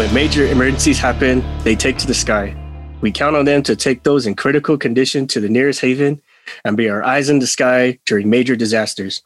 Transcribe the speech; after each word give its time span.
When 0.00 0.14
major 0.14 0.46
emergencies 0.46 0.98
happen, 0.98 1.44
they 1.62 1.76
take 1.76 1.98
to 1.98 2.06
the 2.06 2.14
sky. 2.14 2.56
We 3.02 3.12
count 3.12 3.36
on 3.36 3.44
them 3.44 3.62
to 3.64 3.76
take 3.76 4.02
those 4.02 4.26
in 4.26 4.34
critical 4.34 4.78
condition 4.78 5.26
to 5.26 5.40
the 5.40 5.48
nearest 5.50 5.82
haven 5.82 6.22
and 6.64 6.74
be 6.74 6.88
our 6.88 7.02
eyes 7.02 7.28
in 7.28 7.38
the 7.38 7.46
sky 7.46 7.98
during 8.06 8.30
major 8.30 8.56
disasters. 8.56 9.22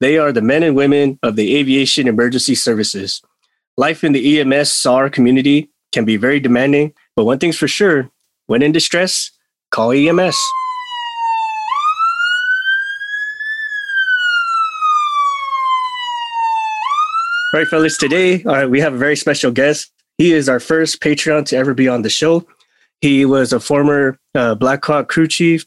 They 0.00 0.18
are 0.18 0.32
the 0.32 0.42
men 0.42 0.64
and 0.64 0.74
women 0.74 1.20
of 1.22 1.36
the 1.36 1.54
aviation 1.54 2.08
emergency 2.08 2.56
services. 2.56 3.22
Life 3.76 4.02
in 4.02 4.10
the 4.10 4.40
EMS 4.40 4.72
SAR 4.72 5.08
community 5.08 5.70
can 5.92 6.04
be 6.04 6.16
very 6.16 6.40
demanding, 6.40 6.94
but 7.14 7.24
one 7.24 7.38
thing's 7.38 7.56
for 7.56 7.68
sure 7.68 8.10
when 8.46 8.60
in 8.60 8.72
distress, 8.72 9.30
call 9.70 9.92
EMS. 9.92 10.36
All 17.54 17.60
right, 17.60 17.68
fellas, 17.68 17.96
today 17.96 18.42
uh, 18.42 18.66
we 18.66 18.80
have 18.80 18.94
a 18.94 18.98
very 18.98 19.14
special 19.14 19.52
guest. 19.52 19.92
He 20.18 20.32
is 20.32 20.48
our 20.48 20.58
first 20.60 21.00
Patreon 21.00 21.46
to 21.46 21.56
ever 21.56 21.74
be 21.74 21.88
on 21.88 22.02
the 22.02 22.10
show. 22.10 22.44
He 23.00 23.24
was 23.24 23.52
a 23.52 23.60
former 23.60 24.18
uh, 24.34 24.56
Black 24.56 24.84
Hawk 24.84 25.08
crew 25.08 25.28
chief, 25.28 25.64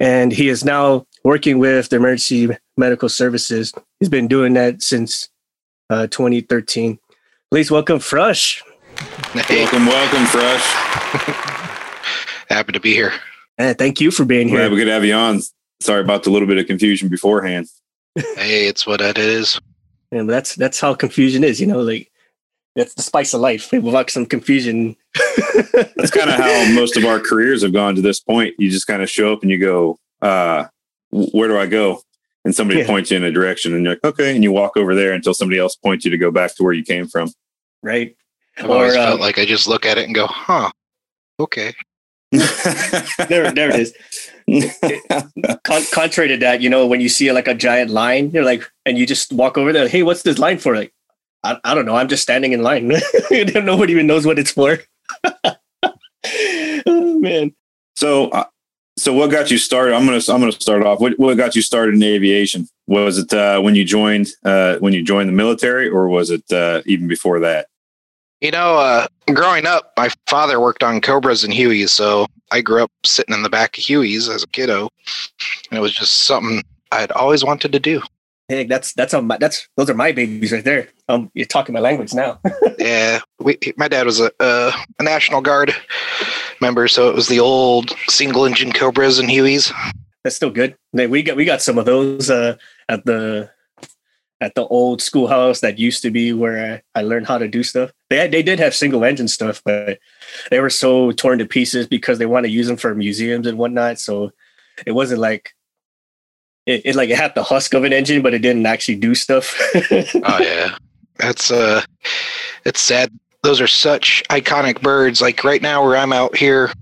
and 0.00 0.32
he 0.32 0.48
is 0.48 0.64
now 0.64 1.06
working 1.22 1.58
with 1.58 1.90
the 1.90 1.96
emergency 1.96 2.48
medical 2.78 3.10
services. 3.10 3.72
He's 4.00 4.08
been 4.08 4.26
doing 4.26 4.54
that 4.54 4.82
since 4.82 5.28
uh, 5.90 6.06
2013. 6.06 6.98
Please 7.50 7.70
welcome 7.70 7.98
Fresh. 7.98 8.62
Hey, 9.34 9.64
Welcome, 9.64 9.86
welcome, 9.86 10.24
Fresh. 10.26 10.62
happy 12.48 12.72
to 12.72 12.80
be 12.80 12.92
here. 12.94 13.12
And 13.58 13.76
thank 13.76 14.00
you 14.00 14.10
for 14.10 14.24
being 14.24 14.48
Glad 14.48 14.60
here. 14.62 14.70
we 14.70 14.76
could 14.78 14.88
have 14.88 15.04
you 15.04 15.12
on. 15.14 15.40
Sorry 15.80 16.00
about 16.00 16.22
the 16.22 16.30
little 16.30 16.48
bit 16.48 16.56
of 16.56 16.66
confusion 16.66 17.08
beforehand. 17.08 17.66
Hey, 18.16 18.66
it's 18.66 18.86
what 18.86 19.00
it 19.02 19.18
is. 19.18 19.60
And 20.10 20.30
that's 20.30 20.54
that's 20.54 20.80
how 20.80 20.94
confusion 20.94 21.44
is, 21.44 21.60
you 21.60 21.66
know, 21.66 21.80
like 21.80 22.10
that's 22.76 22.94
the 22.94 23.02
spice 23.02 23.34
of 23.34 23.40
life. 23.40 23.70
Without 23.72 24.10
some 24.10 24.26
confusion. 24.26 24.96
That's 25.96 26.10
kind 26.10 26.28
of 26.28 26.36
how 26.40 26.72
most 26.74 26.96
of 26.96 27.04
our 27.04 27.20
careers 27.20 27.62
have 27.62 27.72
gone 27.72 27.94
to 27.94 28.00
this 28.02 28.18
point. 28.20 28.54
You 28.58 28.68
just 28.70 28.86
kind 28.86 29.00
of 29.02 29.08
show 29.08 29.32
up 29.32 29.42
and 29.42 29.50
you 29.50 29.58
go, 29.58 29.96
uh, 30.22 30.64
where 31.10 31.46
do 31.48 31.56
I 31.56 31.66
go? 31.66 32.02
And 32.44 32.54
somebody 32.54 32.80
Yeah. 32.80 32.86
points 32.86 33.10
you 33.12 33.16
in 33.16 33.22
a 33.24 33.30
direction 33.30 33.74
and 33.74 33.84
you're 33.84 33.92
like, 33.94 34.04
okay. 34.04 34.34
And 34.34 34.42
you 34.42 34.50
walk 34.52 34.76
over 34.76 34.94
there 34.94 35.12
until 35.12 35.34
somebody 35.34 35.58
else 35.60 35.76
points 35.76 36.04
you 36.04 36.10
to 36.10 36.18
go 36.18 36.30
back 36.32 36.54
to 36.56 36.62
where 36.64 36.72
you 36.72 36.82
came 36.84 37.06
from. 37.06 37.30
right? 37.82 38.16
I've 38.58 38.70
always 38.70 38.94
Or, 38.94 38.98
uh, 38.98 39.06
felt 39.08 39.20
like 39.20 39.38
I 39.38 39.44
just 39.44 39.68
look 39.68 39.84
at 39.86 39.98
it 39.98 40.04
and 40.06 40.14
go, 40.14 40.26
huh, 40.26 40.70
okay. 41.38 41.74
There, 42.32 43.52
there 43.52 43.70
it 43.70 43.80
is. 43.80 43.94
Con- 45.64 45.84
contrary 45.92 46.28
to 46.28 46.36
that, 46.38 46.60
you 46.62 46.68
know, 46.70 46.86
when 46.86 47.00
you 47.00 47.08
see 47.08 47.30
like 47.32 47.46
a 47.48 47.54
giant 47.54 47.90
line, 47.90 48.30
you're 48.30 48.44
like, 48.44 48.62
and 48.86 48.96
you 48.98 49.06
just 49.06 49.32
walk 49.32 49.56
over 49.58 49.72
there, 49.72 49.86
hey, 49.88 50.02
what's 50.02 50.22
this 50.22 50.38
line 50.38 50.58
for? 50.58 50.74
Like, 50.74 50.92
I, 51.44 51.58
I 51.62 51.74
don't 51.74 51.86
know. 51.86 51.94
I'm 51.94 52.08
just 52.08 52.22
standing 52.22 52.52
in 52.52 52.62
line. 52.62 52.88
Nobody 53.30 53.92
even 53.92 54.06
knows 54.06 54.26
what 54.26 54.38
it's 54.38 54.50
for. 54.50 54.78
oh 56.86 57.20
man. 57.20 57.54
So, 57.96 58.30
uh, 58.30 58.44
so 58.96 59.12
what 59.12 59.30
got 59.30 59.50
you 59.50 59.58
started? 59.58 59.94
I'm 59.94 60.06
gonna 60.06 60.20
I'm 60.28 60.40
gonna 60.40 60.52
start 60.52 60.84
off. 60.84 61.00
What 61.00 61.18
what 61.18 61.36
got 61.36 61.54
you 61.54 61.62
started 61.62 61.94
in 61.94 62.02
aviation? 62.02 62.66
Was 62.86 63.18
it 63.18 63.32
uh, 63.32 63.60
when 63.60 63.74
you 63.74 63.84
joined 63.84 64.28
uh, 64.44 64.76
when 64.78 64.92
you 64.92 65.02
joined 65.02 65.28
the 65.28 65.34
military, 65.34 65.88
or 65.88 66.08
was 66.08 66.30
it 66.30 66.50
uh, 66.52 66.82
even 66.86 67.08
before 67.08 67.40
that? 67.40 67.68
You 68.40 68.50
know, 68.50 68.76
uh, 68.76 69.06
growing 69.32 69.66
up, 69.66 69.92
my 69.96 70.10
father 70.26 70.60
worked 70.60 70.82
on 70.82 71.00
Cobras 71.00 71.44
and 71.44 71.52
Hueys, 71.52 71.88
so 71.88 72.26
I 72.50 72.60
grew 72.60 72.82
up 72.82 72.90
sitting 73.04 73.34
in 73.34 73.42
the 73.42 73.48
back 73.48 73.78
of 73.78 73.84
Hueys 73.84 74.28
as 74.28 74.42
a 74.42 74.48
kiddo. 74.48 74.88
And 75.70 75.78
it 75.78 75.80
was 75.80 75.94
just 75.94 76.24
something 76.24 76.62
I'd 76.92 77.12
always 77.12 77.44
wanted 77.44 77.72
to 77.72 77.80
do. 77.80 78.02
Hey, 78.48 78.64
that's 78.64 78.92
that's 78.92 79.14
on 79.14 79.26
my 79.26 79.38
that's 79.38 79.68
those 79.76 79.88
are 79.88 79.94
my 79.94 80.12
babies 80.12 80.52
right 80.52 80.64
there. 80.64 80.88
Um, 81.08 81.30
you're 81.34 81.46
talking 81.46 81.72
my 81.72 81.80
language 81.80 82.12
now. 82.12 82.40
yeah, 82.78 83.20
we, 83.38 83.58
my 83.78 83.88
dad 83.88 84.04
was 84.04 84.20
a, 84.20 84.30
a, 84.38 84.72
a 84.98 85.02
National 85.02 85.40
Guard 85.40 85.74
member, 86.60 86.86
so 86.88 87.08
it 87.08 87.14
was 87.14 87.28
the 87.28 87.40
old 87.40 87.90
single 88.08 88.44
engine 88.44 88.72
Cobras 88.72 89.18
and 89.18 89.30
Hueys. 89.30 89.72
That's 90.22 90.36
still 90.36 90.50
good. 90.50 90.76
We 90.92 91.22
got 91.22 91.36
we 91.36 91.46
got 91.46 91.62
some 91.62 91.78
of 91.78 91.86
those 91.86 92.28
uh, 92.28 92.56
at 92.88 93.06
the 93.06 93.50
at 94.40 94.54
the 94.54 94.66
old 94.66 95.00
schoolhouse 95.00 95.60
that 95.60 95.78
used 95.78 96.02
to 96.02 96.10
be 96.10 96.32
where 96.32 96.82
I, 96.94 97.00
I 97.00 97.02
learned 97.02 97.26
how 97.26 97.38
to 97.38 97.48
do 97.48 97.62
stuff. 97.62 97.92
They 98.10 98.18
had, 98.18 98.30
they 98.30 98.42
did 98.42 98.58
have 98.58 98.74
single 98.74 99.04
engine 99.04 99.28
stuff, 99.28 99.62
but 99.64 99.98
they 100.50 100.60
were 100.60 100.70
so 100.70 101.12
torn 101.12 101.38
to 101.38 101.46
pieces 101.46 101.86
because 101.86 102.18
they 102.18 102.26
want 102.26 102.44
to 102.44 102.52
use 102.52 102.66
them 102.66 102.76
for 102.76 102.94
museums 102.94 103.46
and 103.46 103.56
whatnot. 103.56 103.98
So 103.98 104.32
it 104.86 104.92
wasn't 104.92 105.20
like 105.20 105.54
it, 106.66 106.82
it 106.84 106.94
like 106.96 107.10
it 107.10 107.16
had 107.16 107.34
the 107.34 107.42
husk 107.42 107.74
of 107.74 107.84
an 107.84 107.92
engine, 107.92 108.22
but 108.22 108.34
it 108.34 108.40
didn't 108.40 108.66
actually 108.66 108.96
do 108.96 109.14
stuff. 109.14 109.58
Oh 110.24 110.38
yeah, 110.40 110.76
that's 111.18 111.50
uh, 111.50 111.82
it's 112.64 112.80
sad. 112.80 113.10
Those 113.42 113.60
are 113.60 113.66
such 113.66 114.22
iconic 114.30 114.80
birds. 114.80 115.20
Like 115.20 115.44
right 115.44 115.60
now, 115.62 115.84
where 115.84 115.96
I'm 115.96 116.12
out 116.12 116.36
here, 116.36 116.72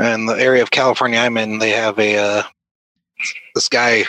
in 0.00 0.26
the 0.26 0.34
area 0.34 0.62
of 0.62 0.70
California 0.72 1.18
I'm 1.18 1.36
in, 1.36 1.58
they 1.58 1.70
have 1.70 1.98
a 1.98 2.16
uh, 2.18 2.42
this 3.54 3.68
guy 3.68 4.04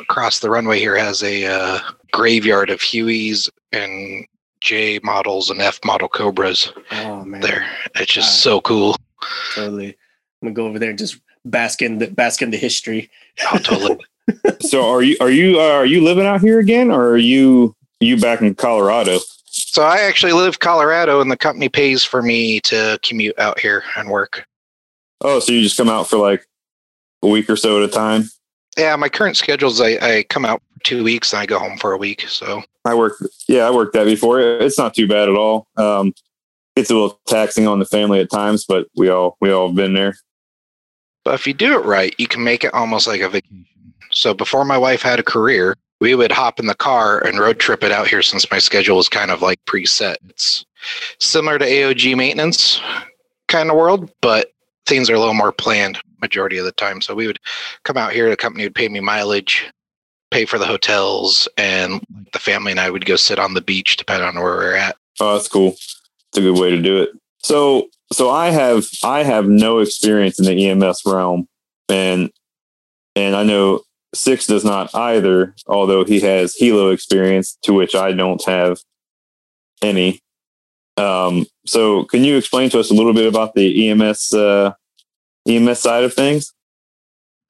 across 0.00 0.40
the 0.40 0.50
runway 0.50 0.78
here 0.80 0.96
has 0.96 1.22
a 1.22 1.46
uh, 1.46 1.78
graveyard 2.12 2.68
of 2.70 2.80
Hueys 2.80 3.48
and 3.72 4.26
J 4.60 4.98
models 5.04 5.50
and 5.50 5.60
F 5.60 5.78
model 5.84 6.08
Cobras. 6.08 6.72
oh 6.90 7.24
man, 7.24 7.40
There, 7.40 7.64
it's 7.94 8.12
just 8.12 8.28
Ah. 8.40 8.42
so 8.50 8.60
cool. 8.60 8.96
totally. 9.54 9.96
I'm 10.42 10.46
gonna 10.48 10.54
go 10.54 10.66
over 10.66 10.78
there 10.80 10.90
and 10.90 10.98
just 10.98 11.20
bask 11.44 11.80
in 11.82 11.98
the 11.98 12.08
bask 12.08 12.42
in 12.42 12.50
the 12.50 12.56
history. 12.56 13.08
Oh, 13.52 13.58
totally. 13.58 13.98
So 14.60 14.88
are 14.90 15.02
you 15.02 15.16
are 15.20 15.30
you 15.30 15.58
uh, 15.58 15.72
are 15.72 15.86
you 15.86 16.02
living 16.02 16.26
out 16.26 16.40
here 16.40 16.58
again, 16.58 16.90
or 16.90 17.10
are 17.10 17.16
you 17.18 17.74
you 18.00 18.18
back 18.18 18.42
in 18.42 18.54
Colorado? 18.54 19.20
so 19.50 19.82
I 19.82 20.00
actually 20.00 20.32
live 20.32 20.60
Colorado, 20.60 21.20
and 21.20 21.30
the 21.30 21.36
company 21.36 21.68
pays 21.68 22.04
for 22.04 22.22
me 22.22 22.60
to 22.60 22.98
commute 23.02 23.38
out 23.38 23.58
here 23.58 23.82
and 23.96 24.08
work. 24.08 24.46
Oh, 25.20 25.40
so 25.40 25.52
you 25.52 25.62
just 25.62 25.76
come 25.76 25.88
out 25.88 26.08
for 26.08 26.16
like 26.16 26.46
a 27.22 27.28
week 27.28 27.50
or 27.50 27.56
so 27.56 27.82
at 27.82 27.88
a 27.88 27.92
time? 27.92 28.24
Yeah, 28.76 28.94
my 28.96 29.08
current 29.08 29.36
schedule 29.36 29.70
is 29.70 29.80
I, 29.80 29.98
I 30.00 30.22
come 30.28 30.44
out 30.44 30.62
for 30.72 30.80
two 30.84 31.02
weeks 31.02 31.32
and 31.32 31.40
I 31.40 31.46
go 31.46 31.58
home 31.58 31.78
for 31.78 31.92
a 31.92 31.98
week. 31.98 32.22
So 32.28 32.62
I 32.84 32.94
worked, 32.94 33.22
yeah, 33.48 33.66
I 33.66 33.70
worked 33.70 33.94
that 33.94 34.04
before. 34.04 34.40
It's 34.40 34.78
not 34.78 34.94
too 34.94 35.08
bad 35.08 35.28
at 35.28 35.34
all. 35.34 35.66
Um, 35.76 36.14
it's 36.76 36.90
a 36.90 36.94
little 36.94 37.20
taxing 37.26 37.66
on 37.66 37.80
the 37.80 37.84
family 37.84 38.20
at 38.20 38.30
times, 38.30 38.64
but 38.64 38.86
we 38.96 39.08
all 39.08 39.36
we 39.40 39.50
all 39.50 39.68
have 39.68 39.76
been 39.76 39.94
there. 39.94 40.16
But 41.28 41.34
if 41.34 41.46
you 41.46 41.52
do 41.52 41.74
it 41.74 41.84
right, 41.84 42.14
you 42.16 42.26
can 42.26 42.42
make 42.42 42.64
it 42.64 42.72
almost 42.72 43.06
like 43.06 43.20
a 43.20 43.28
vacation. 43.28 43.66
So 44.10 44.32
before 44.32 44.64
my 44.64 44.78
wife 44.78 45.02
had 45.02 45.20
a 45.20 45.22
career, 45.22 45.76
we 46.00 46.14
would 46.14 46.32
hop 46.32 46.58
in 46.58 46.64
the 46.64 46.74
car 46.74 47.18
and 47.18 47.38
road 47.38 47.58
trip 47.58 47.84
it 47.84 47.92
out 47.92 48.08
here 48.08 48.22
since 48.22 48.50
my 48.50 48.56
schedule 48.56 48.96
was 48.96 49.10
kind 49.10 49.30
of 49.30 49.42
like 49.42 49.62
preset. 49.66 50.16
It's 50.30 50.64
similar 51.20 51.58
to 51.58 51.66
AOG 51.66 52.16
maintenance 52.16 52.80
kind 53.46 53.68
of 53.68 53.76
world, 53.76 54.10
but 54.22 54.54
things 54.86 55.10
are 55.10 55.16
a 55.16 55.18
little 55.18 55.34
more 55.34 55.52
planned 55.52 56.00
majority 56.22 56.56
of 56.56 56.64
the 56.64 56.72
time. 56.72 57.02
So 57.02 57.14
we 57.14 57.26
would 57.26 57.40
come 57.84 57.98
out 57.98 58.14
here, 58.14 58.30
the 58.30 58.34
company 58.34 58.64
would 58.64 58.74
pay 58.74 58.88
me 58.88 59.00
mileage, 59.00 59.70
pay 60.30 60.46
for 60.46 60.56
the 60.56 60.64
hotels, 60.64 61.46
and 61.58 62.02
the 62.32 62.38
family 62.38 62.70
and 62.70 62.80
I 62.80 62.88
would 62.88 63.04
go 63.04 63.16
sit 63.16 63.38
on 63.38 63.52
the 63.52 63.60
beach 63.60 63.98
depending 63.98 64.26
on 64.26 64.36
where 64.36 64.56
we're 64.56 64.76
at. 64.76 64.96
Oh, 65.20 65.34
that's 65.34 65.48
cool. 65.48 65.72
It's 65.72 66.38
a 66.38 66.40
good 66.40 66.58
way 66.58 66.70
to 66.70 66.80
do 66.80 67.02
it. 67.02 67.10
So, 67.42 67.90
so 68.12 68.30
I 68.30 68.50
have 68.50 68.86
I 69.04 69.22
have 69.22 69.48
no 69.48 69.78
experience 69.78 70.38
in 70.38 70.46
the 70.46 70.68
EMS 70.68 71.02
realm, 71.04 71.48
and 71.88 72.30
and 73.14 73.36
I 73.36 73.42
know 73.42 73.82
Six 74.14 74.46
does 74.46 74.64
not 74.64 74.94
either. 74.94 75.54
Although 75.66 76.04
he 76.04 76.20
has 76.20 76.56
helo 76.58 76.92
experience, 76.92 77.58
to 77.62 77.74
which 77.74 77.94
I 77.94 78.12
don't 78.12 78.42
have 78.46 78.78
any. 79.82 80.20
Um, 80.96 81.46
so, 81.66 82.04
can 82.04 82.24
you 82.24 82.36
explain 82.36 82.70
to 82.70 82.80
us 82.80 82.90
a 82.90 82.94
little 82.94 83.12
bit 83.12 83.26
about 83.26 83.54
the 83.54 83.90
EMS 83.90 84.32
uh, 84.32 84.72
EMS 85.46 85.78
side 85.78 86.04
of 86.04 86.14
things? 86.14 86.52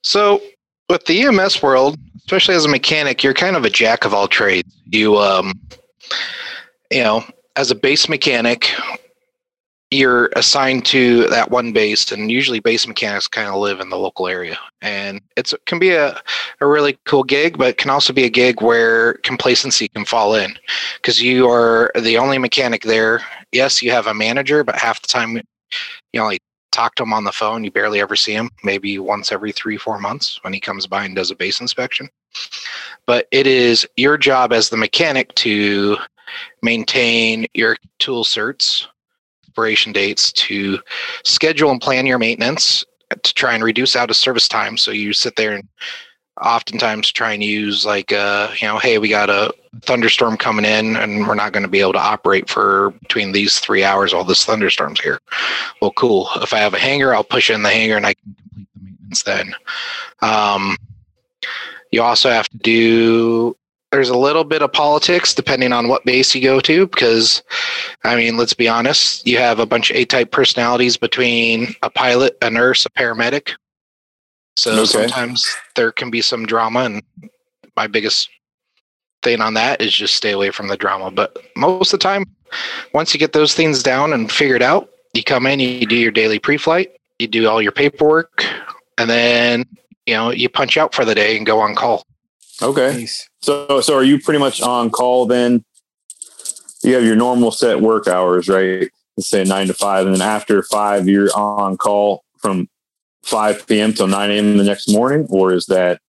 So, 0.03 0.43
with 0.89 1.07
the 1.07 1.23
EMS 1.23 1.63
world, 1.63 1.97
especially 2.17 2.57
as 2.57 2.65
a 2.65 2.69
mechanic, 2.69 3.23
you're 3.23 3.35
kind 3.35 3.57
of 3.57 3.65
a 3.65 3.71
jack 3.71 4.05
of 4.05 4.13
all 4.13 4.29
trades. 4.29 4.69
You, 4.91 5.17
um, 5.17 5.53
you 6.91 7.03
know, 7.03 7.25
as 7.57 7.71
a 7.71 7.75
base 7.75 8.09
mechanic, 8.09 8.71
you're 9.91 10.27
assigned 10.37 10.85
to 10.87 11.27
that 11.29 11.51
one 11.51 11.73
base, 11.73 12.13
and 12.13 12.31
usually 12.31 12.61
base 12.61 12.87
mechanics 12.87 13.27
kind 13.27 13.49
of 13.49 13.55
live 13.55 13.81
in 13.81 13.89
the 13.89 13.97
local 13.97 14.29
area. 14.29 14.59
And 14.83 15.21
it's, 15.37 15.53
it 15.53 15.65
can 15.67 15.79
be 15.79 15.91
a, 15.91 16.21
a 16.61 16.67
really 16.67 16.99
cool 17.07 17.25
gig, 17.25 17.57
but 17.57 17.79
can 17.79 17.91
also 17.91 18.13
be 18.13 18.25
a 18.25 18.31
gig 18.31 18.61
where 18.61 19.15
complacency 19.25 19.89
can 19.89 20.05
fall 20.05 20.35
in 20.35 20.59
because 20.97 21.23
you 21.23 21.49
are 21.49 21.91
the 21.99 22.19
only 22.19 22.39
mechanic 22.39 22.83
there. 22.83 23.23
Yes, 23.53 23.83
you 23.83 23.91
have 23.91 24.07
a 24.07 24.15
manager, 24.15 24.63
but 24.63 24.77
half 24.77 25.01
the 25.01 25.09
time 25.09 25.41
you 26.13 26.21
only 26.21 26.39
talk 26.71 26.95
to 26.97 27.03
him 27.03 27.15
on 27.15 27.25
the 27.25 27.33
phone. 27.33 27.65
You 27.65 27.71
barely 27.71 28.01
ever 28.01 28.15
see 28.15 28.35
him, 28.35 28.51
maybe 28.63 28.99
once 28.99 29.33
every 29.33 29.53
three, 29.53 29.79
four 29.79 29.99
months 29.99 30.39
when 30.43 30.53
he 30.53 30.61
comes 30.61 30.87
by 30.87 31.05
and 31.05 31.17
does 31.17 31.31
a 31.31 31.35
base 31.35 31.61
inspection. 31.61 32.09
But 33.07 33.27
it 33.31 33.47
is 33.47 33.87
your 33.97 34.19
job 34.19 34.53
as 34.53 34.69
the 34.69 34.77
mechanic 34.77 35.35
to 35.37 35.97
maintain 36.63 37.47
your 37.55 37.79
tool 37.99 38.23
certs, 38.23 38.87
expiration 39.59 39.93
dates, 39.93 40.31
to 40.33 40.79
schedule 41.25 41.71
and 41.73 41.81
plan 41.81 42.07
your 42.07 42.19
maintenance, 42.19 42.85
to 43.23 43.35
try 43.35 43.55
and 43.55 43.65
reduce 43.65 43.97
out 43.97 44.09
of 44.09 44.15
service 44.15 44.47
time. 44.47 44.77
So 44.77 44.93
you 44.93 45.13
sit 45.13 45.35
there 45.35 45.53
and 45.57 45.69
oftentimes 46.41 47.11
try 47.11 47.33
and 47.33 47.43
use 47.43 47.85
like 47.85 48.13
uh 48.13 48.49
you 48.61 48.69
know 48.69 48.79
hey 48.79 48.99
we 48.99 49.09
got 49.09 49.29
a 49.29 49.53
thunderstorm 49.83 50.37
coming 50.37 50.65
in 50.65 50.95
and 50.95 51.27
we're 51.27 51.35
not 51.35 51.53
going 51.53 51.65
to 51.65 51.69
be 51.69 51.81
able 51.81 51.93
to 51.93 51.99
operate 51.99 52.49
for 52.49 52.91
between 53.03 53.33
these 53.33 53.59
three 53.59 53.83
hours 53.83 54.15
while 54.15 54.23
this 54.23 54.45
thunderstorm's 54.45 55.01
here. 55.01 55.19
Well 55.83 55.91
cool. 55.91 56.29
If 56.37 56.53
i 56.53 56.59
have 56.59 56.75
a 56.75 56.79
hanger 56.79 57.13
i'll 57.13 57.25
push 57.25 57.51
in 57.51 57.65
the 57.65 57.71
hanger 57.71 57.97
and 57.97 58.07
i 58.07 58.15
can 58.15 58.37
complete 58.37 58.69
the 58.73 58.85
maintenance 58.85 59.23
then. 59.25 59.55
Um 60.23 60.77
you 61.91 62.03
also 62.03 62.31
have 62.31 62.49
to 62.51 62.59
do 62.59 63.57
there's 63.93 64.09
a 64.11 64.17
little 64.19 64.45
bit 64.45 64.63
of 64.63 64.73
politics 64.73 65.35
depending 65.35 65.73
on 65.73 65.89
what 65.89 66.05
base 66.05 66.35
you 66.35 66.43
go 66.43 66.61
to 66.61 66.87
because 66.89 67.43
i 68.05 68.15
mean 68.17 68.37
let's 68.37 68.53
be 68.55 68.69
honest 68.69 69.27
you 69.27 69.39
have 69.39 69.59
a 69.59 69.67
bunch 69.67 69.91
of 69.91 69.97
a-type 69.97 70.31
personalities 70.31 70.97
between 70.97 71.75
a 71.83 71.91
pilot 71.91 72.37
a 72.43 72.51
nurse 72.51 72.85
a 72.87 72.91
paramedic 72.91 73.53
so 74.57 74.73
Okay. 74.81 74.87
sometimes 74.87 75.47
there 75.77 75.93
can 75.93 76.11
be 76.11 76.21
some 76.21 76.47
drama 76.47 76.81
and 76.81 77.03
my 77.77 77.87
biggest 77.87 78.29
thing 79.23 79.41
on 79.41 79.55
that 79.55 79.81
is 79.81 79.93
just 79.93 80.15
stay 80.15 80.33
away 80.33 80.51
from 80.51 80.69
the 80.69 80.77
drama 80.77 81.11
but 81.11 81.37
most 81.57 81.93
of 81.93 81.99
the 82.01 82.03
time 82.03 82.25
once 82.95 83.13
you 83.13 83.21
get 83.21 83.33
those 83.33 83.55
things 83.55 83.83
down 83.83 84.13
and 84.13 84.31
figured 84.31 84.63
out 84.63 84.91
you 85.15 85.23
come 85.25 85.47
in 85.47 85.59
you 85.61 85.87
do 85.87 85.97
your 85.97 86.11
daily 86.13 86.39
pre-flight 86.39 86.93
you 87.19 87.27
do 87.27 87.49
all 87.49 87.61
your 87.61 87.73
paperwork 87.73 88.45
and 88.99 89.09
then 89.11 89.65
you 90.07 90.15
know 90.15 90.31
you 90.31 90.49
punch 90.49 90.77
out 90.77 90.95
for 90.95 91.05
the 91.05 91.15
day 91.15 91.37
and 91.37 91.47
go 91.47 91.59
on 91.61 91.75
call 91.75 92.05
Okay. 92.61 92.91
Nice. 92.93 93.28
So, 93.43 93.81
so 93.81 93.95
are 93.95 94.05
you 94.05 94.21
pretty 94.21 94.41
much 94.41 94.61
on 94.61 94.91
call 94.91 95.27
then? 95.27 95.65
You 96.83 96.95
have 96.95 97.05
your 97.05 97.17
normal 97.17 97.51
set 97.51 97.81
work 97.81 98.07
hours, 98.07 98.49
right? 98.49 98.91
Let's 99.17 99.29
say 99.29 99.45
nine 99.45 99.67
to 99.67 99.75
five, 99.75 100.07
and 100.07 100.15
then 100.15 100.23
after 100.23 100.63
five, 100.63 101.09
you're 101.09 101.31
on 101.37 101.77
call 101.77 102.25
from 102.39 102.69
five 103.25 103.67
p.m. 103.67 103.93
till 103.93 104.07
nine 104.07 104.31
a.m. 104.31 104.57
the 104.57 104.65
next 104.65 104.89
morning, 104.89 105.27
or 105.29 105.53
is 105.53 105.67
that 105.67 106.01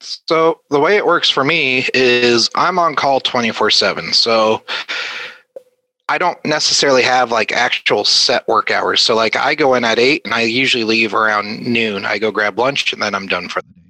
So 0.00 0.60
the 0.70 0.80
way 0.80 0.96
it 0.96 1.06
works 1.06 1.30
for 1.30 1.44
me 1.44 1.86
is 1.94 2.50
I'm 2.54 2.78
on 2.78 2.94
call 2.94 3.20
24 3.20 3.70
7. 3.70 4.12
So 4.12 4.62
I 6.08 6.18
don't 6.18 6.42
necessarily 6.44 7.02
have 7.02 7.30
like 7.32 7.50
actual 7.52 8.04
set 8.04 8.46
work 8.46 8.70
hours. 8.70 9.00
So 9.00 9.14
like 9.14 9.36
I 9.36 9.54
go 9.54 9.74
in 9.74 9.84
at 9.84 9.98
eight 9.98 10.22
and 10.24 10.34
I 10.34 10.42
usually 10.42 10.84
leave 10.84 11.14
around 11.14 11.66
noon. 11.66 12.04
I 12.04 12.18
go 12.18 12.30
grab 12.30 12.58
lunch 12.58 12.92
and 12.92 13.00
then 13.00 13.14
I'm 13.14 13.26
done 13.26 13.48
for 13.48 13.62
the 13.62 13.68
day. 13.68 13.80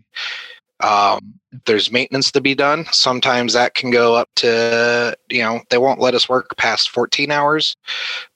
Um, 0.80 1.34
there's 1.66 1.92
maintenance 1.92 2.32
to 2.32 2.40
be 2.40 2.54
done, 2.54 2.84
sometimes 2.90 3.52
that 3.52 3.74
can 3.74 3.90
go 3.90 4.14
up 4.14 4.28
to, 4.36 5.16
you 5.30 5.42
know, 5.42 5.60
they 5.70 5.78
won't 5.78 6.00
let 6.00 6.14
us 6.14 6.28
work 6.28 6.56
past 6.56 6.90
14 6.90 7.30
hours, 7.30 7.76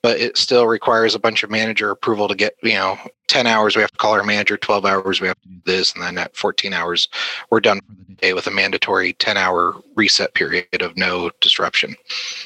but 0.02 0.20
it 0.20 0.38
still 0.38 0.66
requires 0.66 1.14
a 1.14 1.18
bunch 1.18 1.42
of 1.42 1.50
manager 1.50 1.90
approval 1.90 2.28
to 2.28 2.34
get, 2.34 2.54
you 2.62 2.74
know, 2.74 2.96
10 3.26 3.46
hours 3.46 3.74
we 3.74 3.82
have 3.82 3.90
to 3.90 3.98
call 3.98 4.12
our 4.12 4.22
manager, 4.22 4.56
12 4.56 4.84
hours 4.84 5.20
we 5.20 5.26
have 5.26 5.40
to 5.42 5.48
do 5.48 5.60
this, 5.66 5.92
and 5.92 6.02
then 6.02 6.16
at 6.16 6.36
14 6.36 6.72
hours 6.72 7.08
we're 7.50 7.60
done 7.60 7.80
for 7.80 7.94
the 8.08 8.14
day 8.14 8.32
with 8.32 8.46
a 8.46 8.50
mandatory 8.50 9.12
10 9.14 9.36
hour 9.36 9.74
reset 9.96 10.32
period 10.34 10.80
of 10.80 10.96
no 10.96 11.30
disruption. 11.40 11.96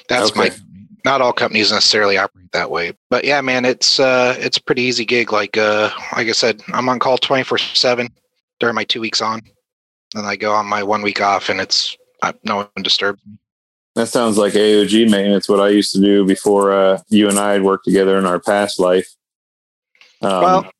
That's 0.08 0.34
my 0.34 0.50
not 1.04 1.20
all 1.20 1.32
companies 1.32 1.72
necessarily 1.72 2.16
operate 2.16 2.52
that 2.52 2.70
way. 2.70 2.92
But 3.10 3.24
yeah, 3.24 3.40
man, 3.40 3.64
it's 3.64 3.98
uh 3.98 4.36
it's 4.38 4.56
a 4.56 4.62
pretty 4.62 4.82
easy 4.82 5.04
gig. 5.04 5.32
Like 5.32 5.56
uh 5.56 5.90
like 6.16 6.28
I 6.28 6.32
said, 6.32 6.62
I'm 6.72 6.88
on 6.88 6.98
call 6.98 7.18
24 7.18 7.58
seven 7.58 8.08
during 8.60 8.74
my 8.74 8.84
two 8.84 9.00
weeks 9.00 9.20
on. 9.20 9.42
Then 10.14 10.24
I 10.24 10.36
go 10.36 10.52
on 10.52 10.66
my 10.66 10.82
one 10.82 11.02
week 11.02 11.20
off 11.20 11.48
and 11.48 11.60
it's 11.60 11.96
uh, 12.22 12.32
no 12.44 12.56
one 12.56 12.68
disturbs 12.82 13.20
me. 13.26 13.38
that 13.94 14.08
sounds 14.08 14.38
like 14.38 14.52
AOG 14.52 15.10
maintenance? 15.10 15.48
What 15.48 15.60
I 15.60 15.68
used 15.68 15.92
to 15.94 16.00
do 16.00 16.24
before 16.24 16.72
uh, 16.72 16.98
you 17.08 17.28
and 17.28 17.38
I 17.38 17.52
had 17.52 17.62
worked 17.62 17.84
together 17.84 18.18
in 18.18 18.26
our 18.26 18.38
past 18.40 18.78
life. 18.78 19.08
Um, 20.20 20.42
well, 20.42 20.70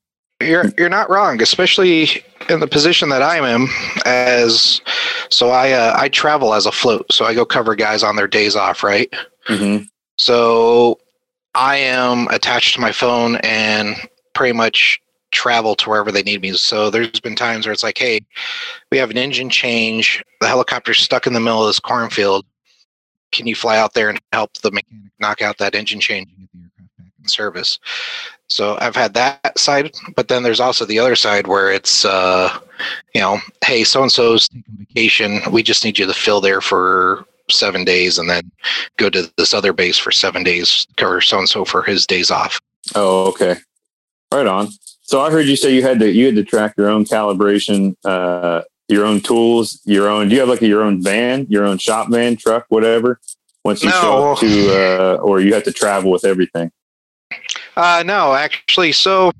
you're 0.41 0.65
you're 0.77 0.89
not 0.89 1.09
wrong, 1.09 1.41
especially 1.41 2.23
in 2.49 2.59
the 2.59 2.67
position 2.67 3.09
that 3.09 3.21
I'm 3.21 3.43
in. 3.43 3.67
As 4.05 4.81
so, 5.29 5.49
I 5.49 5.71
uh, 5.71 5.95
I 5.97 6.09
travel 6.09 6.53
as 6.53 6.65
a 6.65 6.71
float, 6.71 7.11
so 7.11 7.25
I 7.25 7.33
go 7.33 7.45
cover 7.45 7.75
guys 7.75 8.03
on 8.03 8.15
their 8.15 8.27
days 8.27 8.55
off, 8.55 8.83
right? 8.83 9.13
mhm. 9.49 9.87
So 10.17 10.99
I 11.55 11.77
am 11.77 12.27
attached 12.29 12.75
to 12.75 12.81
my 12.81 12.91
phone 12.91 13.37
and 13.37 13.95
pretty 14.33 14.53
much 14.53 14.99
travel 15.33 15.75
to 15.75 15.89
wherever 15.89 16.11
they 16.11 16.23
need 16.23 16.41
me. 16.41 16.53
So 16.53 16.89
there's 16.89 17.19
been 17.19 17.35
times 17.35 17.65
where 17.65 17.73
it's 17.73 17.83
like, 17.83 17.97
hey, 17.97 18.21
we 18.91 18.97
have 18.97 19.09
an 19.09 19.17
engine 19.17 19.49
change. 19.49 20.23
The 20.39 20.47
helicopter's 20.47 20.99
stuck 20.99 21.27
in 21.27 21.33
the 21.33 21.39
middle 21.39 21.61
of 21.61 21.67
this 21.67 21.79
cornfield. 21.79 22.45
Can 23.31 23.47
you 23.47 23.55
fly 23.55 23.77
out 23.77 23.93
there 23.93 24.09
and 24.09 24.21
help 24.31 24.53
the 24.59 24.71
mechanic 24.71 25.11
knock 25.19 25.41
out 25.41 25.57
that 25.57 25.75
engine 25.75 25.99
change 25.99 26.29
and 26.37 26.39
get 26.39 26.51
the 26.53 26.59
aircraft 26.59 26.97
back 26.97 27.11
in 27.19 27.27
service? 27.27 27.79
So 28.47 28.77
I've 28.79 28.95
had 28.95 29.15
that 29.15 29.57
side, 29.57 29.91
but 30.15 30.27
then 30.27 30.43
there's 30.43 30.59
also 30.59 30.85
the 30.85 30.99
other 30.99 31.15
side 31.15 31.47
where 31.47 31.71
it's, 31.71 32.05
uh, 32.05 32.55
you 33.15 33.21
know, 33.21 33.39
hey, 33.65 33.83
so 33.83 34.03
and 34.03 34.11
so's 34.11 34.47
taking 34.47 34.85
vacation. 34.87 35.41
We 35.51 35.63
just 35.63 35.83
need 35.83 35.97
you 35.97 36.05
to 36.05 36.13
fill 36.13 36.41
there 36.41 36.61
for 36.61 37.25
seven 37.49 37.83
days 37.83 38.17
and 38.17 38.29
then 38.29 38.51
go 38.97 39.09
to 39.09 39.31
this 39.37 39.53
other 39.53 39.73
base 39.73 39.97
for 39.97 40.11
seven 40.11 40.43
days, 40.43 40.87
cover 40.97 41.21
so 41.21 41.39
and 41.39 41.49
so 41.49 41.65
for 41.65 41.81
his 41.81 42.05
days 42.05 42.29
off. 42.31 42.61
Oh, 42.95 43.27
okay. 43.27 43.57
Right 44.31 44.47
on. 44.47 44.69
So 45.03 45.21
I 45.21 45.29
heard 45.31 45.45
you 45.45 45.55
say 45.55 45.73
you 45.75 45.81
had 45.81 45.99
to 45.99 46.09
you 46.09 46.27
had 46.27 46.35
to 46.35 46.43
track 46.43 46.75
your 46.77 46.89
own 46.89 47.05
calibration, 47.05 47.95
uh, 48.05 48.63
your 48.87 49.05
own 49.05 49.19
tools, 49.19 49.81
your 49.85 50.09
own. 50.09 50.29
Do 50.29 50.35
you 50.35 50.39
have 50.39 50.49
like 50.49 50.61
your 50.61 50.81
own 50.81 51.03
van, 51.03 51.45
your 51.49 51.65
own 51.65 51.77
shop 51.77 52.09
van, 52.09 52.37
truck, 52.37 52.65
whatever? 52.69 53.19
Once 53.65 53.83
you 53.83 53.89
show 53.91 54.33
up 54.33 54.39
to, 54.39 54.69
uh, 54.69 55.15
or 55.21 55.39
you 55.39 55.53
have 55.53 55.63
to 55.63 55.71
travel 55.71 56.11
with 56.11 56.25
everything. 56.25 56.71
Uh, 57.77 58.03
no, 58.05 58.33
actually, 58.33 58.91
so 58.91 59.31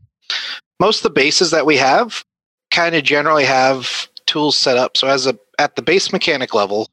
most 0.80 1.00
of 1.00 1.04
the 1.04 1.10
bases 1.10 1.52
that 1.52 1.66
we 1.66 1.76
have 1.78 2.24
kind 2.72 2.96
of 2.96 3.04
generally 3.04 3.44
have 3.44 4.08
tools 4.26 4.58
set 4.58 4.78
up. 4.78 4.96
So 4.98 5.08
as 5.08 5.28
a 5.28 5.38
at 5.60 5.76
the 5.76 5.82
base 5.82 6.12
mechanic 6.12 6.54
level, 6.54 6.90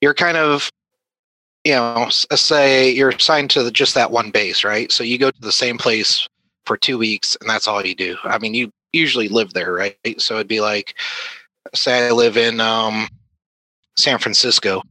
you're 0.00 0.14
kind 0.14 0.36
of 0.36 0.70
you 1.64 1.72
know, 1.72 2.06
say 2.10 2.92
you're 2.92 3.08
assigned 3.08 3.50
to 3.50 3.64
the, 3.64 3.72
just 3.72 3.94
that 3.94 4.12
one 4.12 4.30
base, 4.30 4.62
right? 4.62 4.92
So 4.92 5.02
you 5.02 5.18
go 5.18 5.32
to 5.32 5.40
the 5.40 5.50
same 5.50 5.78
place 5.78 6.28
for 6.66 6.76
two 6.76 6.98
weeks, 6.98 7.36
and 7.40 7.48
that's 7.48 7.66
all 7.66 7.84
you 7.84 7.94
do. 7.94 8.16
I 8.24 8.38
mean, 8.38 8.54
you 8.54 8.70
usually 8.92 9.28
live 9.28 9.52
there, 9.52 9.72
right? 9.72 9.96
So 10.18 10.34
it'd 10.34 10.48
be 10.48 10.60
like, 10.60 10.94
say 11.74 12.08
I 12.08 12.10
live 12.10 12.36
in 12.36 12.60
um, 12.60 13.08
San 13.96 14.18
Francisco. 14.18 14.82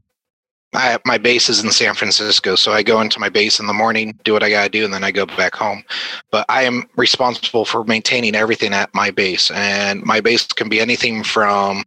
I, 0.74 1.00
my 1.06 1.18
base 1.18 1.48
is 1.48 1.64
in 1.64 1.72
San 1.72 1.94
Francisco, 1.94 2.56
so 2.56 2.74
I 2.74 2.84
go 2.84 3.00
into 3.00 3.20
my 3.20 3.30
base 3.30 3.60
in 3.60 3.68
the 3.68 3.74
morning, 3.74 4.18
do 4.26 4.34
what 4.34 4.44
I 4.44 4.50
gotta 4.50 4.70
do, 4.70 4.84
and 4.84 4.94
then 4.94 5.04
I 5.04 5.12
go 5.12 5.26
back 5.26 5.56
home. 5.56 5.84
But 6.32 6.46
I 6.50 6.64
am 6.64 6.90
responsible 6.98 7.64
for 7.64 7.84
maintaining 7.86 8.36
everything 8.36 8.74
at 8.74 8.94
my 8.94 9.10
base, 9.10 9.52
and 9.52 10.04
my 10.04 10.20
base 10.20 10.46
can 10.48 10.68
be 10.68 10.82
anything 10.82 11.24
from 11.24 11.84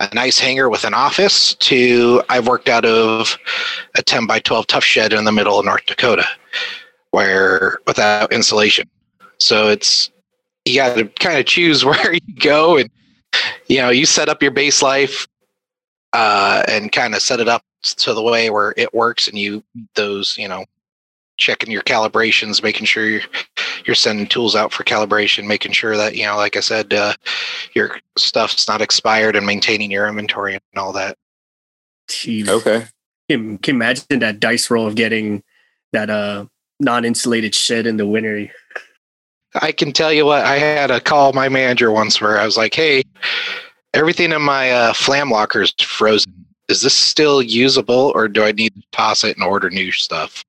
a 0.00 0.12
nice 0.14 0.38
hangar 0.38 0.70
with 0.70 0.84
an 0.84 0.94
office 0.94 1.54
to 1.56 2.22
I've 2.30 2.48
worked 2.48 2.70
out 2.70 2.84
of 2.84 3.36
a 3.96 4.02
10 4.02 4.26
by 4.26 4.38
12 4.38 4.66
tough 4.66 4.84
shed 4.84 5.12
in 5.12 5.24
the 5.24 5.32
middle 5.32 5.58
of 5.58 5.66
North 5.66 5.84
Dakota, 5.86 6.26
where 7.10 7.80
without 7.86 8.32
insulation. 8.32 8.88
So 9.42 9.68
it's 9.68 10.10
you 10.64 10.76
got 10.76 10.96
to 10.96 11.04
kind 11.04 11.38
of 11.38 11.46
choose 11.46 11.84
where 11.84 12.14
you 12.14 12.34
go, 12.38 12.76
and 12.76 12.90
you 13.68 13.78
know 13.78 13.90
you 13.90 14.06
set 14.06 14.28
up 14.28 14.42
your 14.42 14.52
base 14.52 14.82
life 14.82 15.26
uh, 16.12 16.62
and 16.68 16.92
kind 16.92 17.14
of 17.14 17.22
set 17.22 17.40
it 17.40 17.48
up 17.48 17.62
to 17.82 18.14
the 18.14 18.22
way 18.22 18.50
where 18.50 18.74
it 18.76 18.94
works, 18.94 19.28
and 19.28 19.36
you 19.36 19.64
those 19.94 20.36
you 20.38 20.48
know 20.48 20.64
checking 21.38 21.72
your 21.72 21.82
calibrations, 21.82 22.62
making 22.62 22.86
sure 22.86 23.08
you're 23.08 23.22
you're 23.84 23.94
sending 23.94 24.26
tools 24.26 24.54
out 24.54 24.72
for 24.72 24.84
calibration, 24.84 25.46
making 25.46 25.72
sure 25.72 25.96
that 25.96 26.14
you 26.16 26.24
know, 26.24 26.36
like 26.36 26.56
I 26.56 26.60
said, 26.60 26.92
uh, 26.94 27.14
your 27.74 27.98
stuff's 28.16 28.68
not 28.68 28.80
expired, 28.80 29.36
and 29.36 29.46
maintaining 29.46 29.90
your 29.90 30.06
inventory 30.06 30.54
and 30.54 30.62
all 30.76 30.92
that. 30.92 31.16
Jeez. 32.08 32.48
Okay. 32.48 32.86
Can, 33.28 33.58
can 33.58 33.74
you 33.74 33.78
imagine 33.78 34.18
that 34.18 34.40
dice 34.40 34.70
roll 34.70 34.86
of 34.86 34.94
getting 34.94 35.42
that 35.92 36.10
uh 36.10 36.46
non-insulated 36.80 37.54
shed 37.54 37.86
in 37.86 37.96
the 37.96 38.06
winter? 38.06 38.48
I 39.60 39.72
can 39.72 39.92
tell 39.92 40.12
you 40.12 40.24
what, 40.24 40.44
I 40.44 40.56
had 40.56 40.90
a 40.90 41.00
call 41.00 41.32
my 41.32 41.48
manager 41.48 41.90
once 41.92 42.20
where 42.20 42.38
I 42.38 42.44
was 42.44 42.56
like, 42.56 42.74
"Hey, 42.74 43.02
everything 43.94 44.32
in 44.32 44.42
my 44.42 44.70
uh, 44.70 44.92
flam 44.94 45.30
locker 45.30 45.62
is 45.62 45.72
frozen. 45.80 46.32
Is 46.68 46.82
this 46.82 46.94
still 46.94 47.42
usable, 47.42 48.12
or 48.14 48.28
do 48.28 48.44
I 48.44 48.52
need 48.52 48.74
to 48.74 48.82
toss 48.92 49.24
it 49.24 49.36
and 49.36 49.44
order 49.44 49.68
new 49.70 49.92
stuff?" 49.92 50.44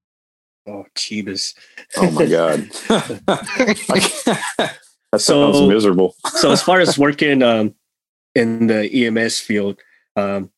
Oh, 0.66 0.86
Jeebus. 0.96 1.54
Oh 1.98 2.10
my 2.12 2.26
god. 2.26 2.60
that 2.88 4.72
sounds 5.18 5.58
So- 5.58 5.68
miserable. 5.68 6.16
so 6.32 6.52
as 6.52 6.64
far 6.64 6.80
as 6.80 6.98
working 7.08 7.44
um, 7.44 7.76
in 8.36 8.68
the 8.68 9.06
EMS 9.06 9.40
field, 9.40 9.80
um, 10.16 10.50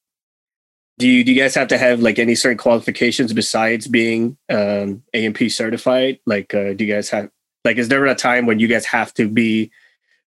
do 1.00 1.08
you 1.08 1.24
do 1.24 1.34
you 1.34 1.42
guys 1.42 1.56
have 1.56 1.68
to 1.70 1.78
have 1.80 2.00
like 2.02 2.20
any 2.20 2.36
certain 2.36 2.58
qualifications 2.60 3.34
besides 3.34 3.88
being 3.88 4.38
um, 4.50 5.02
AMP 5.14 5.50
certified? 5.50 6.20
Like, 6.28 6.54
uh, 6.54 6.74
do 6.74 6.86
you 6.86 6.94
guys 6.94 7.10
have 7.10 7.30
like 7.66 7.78
is 7.78 7.90
there 7.90 8.06
a 8.06 8.16
time 8.16 8.46
when 8.46 8.60
you 8.60 8.68
guys 8.68 8.86
have 8.86 9.14
to 9.16 9.28
be 9.28 9.72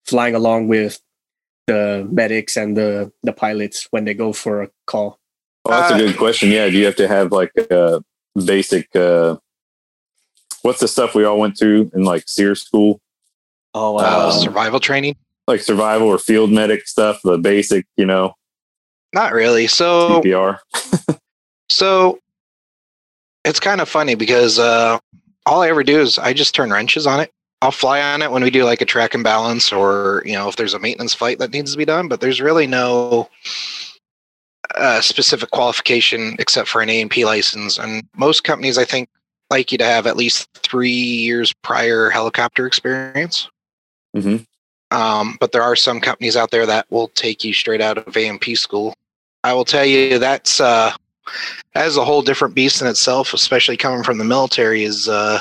flying 0.05 0.35
along 0.35 0.69
with 0.69 1.01
the 1.67 2.07
medics 2.11 2.57
and 2.57 2.77
the 2.77 3.11
the 3.23 3.33
pilots 3.33 3.87
when 3.91 4.05
they 4.05 4.13
go 4.15 4.33
for 4.33 4.63
a 4.63 4.71
call? 4.87 5.19
Oh, 5.65 5.71
that's 5.71 5.91
a 5.93 5.95
Uh, 5.95 5.99
good 5.99 6.17
question. 6.19 6.51
Yeah. 6.51 6.69
Do 6.69 6.77
you 6.77 6.85
have 6.85 6.97
to 6.97 7.09
have 7.09 7.31
like 7.33 7.53
a 7.71 8.03
basic, 8.35 8.95
uh, 8.97 9.37
what's 10.63 10.81
the 10.81 10.89
stuff 10.89 11.15
we 11.15 11.25
all 11.25 11.39
went 11.39 11.59
through 11.59 11.91
in 11.95 12.05
like 12.05 12.25
SERE 12.27 12.55
school? 12.55 13.01
Oh, 13.75 13.99
Uh, 13.99 14.31
Um, 14.33 14.41
survival 14.41 14.81
training. 14.81 15.17
Like 15.47 15.61
survival 15.61 16.09
or 16.09 16.19
field 16.19 16.51
medic 16.51 16.87
stuff, 16.89 17.21
the 17.23 17.39
basic, 17.39 17.87
you 17.97 18.05
know, 18.07 18.35
Not 19.15 19.33
really. 19.33 19.67
So 19.67 20.21
CPR. 20.23 20.59
so 21.71 22.19
it's 23.45 23.61
kind 23.61 23.81
of 23.81 23.89
funny 23.89 24.15
because 24.15 24.59
uh, 24.59 24.99
all 25.49 25.63
I 25.63 25.69
ever 25.69 25.83
do 25.83 26.01
is 26.01 26.19
I 26.19 26.33
just 26.33 26.55
turn 26.55 26.71
wrenches 26.71 27.07
on 27.07 27.21
it. 27.21 27.33
I'll 27.61 27.73
fly 27.73 28.01
on 28.01 28.23
it 28.23 28.31
when 28.31 28.45
we 28.45 28.51
do 28.51 28.65
like 28.65 28.81
a 28.81 28.85
track 28.85 29.15
and 29.15 29.25
balance, 29.25 29.73
or 29.73 30.23
you 30.25 30.35
know, 30.35 30.49
if 30.49 30.57
there's 30.57 30.75
a 30.75 30.79
maintenance 30.79 31.15
flight 31.15 31.39
that 31.41 31.53
needs 31.53 31.73
to 31.73 31.79
be 31.79 31.85
done. 31.85 32.07
But 32.07 32.21
there's 32.21 32.41
really 32.41 32.67
no 32.69 33.29
uh, 34.77 35.01
specific 35.01 35.51
qualification 35.51 36.37
except 36.39 36.69
for 36.69 36.83
an 36.83 36.91
A 36.91 37.01
and 37.01 37.11
P 37.11 37.25
license. 37.25 37.79
And 37.79 38.07
most 38.17 38.45
companies, 38.45 38.79
I 38.79 38.85
think, 38.85 39.09
like 39.51 39.73
you 39.73 39.79
to 39.79 39.85
have 39.85 40.07
at 40.07 40.17
least 40.17 40.49
three 40.55 40.91
years 40.91 41.53
prior 41.63 42.11
helicopter 42.11 42.67
experience. 42.67 43.49
Mhm. 44.17 44.45
Um, 44.91 45.37
but 45.41 45.53
there 45.53 45.63
are 45.63 45.77
some 45.77 46.01
companies 46.01 46.37
out 46.37 46.51
there 46.51 46.67
that 46.67 46.87
will 46.91 47.09
take 47.09 47.45
you 47.45 47.53
straight 47.53 47.81
out 47.81 47.99
of 47.99 48.17
A&P 48.17 48.55
school. 48.55 48.95
I 49.45 49.53
will 49.53 49.65
tell 49.65 49.85
you 49.85 50.19
that's 50.19 50.61
uh, 50.61 50.93
that 51.75 51.87
is 51.87 51.97
a 51.97 52.05
whole 52.05 52.23
different 52.23 52.55
beast 52.55 52.81
in 52.81 52.89
itself, 52.89 53.35
especially 53.35 53.77
coming 53.77 54.03
from 54.03 54.19
the 54.19 54.25
military. 54.25 54.85
Is 54.85 55.09
uh, 55.09 55.41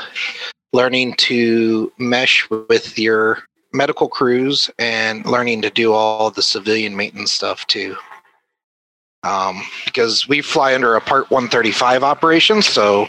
learning 0.74 1.14
to 1.16 1.92
mesh 1.98 2.48
with 2.50 2.98
your 2.98 3.44
medical 3.74 4.08
crews 4.08 4.70
and 4.80 5.26
learning 5.26 5.62
to 5.62 5.70
do 5.70 5.94
all 5.94 6.32
the 6.32 6.42
civilian 6.42 6.96
maintenance 6.96 7.32
stuff 7.32 7.66
too. 7.68 7.96
Um, 9.24 9.62
because 9.86 10.28
we 10.28 10.42
fly 10.42 10.74
under 10.74 10.96
a 10.96 11.02
Part 11.02 11.30
135 11.32 12.04
operation, 12.04 12.62
so 12.62 13.08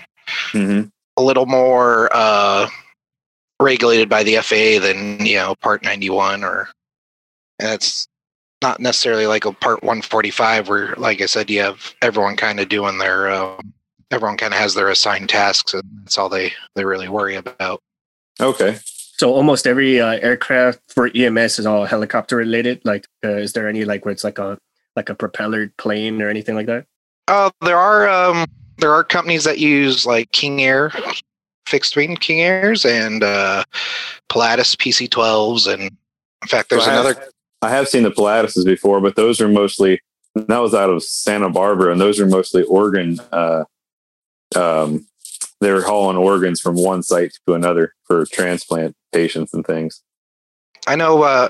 hmm 0.53 0.83
a 1.17 1.23
little 1.23 1.47
more 1.47 2.09
uh, 2.13 2.69
regulated 3.61 4.09
by 4.09 4.23
the 4.23 4.37
FAA 4.37 4.81
than 4.81 5.25
you 5.25 5.37
know 5.37 5.55
Part 5.61 5.83
91 5.83 6.45
or 6.45 6.69
and 7.59 7.71
it's 7.71 8.08
not 8.63 8.81
necessarily 8.81 9.27
like 9.27 9.45
a 9.45 9.53
Part 9.53 9.83
145 9.83 10.69
where, 10.69 10.95
like 10.97 11.21
I 11.21 11.27
said, 11.27 11.51
you 11.51 11.61
have 11.61 11.95
everyone 12.03 12.37
kind 12.37 12.59
of 12.61 12.69
doing 12.69 12.99
their 12.99 13.31
um, 13.31 13.73
everyone 14.11 14.37
kind 14.37 14.53
of 14.55 14.59
has 14.61 14.75
their 14.75 14.89
assigned 14.89 15.29
tasks 15.29 15.75
and 15.75 15.83
that's 16.03 16.19
all 16.19 16.29
they 16.29 16.53
they 16.75 16.85
really 16.85 17.09
worry 17.09 17.37
about. 17.37 17.81
Okay. 18.41 18.79
So 19.17 19.33
almost 19.35 19.67
every 19.67 20.01
uh, 20.01 20.19
aircraft 20.21 20.81
for 20.89 21.11
EMS 21.15 21.59
is 21.59 21.67
all 21.67 21.85
helicopter 21.87 22.37
related. 22.37 22.81
Like, 22.85 23.07
uh, 23.25 23.31
is 23.33 23.53
there 23.53 23.69
any 23.69 23.85
like 23.85 24.05
where 24.05 24.13
it's 24.13 24.25
like 24.25 24.39
a 24.39 24.59
like 24.97 25.09
a 25.09 25.15
propellered 25.15 25.77
plane 25.77 26.23
or 26.23 26.29
anything 26.29 26.55
like 26.55 26.67
that? 26.67 26.87
Uh, 27.27 27.51
there 27.65 27.77
are 27.77 28.09
um, 28.09 28.47
there 28.79 28.93
are 28.93 29.05
companies 29.05 29.45
that 29.45 29.59
use 29.59 30.07
like 30.07 30.31
King 30.33 30.63
Air 30.63 30.93
fixed 31.67 31.97
wing 31.97 32.17
King 32.17 32.41
Airs 32.41 32.85
and 32.85 33.23
uh, 33.23 33.63
Pilatus 34.31 34.75
PC12s 34.77 35.73
and 35.73 35.83
in 35.83 36.49
fact 36.49 36.71
there's 36.71 36.85
So 36.85 36.91
I 36.91 36.95
have- 36.95 37.05
another 37.07 37.27
I 37.61 37.71
have 37.71 37.89
seen 37.89 38.05
the 38.05 38.11
Pilatuses 38.11 38.65
before, 38.65 39.01
but 39.01 39.17
those 39.17 39.41
are 39.41 39.49
mostly 39.49 40.01
that 40.35 40.59
was 40.59 40.75
out 40.75 40.91
of 40.91 41.03
Santa 41.03 41.51
Barbara, 41.51 41.93
and 41.93 42.01
those 42.01 42.21
are 42.21 42.27
mostly 42.27 42.63
organ. 42.65 43.19
Uh, 43.33 43.65
um, 44.55 45.07
they're 45.61 45.83
hauling 45.83 46.17
organs 46.17 46.61
from 46.61 46.77
one 46.77 47.03
site 47.03 47.37
to 47.47 47.55
another 47.55 47.95
for 48.05 48.25
transplant 48.27 48.95
patients 49.13 49.53
and 49.53 49.67
things. 49.67 50.03
I 50.87 50.97
know. 50.97 51.23
Uh, 51.23 51.49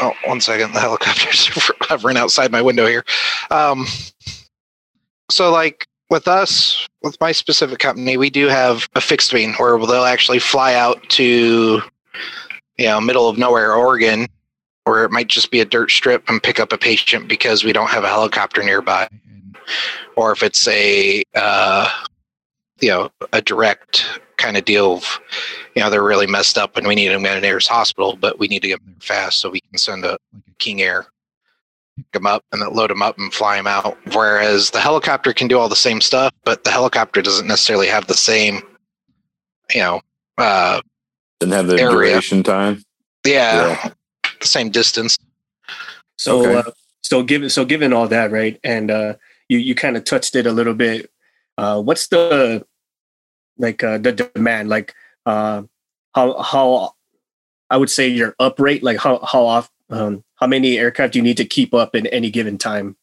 oh, 0.00 0.12
one 0.26 0.40
second. 0.40 0.72
The 0.74 0.80
helicopters 0.80 1.48
hovering 1.80 2.16
outside 2.16 2.52
my 2.52 2.62
window 2.62 2.86
here. 2.86 3.04
Um, 3.50 3.86
so, 5.30 5.50
like 5.50 5.86
with 6.10 6.28
us, 6.28 6.86
with 7.02 7.18
my 7.20 7.32
specific 7.32 7.78
company, 7.78 8.16
we 8.16 8.30
do 8.30 8.48
have 8.48 8.88
a 8.94 9.00
fixed 9.00 9.32
wing 9.32 9.54
where 9.54 9.78
they'll 9.78 10.04
actually 10.04 10.40
fly 10.40 10.74
out 10.74 11.02
to, 11.10 11.80
you 12.76 12.86
know, 12.86 13.00
middle 13.00 13.28
of 13.28 13.38
nowhere, 13.38 13.74
Oregon, 13.74 14.26
or 14.86 15.04
it 15.04 15.10
might 15.10 15.28
just 15.28 15.50
be 15.50 15.60
a 15.60 15.64
dirt 15.64 15.90
strip 15.90 16.28
and 16.28 16.42
pick 16.42 16.58
up 16.60 16.72
a 16.72 16.78
patient 16.78 17.28
because 17.28 17.64
we 17.64 17.72
don't 17.72 17.90
have 17.90 18.04
a 18.04 18.08
helicopter 18.08 18.62
nearby, 18.62 19.08
or 20.16 20.32
if 20.32 20.42
it's 20.42 20.66
a, 20.68 21.22
uh, 21.34 21.88
you 22.80 22.88
know, 22.88 23.10
a 23.32 23.42
direct 23.42 24.20
kind 24.40 24.56
of 24.56 24.64
deal 24.64 24.94
of 24.94 25.20
you 25.76 25.82
know 25.82 25.90
they're 25.90 26.02
really 26.02 26.26
messed 26.26 26.56
up 26.56 26.78
and 26.78 26.86
we 26.86 26.94
need 26.94 27.08
them 27.08 27.26
at 27.26 27.36
an 27.36 27.44
air's 27.44 27.66
hospital 27.68 28.16
but 28.18 28.38
we 28.38 28.48
need 28.48 28.62
to 28.62 28.68
get 28.68 28.82
them 28.82 28.94
there 28.98 29.16
fast 29.16 29.38
so 29.38 29.50
we 29.50 29.60
can 29.60 29.76
send 29.76 30.02
a 30.02 30.12
like 30.32 30.42
a 30.48 30.54
king 30.58 30.80
air 30.80 31.06
pick 31.94 32.10
them 32.12 32.26
up 32.26 32.42
and 32.50 32.62
then 32.62 32.72
load 32.72 32.88
them 32.88 33.02
up 33.02 33.18
and 33.18 33.34
fly 33.34 33.56
them 33.56 33.66
out 33.66 33.98
whereas 34.14 34.70
the 34.70 34.80
helicopter 34.80 35.34
can 35.34 35.46
do 35.46 35.58
all 35.58 35.68
the 35.68 35.76
same 35.76 36.00
stuff 36.00 36.32
but 36.44 36.64
the 36.64 36.70
helicopter 36.70 37.20
doesn't 37.20 37.46
necessarily 37.46 37.86
have 37.86 38.06
the 38.06 38.14
same 38.14 38.62
you 39.74 39.80
know 39.82 40.00
uh 40.38 40.80
Didn't 41.38 41.52
have 41.52 41.66
the 41.66 41.78
Area. 41.78 41.90
duration 41.90 42.42
time. 42.42 42.82
yeah, 43.26 43.90
the 44.40 44.46
same 44.46 44.70
distance 44.70 45.18
So, 46.16 46.40
Okay. 46.40 46.56
uh, 46.56 46.70
so 47.02 47.22
given 47.22 47.50
so 47.50 47.64
given 47.64 47.92
all 47.92 48.08
that, 48.08 48.30
right, 48.30 48.58
and 48.64 48.90
uh, 48.90 49.14
you 49.48 49.58
you 49.58 49.74
kind 49.74 49.96
of 49.96 50.04
touched 50.04 50.36
it 50.36 50.46
a 50.46 50.52
little 50.52 50.74
bit. 50.74 51.10
Uh, 51.58 51.80
what's 51.82 52.08
the 52.08 52.64
like 53.58 53.82
uh, 53.82 53.98
the 53.98 54.12
demand? 54.12 54.68
Like 54.68 54.94
uh, 55.26 55.62
how 56.14 56.40
how 56.42 56.94
I 57.70 57.76
would 57.78 57.90
say 57.90 58.08
your 58.08 58.34
up 58.38 58.60
rate. 58.60 58.82
Like 58.82 58.98
how 58.98 59.18
how 59.24 59.46
off 59.46 59.70
um, 59.90 60.24
how 60.36 60.46
many 60.46 60.78
aircraft 60.78 61.14
do 61.14 61.18
you 61.18 61.22
need 61.22 61.36
to 61.38 61.44
keep 61.44 61.74
up 61.74 61.94
in 61.94 62.06
any 62.08 62.30
given 62.30 62.58
time? 62.58 62.96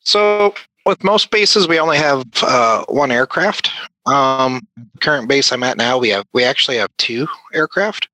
So 0.00 0.54
with 0.86 1.02
most 1.04 1.30
bases, 1.30 1.68
we 1.68 1.78
only 1.78 1.98
have 1.98 2.24
uh, 2.42 2.84
one 2.88 3.10
aircraft. 3.10 3.70
Um, 4.06 4.66
current 5.00 5.28
base 5.28 5.52
I'm 5.52 5.62
at 5.62 5.76
now, 5.76 5.98
we 5.98 6.08
have 6.10 6.24
we 6.32 6.44
actually 6.44 6.78
have 6.78 6.90
two 6.96 7.26
aircraft, 7.52 8.08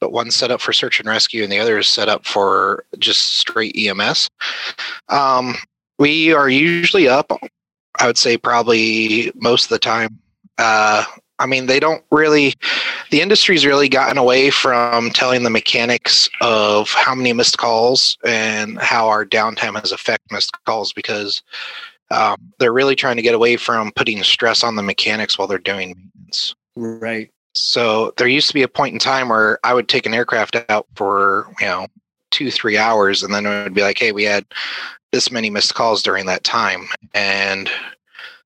but 0.00 0.12
one's 0.12 0.34
set 0.34 0.50
up 0.50 0.60
for 0.60 0.72
search 0.72 1.00
and 1.00 1.08
rescue, 1.08 1.42
and 1.42 1.52
the 1.52 1.58
other 1.58 1.78
is 1.78 1.88
set 1.88 2.08
up 2.08 2.26
for 2.26 2.84
just 2.98 3.34
straight 3.34 3.76
EMS. 3.76 4.28
Um, 5.08 5.54
we 5.98 6.32
are 6.32 6.48
usually 6.48 7.08
up. 7.08 7.32
I 7.98 8.06
would 8.06 8.18
say 8.18 8.36
probably 8.36 9.32
most 9.34 9.64
of 9.64 9.70
the 9.70 9.78
time. 9.78 10.18
Uh, 10.56 11.04
I 11.40 11.46
mean, 11.46 11.66
they 11.66 11.80
don't 11.80 12.02
really. 12.10 12.54
The 13.10 13.20
industry's 13.20 13.64
really 13.64 13.88
gotten 13.88 14.18
away 14.18 14.50
from 14.50 15.10
telling 15.10 15.44
the 15.44 15.50
mechanics 15.50 16.28
of 16.40 16.90
how 16.90 17.14
many 17.14 17.32
missed 17.32 17.58
calls 17.58 18.18
and 18.24 18.78
how 18.78 19.08
our 19.08 19.24
downtime 19.24 19.80
has 19.80 19.92
affected 19.92 20.32
missed 20.32 20.52
calls 20.66 20.92
because 20.92 21.42
um, 22.10 22.36
they're 22.58 22.72
really 22.72 22.96
trying 22.96 23.16
to 23.16 23.22
get 23.22 23.34
away 23.34 23.56
from 23.56 23.92
putting 23.92 24.22
stress 24.22 24.62
on 24.62 24.76
the 24.76 24.82
mechanics 24.82 25.38
while 25.38 25.48
they're 25.48 25.58
doing 25.58 25.88
maintenance. 25.90 26.54
Right. 26.76 27.30
So 27.54 28.12
there 28.16 28.28
used 28.28 28.48
to 28.48 28.54
be 28.54 28.62
a 28.62 28.68
point 28.68 28.92
in 28.92 28.98
time 28.98 29.28
where 29.28 29.58
I 29.64 29.74
would 29.74 29.88
take 29.88 30.06
an 30.06 30.14
aircraft 30.14 30.56
out 30.68 30.86
for 30.94 31.52
you 31.60 31.66
know 31.66 31.86
two 32.30 32.50
three 32.50 32.78
hours, 32.78 33.22
and 33.22 33.34
then 33.34 33.46
it 33.46 33.64
would 33.64 33.74
be 33.74 33.82
like, 33.82 33.98
hey, 33.98 34.12
we 34.12 34.24
had 34.24 34.44
this 35.12 35.30
many 35.30 35.50
missed 35.50 35.74
calls 35.74 36.02
during 36.02 36.26
that 36.26 36.44
time, 36.44 36.86
and 37.14 37.70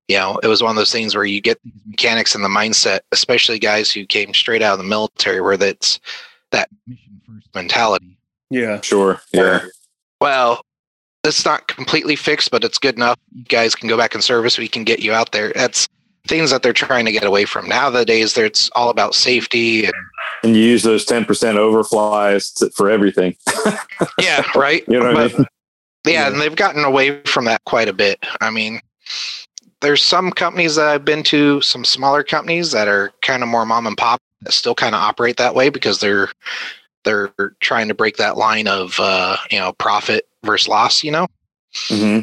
you 0.09 0.16
know 0.16 0.38
it 0.42 0.47
was 0.47 0.62
one 0.62 0.71
of 0.71 0.76
those 0.76 0.92
things 0.92 1.14
where 1.14 1.25
you 1.25 1.40
get 1.40 1.61
mechanics 1.87 2.35
in 2.35 2.42
the 2.42 2.49
mindset, 2.49 3.00
especially 3.12 3.59
guys 3.59 3.90
who 3.90 4.06
came 4.06 4.32
straight 4.35 4.62
out 4.62 4.75
of 4.75 4.78
the 4.78 4.85
military, 4.85 5.40
where 5.40 5.56
that's 5.56 6.00
that 6.50 6.68
mission 6.87 7.21
first 7.26 7.49
mentality. 7.54 8.16
Yeah. 8.50 8.80
Sure. 8.82 9.21
Yeah. 9.32 9.64
Well, 10.21 10.64
it's 11.25 11.44
not 11.44 11.68
completely 11.68 12.16
fixed, 12.16 12.50
but 12.50 12.64
it's 12.64 12.78
good 12.78 12.97
enough. 12.97 13.18
You 13.35 13.44
guys 13.44 13.75
can 13.75 13.88
go 13.88 13.97
back 13.97 14.14
in 14.14 14.23
service. 14.23 14.59
We 14.59 14.68
can 14.68 14.85
get 14.85 15.00
you 15.00 15.12
out 15.12 15.32
there. 15.32 15.52
That's 15.54 15.88
things 16.26 16.50
that 16.50 16.62
they're 16.62 16.73
trying 16.73 17.05
to 17.05 17.12
get 17.12 17.25
away 17.25 17.45
from 17.45 17.69
nowadays. 17.69 18.35
There, 18.35 18.45
it's 18.45 18.71
all 18.75 18.91
about 18.91 19.14
safety 19.14 19.85
and 19.85 19.95
And 20.43 20.57
you 20.57 20.62
use 20.62 20.83
those 20.83 21.05
ten 21.05 21.25
percent 21.25 21.59
overflies 21.59 22.55
to, 22.59 22.71
for 22.71 22.91
everything. 22.91 23.37
yeah, 24.21 24.45
right. 24.55 24.85
You 24.88 25.00
know 25.00 25.12
what 25.12 25.33
I 25.33 25.37
mean? 25.37 25.47
yeah, 26.07 26.29
and 26.29 26.41
they've 26.41 26.57
gotten 26.57 26.85
away 26.85 27.23
from 27.23 27.45
that 27.47 27.64
quite 27.64 27.88
a 27.88 27.93
bit. 27.93 28.25
I 28.41 28.50
mean, 28.50 28.81
there's 29.81 30.02
some 30.02 30.31
companies 30.31 30.76
that 30.76 30.87
I've 30.87 31.05
been 31.05 31.23
to, 31.25 31.61
some 31.61 31.85
smaller 31.85 32.23
companies 32.23 32.73
that 32.73 32.88
are 32.88 33.12
kind 33.23 33.43
of 33.43 33.49
more 33.49 33.67
mom 33.67 33.87
and 33.87 33.97
pop 33.97 34.21
that 34.43 34.52
still 34.52 34.75
kind 34.75 34.95
of 34.95 35.00
operate 35.00 35.37
that 35.37 35.55
way 35.55 35.69
because 35.69 36.00
they're 36.00 36.29
they're 37.05 37.33
trying 37.61 37.88
to 37.88 37.95
break 37.95 38.17
that 38.17 38.37
line 38.37 38.69
of 38.69 38.99
uh, 39.00 39.37
you 39.50 39.59
know 39.59 39.73
profit 39.75 40.29
versus 40.45 40.69
loss. 40.69 41.02
You 41.02 41.11
know. 41.12 41.26
hmm 41.88 42.21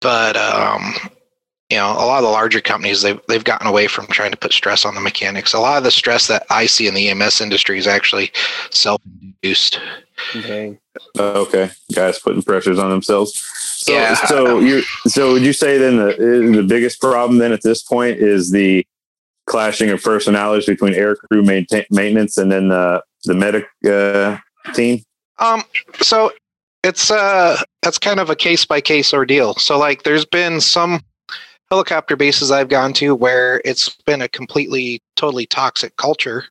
but 0.00 0.36
um, 0.36 0.94
you 1.70 1.76
know, 1.76 1.92
a 1.92 2.04
lot 2.04 2.18
of 2.18 2.24
the 2.24 2.30
larger 2.30 2.60
companies 2.60 3.02
they've 3.02 3.20
they've 3.28 3.44
gotten 3.44 3.66
away 3.68 3.86
from 3.86 4.06
trying 4.08 4.32
to 4.32 4.36
put 4.36 4.52
stress 4.52 4.84
on 4.84 4.94
the 4.96 5.00
mechanics. 5.00 5.54
A 5.54 5.60
lot 5.60 5.78
of 5.78 5.84
the 5.84 5.90
stress 5.90 6.26
that 6.26 6.44
I 6.50 6.66
see 6.66 6.88
in 6.88 6.94
the 6.94 7.08
EMS 7.08 7.40
industry 7.40 7.78
is 7.78 7.86
actually 7.86 8.32
self-induced. 8.70 9.80
Okay. 10.36 10.76
Okay, 11.18 11.70
guys 11.94 12.18
putting 12.18 12.42
pressures 12.42 12.78
on 12.78 12.90
themselves. 12.90 13.40
So, 13.54 13.92
Yeah. 13.92 14.14
so 14.26 14.58
you 14.58 14.82
so 15.06 15.32
would 15.32 15.42
you 15.42 15.52
say 15.52 15.78
then 15.78 15.96
the 15.96 16.52
the 16.56 16.64
biggest 16.64 17.00
problem 17.00 17.38
then 17.38 17.52
at 17.52 17.62
this 17.62 17.82
point 17.82 18.18
is 18.18 18.50
the 18.50 18.84
clashing 19.46 19.90
of 19.90 20.02
personalities 20.02 20.66
between 20.66 20.94
air 20.94 21.16
crew 21.16 21.42
maintain, 21.42 21.84
maintenance 21.90 22.36
and 22.36 22.50
then 22.50 22.68
the 22.68 23.02
the 23.24 23.34
medic 23.34 23.66
uh, 23.88 24.38
team? 24.74 25.02
Um, 25.38 25.62
so 26.00 26.32
it's 26.82 27.10
uh 27.10 27.56
that's 27.82 27.98
kind 27.98 28.20
of 28.20 28.28
a 28.28 28.36
case 28.36 28.64
by 28.64 28.80
case 28.80 29.14
ordeal. 29.14 29.54
So 29.54 29.78
like, 29.78 30.02
there's 30.02 30.24
been 30.26 30.60
some 30.60 31.00
helicopter 31.70 32.16
bases 32.16 32.50
I've 32.50 32.68
gone 32.68 32.92
to 32.94 33.14
where 33.14 33.62
it's 33.64 33.90
been 34.04 34.22
a 34.22 34.28
completely 34.28 35.00
totally 35.16 35.46
toxic 35.46 35.96
culture 35.96 36.44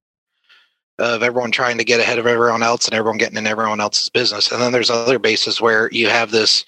of 0.97 1.23
everyone 1.23 1.51
trying 1.51 1.77
to 1.77 1.83
get 1.83 1.99
ahead 1.99 2.19
of 2.19 2.27
everyone 2.27 2.63
else 2.63 2.87
and 2.87 2.93
everyone 2.93 3.17
getting 3.17 3.37
in 3.37 3.47
everyone 3.47 3.81
else's 3.81 4.09
business. 4.09 4.51
And 4.51 4.61
then 4.61 4.71
there's 4.71 4.89
other 4.89 5.19
bases 5.19 5.61
where 5.61 5.89
you 5.91 6.09
have 6.09 6.31
this 6.31 6.65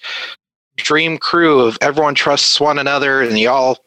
dream 0.76 1.18
crew 1.18 1.60
of 1.60 1.78
everyone 1.80 2.14
trusts 2.14 2.60
one 2.60 2.78
another 2.78 3.22
and 3.22 3.38
you 3.38 3.48
all, 3.48 3.78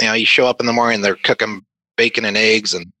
you 0.00 0.08
know, 0.08 0.14
you 0.14 0.26
show 0.26 0.46
up 0.46 0.60
in 0.60 0.66
the 0.66 0.72
morning, 0.72 1.00
they're 1.00 1.16
cooking 1.16 1.64
bacon 1.96 2.24
and 2.24 2.36
eggs 2.36 2.74
and 2.74 2.92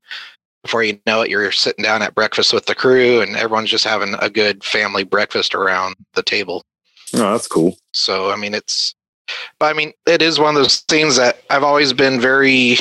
before 0.62 0.82
you 0.82 0.98
know 1.06 1.22
it, 1.22 1.30
you're 1.30 1.52
sitting 1.52 1.84
down 1.84 2.02
at 2.02 2.14
breakfast 2.14 2.52
with 2.52 2.66
the 2.66 2.74
crew 2.74 3.20
and 3.20 3.36
everyone's 3.36 3.70
just 3.70 3.84
having 3.84 4.16
a 4.20 4.28
good 4.28 4.64
family 4.64 5.04
breakfast 5.04 5.54
around 5.54 5.94
the 6.14 6.24
table. 6.24 6.64
Oh, 7.14 7.32
that's 7.32 7.46
cool. 7.46 7.76
So, 7.92 8.32
I 8.32 8.36
mean, 8.36 8.52
it's, 8.52 8.95
but 9.58 9.66
I 9.66 9.72
mean, 9.72 9.92
it 10.06 10.22
is 10.22 10.38
one 10.38 10.56
of 10.56 10.62
those 10.62 10.80
things 10.80 11.16
that 11.16 11.42
I've 11.50 11.62
always 11.62 11.92
been 11.92 12.20
very, 12.20 12.76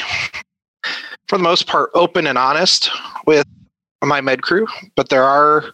for 1.28 1.38
the 1.38 1.44
most 1.44 1.68
part, 1.68 1.90
open 1.94 2.28
and 2.28 2.38
honest 2.38 2.90
with 3.26 3.46
my 4.04 4.22
med 4.22 4.42
crew. 4.42 4.68
But 4.96 5.10
there 5.10 5.24
are 5.24 5.66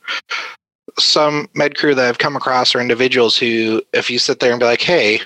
some 0.99 1.49
med 1.53 1.77
crew 1.77 1.95
that 1.95 2.07
I've 2.07 2.19
come 2.19 2.35
across 2.35 2.75
or 2.75 2.81
individuals 2.81 3.37
who, 3.37 3.81
if 3.93 4.09
you 4.09 4.19
sit 4.19 4.39
there 4.39 4.51
and 4.51 4.59
be 4.59 4.65
like, 4.65 4.81
hey, 4.81 5.21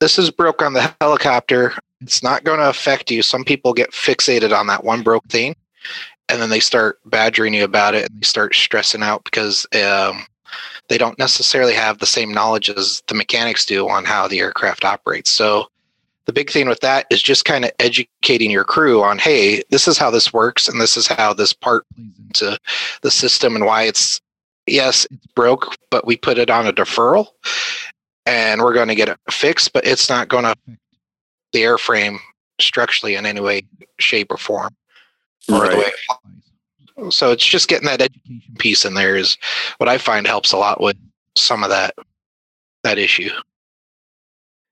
this 0.00 0.18
is 0.18 0.30
broke 0.30 0.62
on 0.62 0.72
the 0.72 0.92
helicopter, 1.00 1.74
it's 2.00 2.22
not 2.22 2.42
going 2.42 2.58
to 2.58 2.68
affect 2.68 3.10
you. 3.10 3.22
Some 3.22 3.44
people 3.44 3.72
get 3.72 3.92
fixated 3.92 4.56
on 4.56 4.66
that 4.66 4.84
one 4.84 5.02
broke 5.02 5.24
thing 5.28 5.54
and 6.28 6.40
then 6.40 6.50
they 6.50 6.60
start 6.60 6.98
badgering 7.06 7.54
you 7.54 7.62
about 7.62 7.94
it 7.94 8.10
and 8.10 8.20
they 8.20 8.24
start 8.24 8.54
stressing 8.54 9.02
out 9.02 9.22
because 9.24 9.66
um, 9.74 10.24
they 10.92 10.98
don't 10.98 11.18
necessarily 11.18 11.72
have 11.72 12.00
the 12.00 12.06
same 12.06 12.30
knowledge 12.30 12.68
as 12.68 13.02
the 13.08 13.14
mechanics 13.14 13.64
do 13.64 13.88
on 13.88 14.04
how 14.04 14.28
the 14.28 14.40
aircraft 14.40 14.84
operates. 14.84 15.30
So 15.30 15.70
the 16.26 16.34
big 16.34 16.50
thing 16.50 16.68
with 16.68 16.80
that 16.80 17.06
is 17.08 17.22
just 17.22 17.46
kind 17.46 17.64
of 17.64 17.70
educating 17.78 18.50
your 18.50 18.64
crew 18.64 19.02
on, 19.02 19.18
hey, 19.18 19.62
this 19.70 19.88
is 19.88 19.96
how 19.96 20.10
this 20.10 20.34
works 20.34 20.68
and 20.68 20.78
this 20.78 20.98
is 20.98 21.06
how 21.06 21.32
this 21.32 21.54
part 21.54 21.86
plays 21.94 22.12
into 22.26 22.58
the 23.00 23.10
system 23.10 23.56
and 23.56 23.64
why 23.64 23.84
it's 23.84 24.20
yes, 24.66 25.06
it's 25.10 25.26
broke, 25.28 25.74
but 25.90 26.06
we 26.06 26.14
put 26.14 26.36
it 26.36 26.50
on 26.50 26.66
a 26.66 26.74
deferral 26.74 27.28
and 28.26 28.60
we're 28.60 28.74
going 28.74 28.88
to 28.88 28.94
get 28.94 29.08
it 29.08 29.18
fixed, 29.30 29.72
but 29.72 29.86
it's 29.86 30.10
not 30.10 30.28
going 30.28 30.44
to 30.44 30.54
the 31.54 31.60
airframe 31.60 32.18
structurally 32.60 33.14
in 33.14 33.24
any 33.24 33.40
way, 33.40 33.62
shape, 33.98 34.30
or 34.30 34.36
form. 34.36 34.76
Or 35.50 35.62
Right. 35.62 35.92
The 36.96 37.02
way 37.02 37.08
it 37.08 37.12
flies. 37.12 37.16
So 37.16 37.30
it's 37.30 37.44
just 37.44 37.68
getting 37.68 37.86
that 37.86 38.00
education 38.00 38.54
piece 38.58 38.84
in 38.84 38.94
there 38.94 39.16
is 39.16 39.36
what 39.78 39.88
I 39.88 39.98
find 39.98 40.26
helps 40.26 40.52
a 40.52 40.56
lot 40.56 40.80
with 40.80 40.96
some 41.36 41.64
of 41.64 41.70
that 41.70 41.94
that 42.82 42.98
issue. 42.98 43.30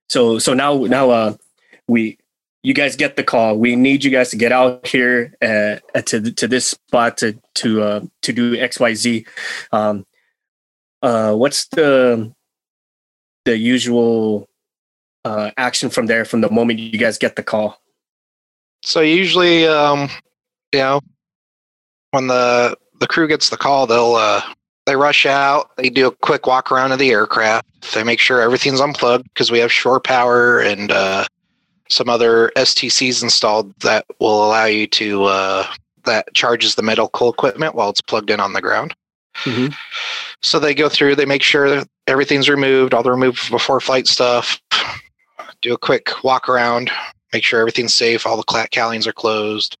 So 0.09 0.39
so 0.39 0.53
now 0.53 0.77
now 0.77 1.09
uh 1.09 1.33
we 1.87 2.17
you 2.63 2.73
guys 2.73 2.95
get 2.95 3.15
the 3.15 3.23
call. 3.23 3.57
We 3.57 3.75
need 3.75 4.03
you 4.03 4.11
guys 4.11 4.29
to 4.29 4.35
get 4.35 4.51
out 4.51 4.85
here 4.85 5.35
uh, 5.41 5.77
uh, 5.95 6.01
to 6.05 6.31
to 6.31 6.47
this 6.47 6.67
spot 6.67 7.17
to 7.17 7.39
to 7.55 7.81
uh, 7.81 8.01
to 8.21 8.33
do 8.33 8.55
X 8.55 8.79
Y 8.79 8.93
Z. 8.93 9.25
Um, 9.71 10.05
uh, 11.01 11.33
what's 11.33 11.67
the 11.69 12.31
the 13.45 13.57
usual 13.57 14.47
uh, 15.25 15.51
action 15.57 15.89
from 15.89 16.05
there 16.05 16.25
from 16.25 16.41
the 16.41 16.51
moment 16.51 16.79
you 16.79 16.99
guys 16.99 17.17
get 17.17 17.35
the 17.35 17.43
call? 17.43 17.81
So 18.83 19.01
usually, 19.01 19.67
um, 19.67 20.09
you 20.71 20.79
know, 20.79 21.01
when 22.11 22.27
the 22.27 22.77
the 22.99 23.07
crew 23.07 23.27
gets 23.27 23.49
the 23.49 23.57
call, 23.57 23.87
they'll 23.87 24.15
uh, 24.15 24.41
they 24.85 24.95
rush 24.95 25.25
out. 25.25 25.75
They 25.77 25.89
do 25.89 26.07
a 26.07 26.11
quick 26.11 26.45
walk 26.47 26.71
around 26.71 26.91
of 26.91 26.99
the 26.99 27.11
aircraft. 27.11 27.93
They 27.93 28.03
make 28.03 28.19
sure 28.19 28.41
everything's 28.41 28.79
unplugged 28.79 29.25
because 29.33 29.51
we 29.51 29.59
have 29.59 29.71
shore 29.71 29.99
power 29.99 30.59
and 30.59 30.91
uh, 30.91 31.25
some 31.89 32.09
other 32.09 32.51
STCs 32.55 33.23
installed 33.23 33.73
that 33.79 34.05
will 34.19 34.45
allow 34.45 34.65
you 34.65 34.87
to 34.87 35.23
uh, 35.25 35.67
that 36.05 36.33
charges 36.33 36.75
the 36.75 36.83
medical 36.83 37.31
equipment 37.31 37.75
while 37.75 37.89
it's 37.89 38.01
plugged 38.01 38.29
in 38.29 38.39
on 38.39 38.53
the 38.53 38.61
ground. 38.61 38.93
Mhm. 39.43 39.73
So 40.41 40.59
they 40.59 40.73
go 40.73 40.89
through. 40.89 41.15
They 41.15 41.25
make 41.25 41.43
sure 41.43 41.69
that 41.69 41.87
everything's 42.07 42.49
removed, 42.49 42.93
all 42.93 43.03
the 43.03 43.11
removed 43.11 43.49
before 43.49 43.79
flight 43.79 44.07
stuff. 44.07 44.59
Do 45.61 45.73
a 45.73 45.77
quick 45.77 46.23
walk 46.23 46.49
around, 46.49 46.91
make 47.33 47.43
sure 47.43 47.59
everything's 47.59 47.93
safe, 47.93 48.25
all 48.25 48.35
the 48.35 48.67
cowlings 48.71 49.05
are 49.05 49.13
closed, 49.13 49.77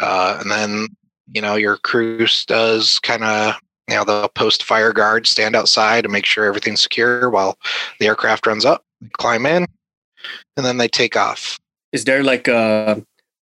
uh, 0.00 0.36
and 0.40 0.50
then 0.50 0.88
you 1.32 1.40
know 1.40 1.54
your 1.56 1.76
crew 1.76 2.26
does 2.46 2.98
kind 3.00 3.24
of 3.24 3.54
you 3.88 3.96
know 3.96 4.04
they'll 4.04 4.28
post 4.28 4.62
fire 4.62 4.92
guard, 4.92 5.26
stand 5.26 5.56
outside, 5.56 6.04
and 6.04 6.12
make 6.12 6.26
sure 6.26 6.44
everything's 6.44 6.82
secure 6.82 7.28
while 7.30 7.58
the 7.98 8.06
aircraft 8.06 8.46
runs 8.46 8.64
up. 8.64 8.84
Climb 9.14 9.46
in, 9.46 9.66
and 10.56 10.66
then 10.66 10.76
they 10.78 10.88
take 10.88 11.16
off. 11.16 11.58
Is 11.92 12.04
there 12.04 12.22
like 12.22 12.48
a 12.48 13.04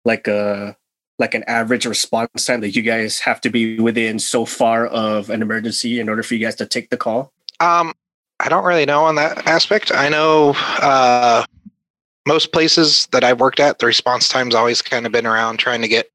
like 0.05 0.27
a 0.27 0.75
like 1.19 1.35
an 1.35 1.43
average 1.45 1.85
response 1.85 2.45
time 2.45 2.61
that 2.61 2.75
you 2.75 2.81
guys 2.81 3.19
have 3.19 3.39
to 3.41 3.49
be 3.49 3.79
within 3.79 4.17
so 4.17 4.43
far 4.43 4.87
of 4.87 5.29
an 5.29 5.41
emergency 5.41 5.99
in 5.99 6.09
order 6.09 6.23
for 6.23 6.33
you 6.33 6.43
guys 6.43 6.55
to 6.55 6.65
take 6.65 6.89
the 6.89 6.97
call? 6.97 7.31
Um, 7.59 7.93
I 8.39 8.49
don't 8.49 8.65
really 8.65 8.87
know 8.87 9.03
on 9.03 9.15
that 9.15 9.45
aspect. 9.45 9.91
I 9.93 10.09
know 10.09 10.55
uh, 10.81 11.45
most 12.25 12.51
places 12.51 13.07
that 13.11 13.23
I've 13.23 13.39
worked 13.39 13.59
at, 13.59 13.77
the 13.77 13.85
response 13.85 14.29
time's 14.29 14.55
always 14.55 14.81
kind 14.81 15.05
of 15.05 15.11
been 15.11 15.27
around 15.27 15.57
trying 15.57 15.83
to 15.83 15.87
get 15.87 16.09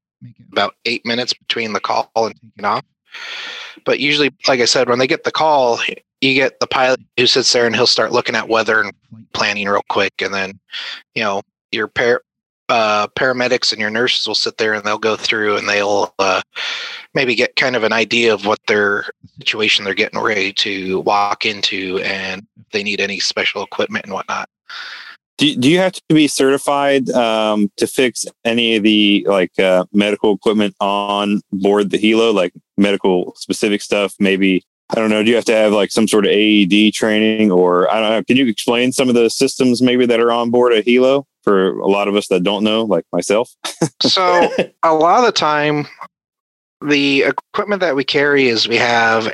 about 0.51 0.75
eight 0.85 1.05
minutes 1.05 1.33
between 1.33 1.73
the 1.73 1.79
call 1.79 2.11
and 2.15 2.35
taking 2.41 2.65
off. 2.65 2.83
But 3.85 3.99
usually, 3.99 4.31
like 4.47 4.59
I 4.59 4.65
said, 4.65 4.89
when 4.89 4.99
they 4.99 5.07
get 5.07 5.23
the 5.23 5.31
call, 5.31 5.79
you 6.21 6.33
get 6.33 6.59
the 6.59 6.67
pilot 6.67 6.99
who 7.17 7.27
sits 7.27 7.51
there 7.53 7.65
and 7.65 7.75
he'll 7.75 7.87
start 7.87 8.11
looking 8.11 8.35
at 8.35 8.49
weather 8.49 8.81
and 8.81 8.93
planning 9.33 9.67
real 9.67 9.81
quick, 9.89 10.13
and 10.21 10.33
then 10.33 10.59
you 11.15 11.23
know 11.23 11.41
your 11.71 11.87
par- 11.87 12.23
uh, 12.69 13.07
paramedics 13.07 13.71
and 13.71 13.79
your 13.79 13.89
nurses 13.89 14.27
will 14.27 14.35
sit 14.35 14.57
there 14.57 14.73
and 14.73 14.83
they'll 14.83 14.97
go 14.97 15.15
through 15.15 15.57
and 15.57 15.69
they'll 15.69 16.13
uh, 16.19 16.41
maybe 17.13 17.35
get 17.35 17.55
kind 17.55 17.75
of 17.75 17.83
an 17.83 17.93
idea 17.93 18.33
of 18.33 18.45
what 18.45 18.59
their 18.67 19.05
situation 19.39 19.85
they're 19.85 19.93
getting 19.93 20.19
ready 20.19 20.51
to 20.51 20.99
walk 21.01 21.45
into 21.45 21.99
and 21.99 22.45
if 22.59 22.69
they 22.71 22.83
need 22.83 22.99
any 22.99 23.19
special 23.19 23.63
equipment 23.63 24.05
and 24.05 24.13
whatnot. 24.13 24.49
Do, 25.37 25.55
do 25.55 25.69
you 25.69 25.77
have 25.77 25.93
to 25.93 26.01
be 26.09 26.27
certified 26.27 27.09
um, 27.11 27.71
to 27.77 27.85
fix 27.85 28.25
any 28.43 28.77
of 28.77 28.83
the 28.83 29.25
like 29.29 29.57
uh, 29.59 29.85
medical 29.93 30.33
equipment 30.33 30.75
on 30.79 31.41
board 31.51 31.91
the 31.91 31.99
helo, 31.99 32.33
like 32.33 32.53
medical 32.75 33.35
specific 33.35 33.81
stuff? 33.81 34.15
Maybe 34.19 34.63
I 34.89 34.95
don't 34.95 35.09
know. 35.09 35.21
Do 35.21 35.29
you 35.29 35.35
have 35.35 35.45
to 35.45 35.55
have 35.55 35.73
like 35.73 35.91
some 35.91 36.07
sort 36.07 36.25
of 36.25 36.31
AED 36.31 36.93
training, 36.93 37.51
or 37.51 37.91
I 37.91 37.99
don't 37.99 38.09
know? 38.09 38.23
Can 38.23 38.37
you 38.37 38.47
explain 38.47 38.91
some 38.91 39.09
of 39.09 39.15
the 39.15 39.29
systems 39.29 39.81
maybe 39.81 40.05
that 40.05 40.19
are 40.19 40.31
on 40.31 40.49
board 40.49 40.73
a 40.73 40.81
helo 40.81 41.25
for 41.43 41.77
a 41.79 41.87
lot 41.87 42.07
of 42.07 42.15
us 42.15 42.27
that 42.29 42.43
don't 42.43 42.63
know, 42.63 42.83
like 42.83 43.05
myself? 43.11 43.51
So 44.01 44.49
a 44.83 44.93
lot 44.93 45.19
of 45.19 45.25
the 45.25 45.31
time, 45.31 45.87
the 46.81 47.23
equipment 47.23 47.81
that 47.81 47.95
we 47.95 48.03
carry 48.03 48.47
is 48.47 48.67
we 48.67 48.77
have 48.77 49.33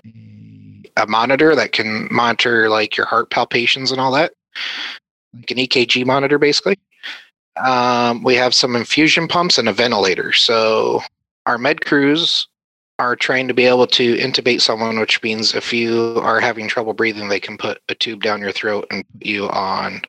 a 0.97 1.07
monitor 1.07 1.55
that 1.55 1.71
can 1.71 2.07
monitor 2.11 2.69
like 2.69 2.97
your 2.97 3.05
heart 3.05 3.29
palpitations 3.29 3.91
and 3.91 4.01
all 4.01 4.11
that, 4.13 4.33
like 5.33 5.51
an 5.51 5.57
EKG 5.57 6.05
monitor, 6.05 6.37
basically. 6.37 6.77
Um, 7.57 8.23
we 8.23 8.35
have 8.35 8.53
some 8.53 8.75
infusion 8.75 9.27
pumps 9.27 9.57
and 9.57 9.69
a 9.69 9.73
ventilator. 9.73 10.33
So 10.33 11.01
our 11.45 11.57
med 11.57 11.85
crews 11.85 12.47
are 12.99 13.15
trained 13.15 13.49
to 13.49 13.53
be 13.53 13.65
able 13.65 13.87
to 13.87 14.15
intubate 14.17 14.61
someone, 14.61 14.99
which 14.99 15.21
means 15.23 15.55
if 15.55 15.73
you 15.73 16.19
are 16.21 16.39
having 16.39 16.67
trouble 16.67 16.93
breathing, 16.93 17.27
they 17.27 17.39
can 17.39 17.57
put 17.57 17.81
a 17.89 17.95
tube 17.95 18.23
down 18.23 18.41
your 18.41 18.51
throat 18.51 18.87
and 18.91 19.03
put 19.11 19.25
you 19.25 19.49
on 19.49 20.01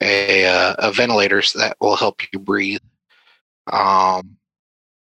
a, 0.00 0.46
uh, 0.46 0.74
a 0.78 0.92
ventilator 0.92 1.42
so 1.42 1.58
that 1.58 1.76
will 1.80 1.96
help 1.96 2.20
you 2.32 2.38
breathe. 2.38 2.80
Um, 3.72 4.36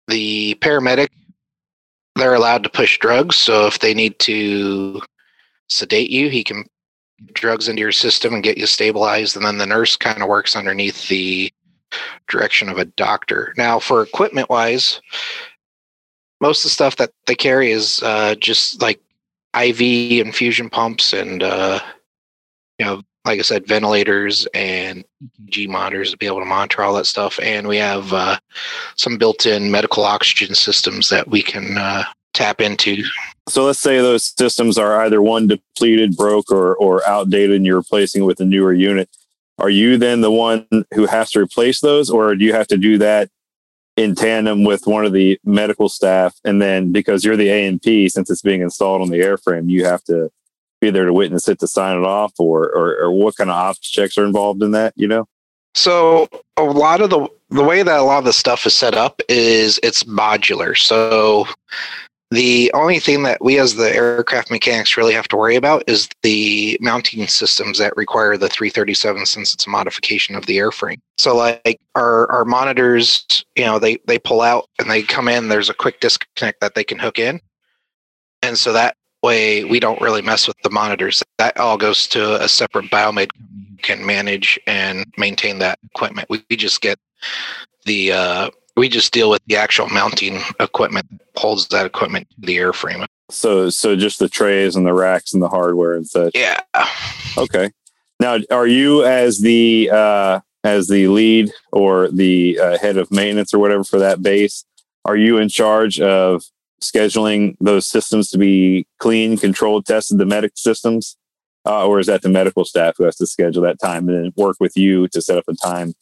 the 0.09 0.57
paramedic, 0.61 1.09
they're 2.16 2.35
allowed 2.35 2.64
to 2.64 2.70
push 2.70 2.98
drugs. 2.98 3.37
So 3.37 3.66
if 3.66 3.79
they 3.79 3.94
need 3.94 4.18
to 4.20 5.01
sedate 5.68 6.11
you, 6.11 6.31
he 6.31 6.42
can 6.42 6.64
drugs 7.35 7.68
into 7.68 7.81
your 7.81 7.92
system 7.92 8.35
and 8.35 8.42
get 8.42 8.59
you 8.59 8.66
stabilized. 8.66 9.37
And 9.37 9.44
then 9.44 9.59
the 9.59 9.66
nurse 9.66 9.96
kind 9.96 10.22
of 10.22 10.28
works 10.28 10.57
underneath 10.57 11.09
the 11.09 11.52
direction 12.28 12.68
of 12.68 12.78
a 12.78 12.85
doctor. 12.85 13.54
Now, 13.57 13.78
for 13.78 14.02
equipment 14.02 14.50
wise, 14.50 15.00
most 16.40 16.61
of 16.61 16.64
the 16.64 16.70
stuff 16.70 16.96
that 16.96 17.11
they 17.26 17.35
carry 17.35 17.72
is 17.72 18.02
uh, 18.02 18.35
just 18.37 18.81
like 18.81 19.00
IV 19.54 19.81
infusion 19.81 20.70
pumps 20.70 21.12
and, 21.12 21.42
uh, 21.42 21.81
you 22.78 22.87
know, 22.87 23.02
like 23.24 23.40
I 23.40 23.42
said, 23.42 23.66
ventilators 23.66 24.46
and 24.54 25.04
EKG 25.50 25.68
monitors 25.68 26.12
to 26.12 26.16
be 26.16 26.26
able 26.26 26.38
to 26.38 26.46
monitor 26.46 26.83
all 26.83 26.94
that 26.94 27.07
stuff. 27.07 27.38
And 27.42 27.66
we 27.66 27.76
have 27.76 28.12
uh, 28.12 28.38
some 28.96 29.18
built-in 29.18 29.70
medical 29.70 30.04
oxygen 30.04 30.54
systems 30.54 31.09
that 31.11 31.28
we 31.28 31.42
can 31.42 31.76
uh, 31.76 32.04
tap 32.33 32.61
into. 32.61 33.02
So 33.48 33.64
let's 33.64 33.78
say 33.78 33.98
those 33.98 34.34
systems 34.38 34.78
are 34.78 35.00
either 35.02 35.22
one 35.22 35.46
depleted, 35.46 36.16
broke, 36.16 36.50
or 36.50 36.76
or 36.76 37.06
outdated, 37.06 37.56
and 37.56 37.66
you're 37.66 37.78
replacing 37.78 38.22
it 38.22 38.26
with 38.26 38.40
a 38.40 38.44
newer 38.44 38.72
unit. 38.72 39.08
Are 39.58 39.70
you 39.70 39.96
then 39.98 40.20
the 40.20 40.30
one 40.30 40.66
who 40.94 41.06
has 41.06 41.30
to 41.32 41.40
replace 41.40 41.80
those, 41.80 42.11
or 42.11 42.34
do 42.34 42.44
you 42.44 42.52
have 42.52 42.68
to 42.68 42.76
do 42.76 42.98
that 42.98 43.28
in 43.96 44.14
tandem 44.14 44.64
with 44.64 44.87
one 44.87 45.04
of 45.04 45.12
the 45.12 45.38
medical 45.44 45.88
staff? 45.88 46.34
And 46.44 46.62
then 46.62 46.92
because 46.92 47.24
you're 47.24 47.37
the 47.37 47.48
A 47.48 47.66
and 47.66 47.82
P, 47.82 48.08
since 48.08 48.30
it's 48.30 48.42
being 48.42 48.61
installed 48.61 49.02
on 49.02 49.08
the 49.08 49.20
airframe, 49.20 49.68
you 49.68 49.84
have 49.84 50.04
to 50.04 50.30
be 50.80 50.90
there 50.90 51.06
to 51.06 51.12
witness 51.12 51.48
it 51.48 51.58
to 51.58 51.66
sign 51.66 51.98
it 51.98 52.04
off, 52.04 52.32
or 52.38 52.64
or, 52.70 52.96
or 52.96 53.11
what 53.11 53.37
kind 53.37 53.50
of 53.50 53.56
ops 53.56 53.80
checks 53.80 54.16
are 54.16 54.26
involved 54.26 54.62
in 54.62 54.72
that? 54.72 54.92
You 54.96 55.08
know? 55.08 55.26
So 55.74 56.28
a 56.56 56.64
lot 56.64 57.00
of 57.00 57.11
the 57.11 57.28
the 57.50 57.64
way 57.64 57.82
that 57.82 57.98
a 57.98 58.02
lot 58.02 58.18
of 58.18 58.24
the 58.24 58.32
stuff 58.32 58.66
is 58.66 58.74
set 58.74 58.94
up 58.94 59.22
is 59.28 59.80
it's 59.82 60.04
modular. 60.04 60.76
So 60.76 61.46
the 62.30 62.70
only 62.74 62.98
thing 62.98 63.22
that 63.22 63.42
we 63.42 63.58
as 63.58 63.74
the 63.74 63.94
aircraft 63.94 64.50
mechanics 64.50 64.96
really 64.96 65.14
have 65.14 65.28
to 65.28 65.36
worry 65.36 65.56
about 65.56 65.82
is 65.86 66.08
the 66.22 66.76
mounting 66.80 67.26
systems 67.26 67.78
that 67.78 67.96
require 67.96 68.36
the 68.36 68.48
337 68.48 69.24
since 69.24 69.54
it's 69.54 69.66
a 69.66 69.70
modification 69.70 70.34
of 70.34 70.44
the 70.44 70.58
airframe. 70.58 71.00
So 71.16 71.34
like 71.34 71.80
our 71.94 72.30
our 72.30 72.44
monitors, 72.44 73.44
you 73.56 73.64
know, 73.64 73.78
they 73.78 73.96
they 74.06 74.18
pull 74.18 74.42
out 74.42 74.68
and 74.78 74.90
they 74.90 75.02
come 75.02 75.28
in, 75.28 75.48
there's 75.48 75.70
a 75.70 75.74
quick 75.74 76.00
disconnect 76.00 76.60
that 76.60 76.74
they 76.74 76.84
can 76.84 76.98
hook 76.98 77.18
in. 77.18 77.40
And 78.42 78.58
so 78.58 78.72
that 78.74 78.94
way 79.22 79.64
we 79.64 79.80
don't 79.80 80.00
really 80.00 80.22
mess 80.22 80.46
with 80.46 80.56
the 80.62 80.70
monitors. 80.70 81.22
That 81.38 81.58
all 81.58 81.78
goes 81.78 82.06
to 82.08 82.42
a 82.42 82.48
separate 82.48 82.90
biomed 82.90 83.30
can 83.82 84.04
manage 84.04 84.58
and 84.66 85.06
maintain 85.16 85.58
that 85.60 85.78
equipment. 85.82 86.28
We, 86.28 86.44
we 86.50 86.56
just 86.56 86.80
get 86.80 86.98
the 87.84 88.12
uh, 88.12 88.50
we 88.78 88.88
just 88.88 89.12
deal 89.12 89.30
with 89.30 89.42
the 89.46 89.56
actual 89.56 89.88
mounting 89.88 90.40
equipment 90.60 91.06
that 91.10 91.40
holds 91.40 91.68
that 91.68 91.86
equipment 91.86 92.28
to 92.30 92.46
the 92.46 92.56
airframe. 92.56 93.06
So 93.30 93.68
so 93.70 93.96
just 93.96 94.18
the 94.18 94.28
trays 94.28 94.76
and 94.76 94.86
the 94.86 94.94
racks 94.94 95.34
and 95.34 95.42
the 95.42 95.48
hardware 95.48 95.94
and 95.94 96.06
such. 96.06 96.32
Yeah. 96.34 96.60
Okay. 97.36 97.70
Now, 98.20 98.38
are 98.50 98.66
you 98.66 99.04
as 99.04 99.40
the 99.40 99.90
uh, 99.92 100.40
as 100.64 100.88
the 100.88 101.08
lead 101.08 101.52
or 101.72 102.08
the 102.08 102.58
uh, 102.58 102.78
head 102.78 102.96
of 102.96 103.10
maintenance 103.10 103.54
or 103.54 103.58
whatever 103.58 103.84
for 103.84 103.98
that 103.98 104.22
base? 104.22 104.64
Are 105.04 105.16
you 105.16 105.38
in 105.38 105.48
charge 105.48 106.00
of 106.00 106.42
scheduling 106.82 107.56
those 107.60 107.86
systems 107.86 108.30
to 108.30 108.38
be 108.38 108.86
clean, 108.98 109.36
controlled, 109.36 109.86
tested, 109.86 110.18
the 110.18 110.26
medic 110.26 110.52
systems, 110.56 111.16
uh, 111.64 111.86
or 111.86 111.98
is 111.98 112.06
that 112.06 112.22
the 112.22 112.28
medical 112.28 112.64
staff 112.64 112.94
who 112.98 113.04
has 113.04 113.16
to 113.16 113.26
schedule 113.26 113.62
that 113.62 113.80
time 113.80 114.08
and 114.08 114.24
then 114.24 114.32
work 114.36 114.56
with 114.58 114.76
you 114.76 115.08
to 115.08 115.20
set 115.22 115.38
up 115.38 115.44
a 115.48 115.54
time 115.54 115.94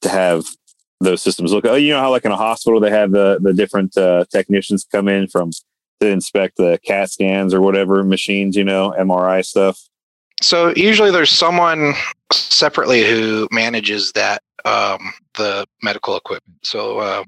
to 0.00 0.08
have 0.08 0.44
those 1.00 1.22
systems 1.22 1.52
look? 1.52 1.64
Oh, 1.64 1.74
you 1.74 1.92
know 1.92 2.00
how 2.00 2.10
like 2.10 2.24
in 2.24 2.32
a 2.32 2.36
hospital 2.36 2.80
they 2.80 2.90
have 2.90 3.10
the 3.10 3.38
the 3.40 3.52
different 3.52 3.96
uh, 3.96 4.24
technicians 4.30 4.84
come 4.84 5.08
in 5.08 5.28
from 5.28 5.50
to 6.00 6.08
inspect 6.08 6.56
the 6.56 6.78
CAT 6.84 7.10
scans 7.10 7.52
or 7.52 7.60
whatever 7.60 8.04
machines, 8.04 8.56
you 8.56 8.64
know, 8.64 8.94
MRI 8.98 9.44
stuff. 9.44 9.80
So 10.40 10.72
usually 10.76 11.10
there's 11.10 11.30
someone 11.30 11.94
separately 12.32 13.02
who 13.02 13.48
manages 13.50 14.12
that 14.12 14.42
um, 14.64 15.12
the 15.34 15.66
medical 15.82 16.16
equipment. 16.16 16.58
So 16.62 16.98
uh, 16.98 17.24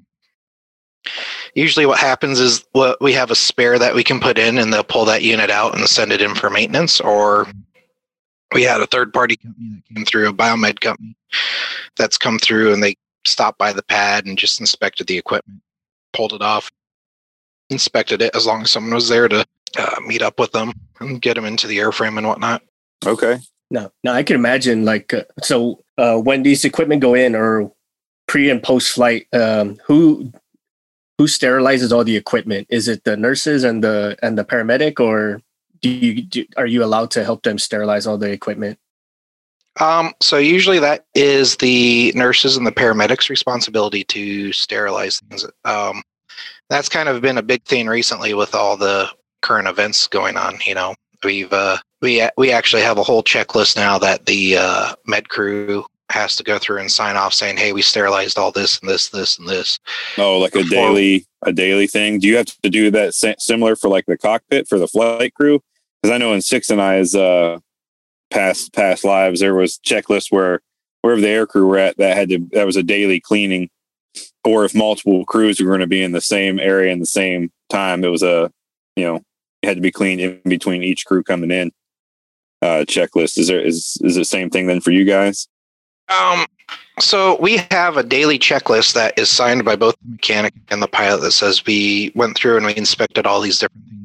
usually 1.55 1.87
what 1.87 1.99
happens 1.99 2.39
is 2.39 2.65
what 2.73 3.01
we 3.01 3.13
have 3.15 3.31
a 3.31 3.35
spare 3.35 3.79
that 3.79 3.95
we 3.95 4.05
can 4.05 4.21
put 4.21 4.39
in, 4.39 4.59
and 4.59 4.73
they'll 4.73 4.85
pull 4.85 5.05
that 5.07 5.23
unit 5.23 5.51
out 5.51 5.77
and 5.77 5.89
send 5.89 6.13
it 6.13 6.23
in 6.23 6.35
for 6.35 6.51
maintenance. 6.51 7.01
Or 7.01 7.47
we 8.55 8.63
had 8.63 8.81
a 8.81 8.87
third 8.87 9.13
party 9.13 9.37
company 9.37 9.83
that 9.89 9.95
came 9.95 10.05
through, 10.05 10.29
a 10.29 10.33
biomed 10.33 10.81
company 10.81 11.17
that's 11.97 12.19
come 12.19 12.39
through, 12.39 12.73
and 12.73 12.83
they 12.83 12.97
stopped 13.25 13.59
by 13.59 13.73
the 13.73 13.83
pad 13.83 14.27
and 14.27 14.39
just 14.39 14.61
inspected 14.61 15.07
the 15.07 15.19
equipment, 15.19 15.61
pulled 16.13 16.33
it 16.33 16.43
off, 16.43 16.71
inspected 17.69 18.23
it 18.23 18.35
as 18.35 18.47
long 18.47 18.63
as 18.63 18.71
someone 18.71 18.95
was 18.95 19.09
there 19.09 19.29
to 19.29 19.45
uh, 19.79 19.97
meet 20.07 20.23
up 20.23 20.39
with 20.39 20.53
them 20.53 20.73
and 21.01 21.23
get 21.23 21.35
them 21.35 21.45
into 21.45 21.67
the 21.67 21.79
airframe 21.79 22.19
and 22.19 22.27
whatnot. 22.27 22.63
Okay. 23.07 23.39
No, 23.71 23.93
no, 24.03 24.13
I 24.13 24.23
can 24.23 24.37
imagine 24.37 24.85
like 24.85 25.15
uh, 25.15 25.23
so 25.43 25.85
uh, 25.97 26.17
when 26.17 26.43
these 26.43 26.65
equipment 26.65 27.03
go 27.03 27.15
in 27.15 27.37
or 27.37 27.73
pre 28.27 28.51
and 28.51 28.63
post 28.63 28.93
flight, 28.93 29.27
um, 29.33 29.79
who 29.87 30.33
who 31.19 31.27
sterilizes 31.27 31.93
all 31.93 32.03
the 32.03 32.17
equipment? 32.17 32.67
Is 32.71 32.89
it 32.89 33.05
the 33.05 33.17
nurses 33.17 33.63
and 33.63 33.85
the 33.85 34.17
and 34.23 34.37
the 34.37 34.45
paramedic, 34.45 34.99
or 34.99 35.41
do 35.83 35.89
you 35.89 36.23
do, 36.23 36.47
are 36.57 36.67
you 36.67 36.83
allowed 36.83 37.13
to 37.13 37.25
help 37.25 37.43
them 37.45 37.59
sterilize 37.59 38.07
all 38.07 38.19
the 38.19 38.33
equipment? 38.33 38.79
Um, 39.79 40.13
so 40.21 40.37
usually 40.39 40.79
that 40.81 41.05
is 41.15 41.57
the 41.57 42.13
nurses 42.15 42.57
and 42.57 42.67
the 42.67 42.73
paramedics' 42.73 43.31
responsibility 43.31 44.05
to 44.05 44.53
sterilize 44.53 45.21
things. 45.21 45.47
Um, 45.65 46.03
that's 46.69 46.89
kind 46.89 47.09
of 47.09 47.23
been 47.23 47.39
a 47.39 47.43
big 47.43 47.63
thing 47.65 47.87
recently 47.87 48.35
with 48.35 48.55
all 48.55 48.77
the 48.77 49.09
current 49.43 49.69
events 49.69 50.07
going 50.07 50.37
on. 50.37 50.59
You 50.67 50.75
know, 50.75 50.95
we've 51.25 51.53
uh, 51.53 51.79
we 52.03 52.27
we 52.37 52.53
actually 52.53 52.83
have 52.83 52.99
a 52.99 53.03
whole 53.03 53.23
checklist 53.23 53.77
now 53.77 53.99
that 53.99 54.27
the 54.27 54.57
uh, 54.57 54.95
med 55.07 55.29
crew 55.29 55.85
has 56.11 56.35
to 56.37 56.43
go 56.43 56.59
through 56.59 56.79
and 56.79 56.91
sign 56.91 57.17
off 57.17 57.33
saying, 57.33 57.57
"Hey, 57.57 57.73
we 57.73 57.83
sterilized 57.83 58.39
all 58.39 58.53
this 58.53 58.79
and 58.81 58.91
this, 58.91 59.09
this 59.09 59.39
and 59.39 59.49
this." 59.49 59.79
Oh, 60.19 60.39
like 60.39 60.55
a 60.55 60.65
daily 60.65 61.27
a 61.43 61.53
daily 61.53 61.87
thing. 61.87 62.19
Do 62.19 62.29
you 62.29 62.37
have 62.37 62.47
to 62.47 62.71
do 62.71 62.91
that 62.91 63.15
similar 63.39 63.77
for 63.77 63.89
like 63.89 64.07
the 64.07 64.19
cockpit 64.19 64.69
for 64.69 64.79
the 64.79 64.89
flight 64.89 65.35
crew? 65.35 65.61
Because 66.03 66.15
I 66.15 66.19
know 66.19 66.33
in 66.33 66.43
Six 66.43 66.71
and 66.71 66.81
I 66.81 66.97
I's 66.97 67.15
uh, 67.15 67.59
past 68.31 68.73
past 68.73 69.05
lives 69.05 69.41
there 69.41 69.55
was 69.55 69.79
checklists 69.85 70.31
where 70.31 70.61
wherever 71.03 71.21
the 71.21 71.29
air 71.29 71.47
crew 71.47 71.67
were 71.67 71.79
at 71.79 71.97
that 71.99 72.17
had 72.17 72.29
to 72.29 72.39
that 72.53 72.67
was 72.67 72.77
a 72.77 72.83
daily 72.83 73.21
cleaning, 73.21 73.71
or 74.45 74.65
if 74.65 74.75
multiple 74.75 75.25
crews 75.25 75.61
were 75.61 75.69
going 75.69 75.81
to 75.81 75.87
be 75.87 76.03
in 76.03 76.13
the 76.13 76.21
same 76.21 76.59
area 76.59 76.93
in 76.93 77.01
the 77.01 77.07
same 77.07 77.51
time, 77.69 78.05
it 78.05 78.09
was 78.09 78.23
a 78.23 78.51
you 78.97 79.05
know 79.05 79.17
it 79.63 79.67
had 79.67 79.77
to 79.77 79.83
be 79.83 79.93
cleaned 79.93 80.21
in 80.21 80.41
between 80.45 80.83
each 80.83 81.07
crew 81.07 81.23
coming 81.23 81.51
in. 81.51 81.73
Uh, 82.63 82.85
checklist 82.87 83.39
is 83.39 83.49
there 83.49 83.61
is 83.61 83.99
is 84.03 84.17
the 84.17 84.25
same 84.25 84.51
thing 84.51 84.67
then 84.67 84.81
for 84.81 84.91
you 84.91 85.05
guys? 85.05 85.49
Um, 86.09 86.45
so 86.99 87.41
we 87.41 87.59
have 87.71 87.97
a 87.97 88.03
daily 88.03 88.39
checklist 88.39 88.95
that 88.95 89.19
is 89.19 89.31
signed 89.31 89.65
by 89.65 89.77
both 89.77 89.97
the 90.03 90.11
mechanic 90.11 90.53
and 90.69 90.83
the 90.83 90.89
pilot 90.89 91.21
that 91.23 91.33
says 91.33 91.65
we 91.65 92.13
went 92.15 92.37
through 92.37 92.57
and 92.57 92.67
we 92.67 92.77
inspected 92.77 93.27
all 93.27 93.41
these 93.41 93.59
different 93.59 93.85
things. 93.89 94.00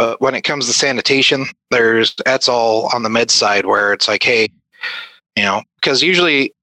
But 0.00 0.18
when 0.18 0.34
it 0.34 0.44
comes 0.44 0.66
to 0.66 0.72
sanitation, 0.72 1.44
there's 1.70 2.14
that's 2.24 2.48
all 2.48 2.88
on 2.94 3.02
the 3.02 3.10
med 3.10 3.30
side 3.30 3.66
where 3.66 3.92
it's 3.92 4.08
like, 4.08 4.22
hey, 4.22 4.48
you 5.36 5.42
know, 5.42 5.60
because 5.78 6.02
usually 6.02 6.54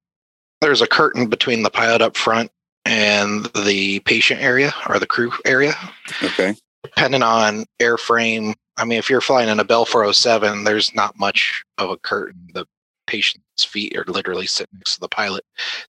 there's 0.59 0.81
a 0.81 0.87
curtain 0.87 1.27
between 1.27 1.61
the 1.61 1.69
pilot 1.69 2.01
up 2.01 2.17
front 2.17 2.49
and 2.83 3.45
the 3.63 3.99
patient 3.99 4.41
area 4.41 4.73
or 4.89 4.97
the 4.97 5.05
crew 5.05 5.31
area 5.45 5.75
Okay. 6.23 6.55
depending 6.83 7.21
on 7.21 7.65
airframe. 7.79 8.55
I 8.75 8.85
mean, 8.85 8.97
if 8.97 9.07
you're 9.07 9.21
flying 9.21 9.49
in 9.49 9.59
a 9.59 9.63
Bell 9.63 9.85
407, 9.85 10.63
there's 10.63 10.95
not 10.95 11.19
much 11.19 11.63
of 11.77 11.91
a 11.91 11.97
curtain. 11.97 12.47
The 12.55 12.65
patient's 13.05 13.63
feet 13.63 13.95
are 13.95 14.05
literally 14.07 14.47
sitting 14.47 14.79
next 14.79 14.95
to 14.95 15.01
the 15.01 15.09
pilot 15.09 15.43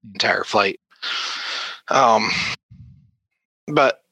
the 0.05 0.11
entire 0.13 0.45
flight. 0.45 0.81
Um, 1.89 2.29
but 3.69 4.03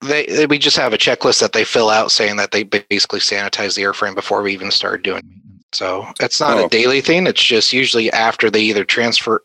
they, 0.00 0.26
they 0.26 0.46
we 0.46 0.58
just 0.58 0.76
have 0.76 0.92
a 0.92 0.98
checklist 0.98 1.40
that 1.40 1.52
they 1.52 1.64
fill 1.64 1.90
out 1.90 2.10
saying 2.10 2.36
that 2.36 2.50
they 2.52 2.62
basically 2.62 3.20
sanitize 3.20 3.74
the 3.74 3.82
airframe 3.82 4.14
before 4.14 4.42
we 4.42 4.52
even 4.52 4.70
start 4.70 5.02
doing 5.02 5.22
maintenance. 5.26 5.44
So 5.72 6.06
it's 6.20 6.40
not 6.40 6.56
Oh. 6.58 6.66
a 6.66 6.68
daily 6.68 7.00
thing. 7.00 7.26
It's 7.26 7.42
just 7.42 7.72
usually 7.72 8.10
after 8.12 8.50
they 8.50 8.60
either 8.62 8.84
transfer 8.84 9.42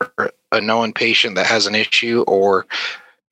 a 0.52 0.62
known 0.62 0.94
patient 0.94 1.36
that 1.36 1.48
has 1.48 1.66
an 1.66 1.76
issue 1.76 2.24
or 2.28 2.66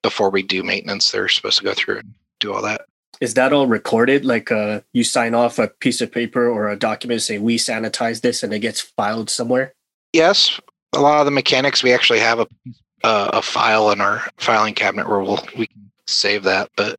before 0.02 0.30
we 0.32 0.42
do 0.44 0.64
maintenance, 0.64 1.12
they're 1.12 1.28
supposed 1.30 1.60
to 1.60 1.64
go 1.64 1.74
through 1.74 2.00
and 2.00 2.14
do 2.40 2.54
all 2.54 2.62
that. 2.64 2.82
Is 3.22 3.36
that 3.36 3.54
all 3.54 3.68
recorded? 3.68 4.26
Like 4.26 4.52
uh, 4.52 4.82
you 4.94 5.04
sign 5.04 5.36
off 5.36 5.60
a 5.60 5.68
piece 5.68 6.02
of 6.02 6.12
paper 6.12 6.50
or 6.50 6.70
a 6.70 6.76
document 6.76 7.22
saying 7.22 7.44
we 7.44 7.58
sanitize 7.58 8.22
this, 8.22 8.42
and 8.42 8.52
it 8.52 8.60
gets 8.60 8.82
filed 8.82 9.30
somewhere. 9.30 9.74
Yes, 10.12 10.60
a 10.94 11.00
lot 11.00 11.20
of 11.20 11.26
the 11.26 11.32
mechanics 11.32 11.84
we 11.84 11.94
actually 11.94 12.20
have 12.20 12.40
a 12.40 12.48
uh, 13.04 13.30
a 13.34 13.42
file 13.44 13.92
in 13.92 14.02
our 14.02 14.24
filing 14.38 14.74
cabinet 14.74 15.08
where 15.08 15.20
we'll 15.20 15.40
we 15.56 15.68
can 15.68 15.92
save 16.08 16.42
that. 16.44 16.72
But 16.76 16.96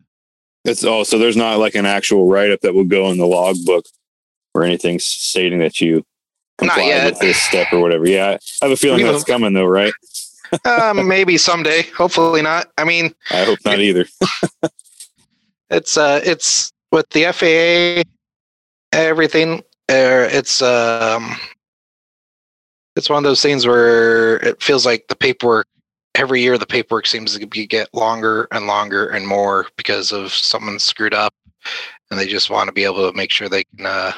It's 0.64 0.84
oh, 0.84 1.02
so 1.02 1.18
there's 1.18 1.36
not 1.36 1.58
like 1.58 1.74
an 1.74 1.86
actual 1.86 2.28
write 2.28 2.50
up 2.50 2.60
that 2.60 2.74
will 2.74 2.84
go 2.84 3.10
in 3.10 3.18
the 3.18 3.26
logbook 3.26 3.84
or 4.54 4.62
anything 4.62 4.98
stating 4.98 5.58
that 5.58 5.80
you 5.80 6.04
complied 6.58 7.04
with 7.04 7.20
this 7.20 7.36
step 7.36 7.72
or 7.72 7.80
whatever. 7.80 8.08
Yeah, 8.08 8.38
I 8.60 8.64
have 8.64 8.72
a 8.72 8.76
feeling 8.76 9.04
that's 9.04 9.24
coming 9.24 9.54
though, 9.54 9.66
right? 9.66 9.92
um, 10.64 11.08
maybe 11.08 11.36
someday, 11.36 11.82
hopefully 11.82 12.42
not. 12.42 12.70
I 12.78 12.84
mean, 12.84 13.14
I 13.30 13.44
hope 13.44 13.58
not 13.64 13.80
either. 13.80 14.06
it's 15.70 15.96
uh, 15.96 16.20
it's 16.24 16.72
with 16.92 17.08
the 17.10 17.32
FAA, 17.32 18.08
everything. 18.96 19.60
Uh, 19.88 20.28
it's 20.30 20.62
um, 20.62 21.34
it's 22.94 23.08
one 23.10 23.18
of 23.18 23.24
those 23.24 23.42
things 23.42 23.66
where 23.66 24.36
it 24.36 24.62
feels 24.62 24.86
like 24.86 25.06
the 25.08 25.16
paperwork 25.16 25.66
every 26.14 26.42
year. 26.42 26.58
The 26.58 26.66
paperwork 26.66 27.06
seems 27.06 27.36
to 27.36 27.46
be, 27.46 27.66
get 27.66 27.92
longer 27.94 28.48
and 28.52 28.66
longer 28.66 29.08
and 29.08 29.26
more 29.26 29.66
because 29.76 30.12
of 30.12 30.32
someone 30.32 30.78
screwed 30.78 31.14
up, 31.14 31.34
and 32.10 32.18
they 32.18 32.26
just 32.26 32.50
want 32.50 32.68
to 32.68 32.72
be 32.72 32.84
able 32.84 33.10
to 33.10 33.16
make 33.16 33.30
sure 33.30 33.48
they 33.48 33.64
can 33.64 33.86
uh, 33.86 34.12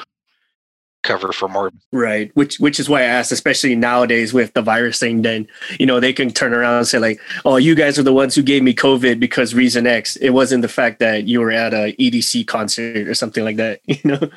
cover 1.05 1.31
for 1.31 1.47
more 1.47 1.71
Right. 1.93 2.31
Which 2.35 2.59
which 2.59 2.79
is 2.79 2.89
why 2.89 3.01
I 3.01 3.05
asked, 3.05 3.31
especially 3.31 3.75
nowadays 3.75 4.33
with 4.33 4.53
the 4.53 4.61
virus 4.61 4.99
thing, 4.99 5.21
then 5.21 5.47
you 5.79 5.85
know, 5.85 6.01
they 6.01 6.11
can 6.11 6.31
turn 6.31 6.53
around 6.53 6.77
and 6.77 6.87
say, 6.87 6.99
like, 6.99 7.21
oh, 7.45 7.55
you 7.55 7.75
guys 7.75 7.97
are 7.97 8.03
the 8.03 8.11
ones 8.11 8.35
who 8.35 8.41
gave 8.41 8.63
me 8.63 8.73
COVID 8.73 9.19
because 9.19 9.55
reason 9.55 9.87
X. 9.87 10.17
It 10.17 10.31
wasn't 10.31 10.63
the 10.63 10.67
fact 10.67 10.99
that 10.99 11.25
you 11.27 11.39
were 11.39 11.51
at 11.51 11.73
a 11.73 11.95
EDC 11.97 12.47
concert 12.47 13.07
or 13.07 13.13
something 13.13 13.45
like 13.45 13.57
that, 13.57 13.79
you 13.85 13.99
know? 14.03 14.29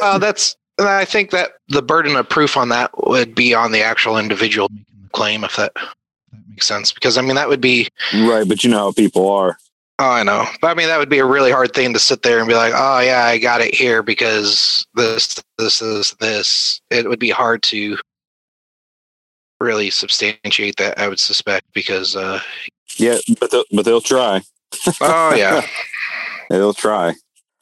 Well, 0.00 0.18
that's. 0.18 0.56
I 0.78 1.04
think 1.04 1.32
that 1.32 1.52
the 1.68 1.82
burden 1.82 2.16
of 2.16 2.28
proof 2.28 2.56
on 2.56 2.70
that 2.70 2.90
would 3.06 3.34
be 3.34 3.54
on 3.54 3.72
the 3.72 3.82
actual 3.82 4.16
individual 4.16 4.68
making 4.70 5.02
the 5.02 5.10
claim, 5.10 5.44
if 5.44 5.56
that, 5.56 5.72
if 5.76 5.82
that 5.82 6.01
makes 6.52 6.66
sense. 6.66 6.92
Because 6.92 7.18
I 7.18 7.22
mean, 7.22 7.34
that 7.36 7.48
would 7.48 7.60
be. 7.60 7.88
right, 8.14 8.46
but 8.46 8.62
you 8.62 8.70
know 8.70 8.78
how 8.78 8.92
people 8.92 9.28
are. 9.30 9.56
Oh, 9.98 10.10
I 10.10 10.22
know, 10.22 10.46
but 10.60 10.68
I 10.68 10.74
mean, 10.74 10.88
that 10.88 10.98
would 10.98 11.10
be 11.10 11.18
a 11.18 11.24
really 11.24 11.52
hard 11.52 11.74
thing 11.74 11.92
to 11.92 11.98
sit 11.98 12.22
there 12.22 12.38
and 12.38 12.48
be 12.48 12.54
like, 12.54 12.72
"Oh, 12.74 13.00
yeah, 13.00 13.24
I 13.24 13.38
got 13.38 13.60
it 13.60 13.74
here 13.74 14.02
because 14.02 14.84
this, 14.94 15.40
this, 15.58 15.78
this, 15.78 16.14
this." 16.14 16.80
It 16.90 17.08
would 17.08 17.18
be 17.20 17.30
hard 17.30 17.62
to 17.64 17.98
really 19.60 19.90
substantiate 19.90 20.76
that. 20.78 20.98
I 20.98 21.08
would 21.08 21.20
suspect 21.20 21.66
because 21.72 22.16
uh, 22.16 22.40
Yeah, 22.96 23.18
but 23.38 23.50
they'll, 23.50 23.64
but 23.70 23.84
they'll 23.84 24.00
try. 24.00 24.42
oh 25.00 25.34
yeah, 25.34 25.64
They'll 26.50 26.74
try. 26.74 27.14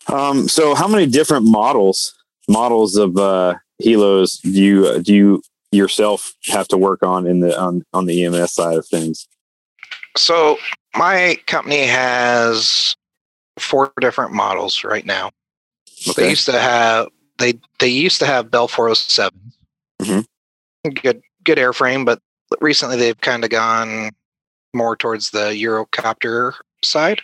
Um, 0.07 0.49
so 0.49 0.75
how 0.75 0.89
many 0.89 1.07
different 1.07 1.45
models 1.45 2.15
models 2.49 2.97
of 2.97 3.17
uh, 3.17 3.55
helos 3.83 4.41
do 4.41 4.51
you 4.63 5.03
do 5.03 5.15
you 5.15 5.43
yourself 5.73 6.35
have 6.47 6.69
to 6.69 6.77
work 6.77 7.03
on 7.03 7.27
in 7.27 7.41
the 7.41 7.59
on 7.59 7.83
on 7.93 8.07
the 8.07 8.25
EMS 8.25 8.53
side 8.53 8.77
of 8.77 8.87
things? 8.87 9.29
so 10.17 10.59
my 10.97 11.39
company 11.47 11.87
has 11.87 12.97
four 13.59 13.93
different 14.01 14.33
models 14.33 14.85
right 14.85 15.07
now. 15.07 15.31
They 16.17 16.31
used 16.31 16.47
to 16.47 16.59
have 16.59 17.09
they 17.39 17.55
they 17.79 17.89
used 17.89 18.19
to 18.21 18.27
have 18.27 18.51
Bell 18.51 18.69
407. 18.69 19.53
Mhm. 20.03 20.25
Good 21.03 21.23
good 21.45 21.59
airframe, 21.59 22.05
but 22.05 22.21
recently 22.61 22.97
they've 22.97 23.21
kind 23.21 23.45
of 23.45 23.51
gone 23.51 24.11
more 24.75 24.97
towards 24.97 25.31
the 25.31 25.51
Eurocopter 25.51 26.55
side 26.83 27.21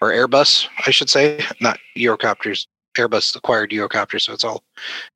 or 0.00 0.10
Airbus, 0.10 0.66
I 0.86 0.90
should 0.90 1.10
say, 1.10 1.44
not 1.60 1.78
Eurocopters. 1.96 2.66
Airbus 2.96 3.36
acquired 3.36 3.70
Eurocopter, 3.70 4.20
so 4.20 4.32
it's 4.32 4.44
all 4.44 4.64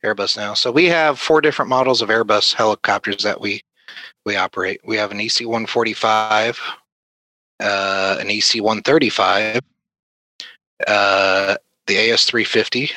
Airbus 0.05 0.37
now. 0.37 0.55
So 0.55 0.71
we 0.71 0.87
have 0.87 1.19
four 1.19 1.41
different 1.41 1.69
models 1.69 2.03
of 2.03 2.09
Airbus 2.09 2.55
helicopters 2.55 3.23
that 3.23 3.41
we 3.41 3.63
we 4.25 4.37
operate. 4.37 4.81
We 4.85 4.97
have 4.97 5.11
an 5.11 5.21
EC 5.21 5.41
145, 5.41 6.61
uh, 7.61 8.17
an 8.21 8.31
EC 8.31 8.63
135, 8.63 9.61
uh, 10.87 11.57
the 11.87 12.11
AS 12.11 12.25
350, 12.25 12.91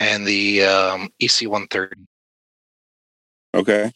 and 0.00 0.26
the 0.26 0.64
um, 0.64 1.12
EC 1.20 1.42
130. 1.42 1.94
Okay. 3.54 3.92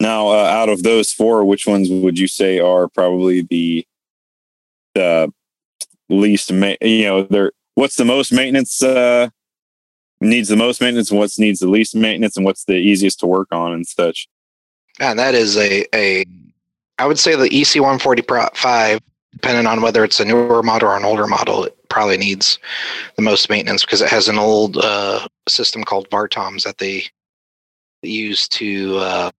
Now, 0.00 0.28
uh, 0.28 0.44
out 0.44 0.68
of 0.68 0.82
those 0.82 1.12
four, 1.12 1.44
which 1.44 1.66
ones 1.66 1.88
would 1.90 2.18
you 2.18 2.28
say 2.28 2.60
are 2.60 2.88
probably 2.88 3.42
the 3.42 3.84
the 4.94 5.32
least? 6.08 6.52
Ma- 6.52 6.74
you 6.80 7.04
know, 7.04 7.22
they're 7.24 7.52
what's 7.78 7.94
the 7.94 8.04
most 8.04 8.32
maintenance 8.32 8.82
uh, 8.82 9.28
needs 10.20 10.48
the 10.48 10.56
most 10.56 10.80
maintenance, 10.80 11.10
and 11.10 11.20
what's 11.20 11.38
needs 11.38 11.60
the 11.60 11.68
least 11.68 11.94
maintenance, 11.94 12.36
and 12.36 12.44
what's 12.44 12.64
the 12.64 12.74
easiest 12.74 13.20
to 13.20 13.26
work 13.26 13.48
on 13.52 13.72
and 13.72 13.86
such. 13.86 14.28
And 14.98 15.16
that 15.18 15.36
is 15.36 15.56
a, 15.56 15.86
a 15.94 16.24
I 16.98 17.06
would 17.06 17.20
say 17.20 17.36
the 17.36 17.44
EC 17.44 17.76
145, 17.76 19.00
depending 19.32 19.66
on 19.66 19.80
whether 19.80 20.02
it's 20.02 20.18
a 20.18 20.24
newer 20.24 20.60
model 20.60 20.88
or 20.88 20.96
an 20.96 21.04
older 21.04 21.28
model, 21.28 21.64
it 21.64 21.88
probably 21.88 22.16
needs 22.16 22.58
the 23.14 23.22
most 23.22 23.48
maintenance 23.48 23.84
because 23.84 24.02
it 24.02 24.10
has 24.10 24.26
an 24.26 24.38
old 24.38 24.78
uh, 24.78 25.28
system 25.48 25.84
called 25.84 26.10
VARTOMS 26.10 26.64
that 26.64 26.78
they 26.78 27.04
use 28.02 28.48
to 28.48 28.96
uh, 28.98 29.30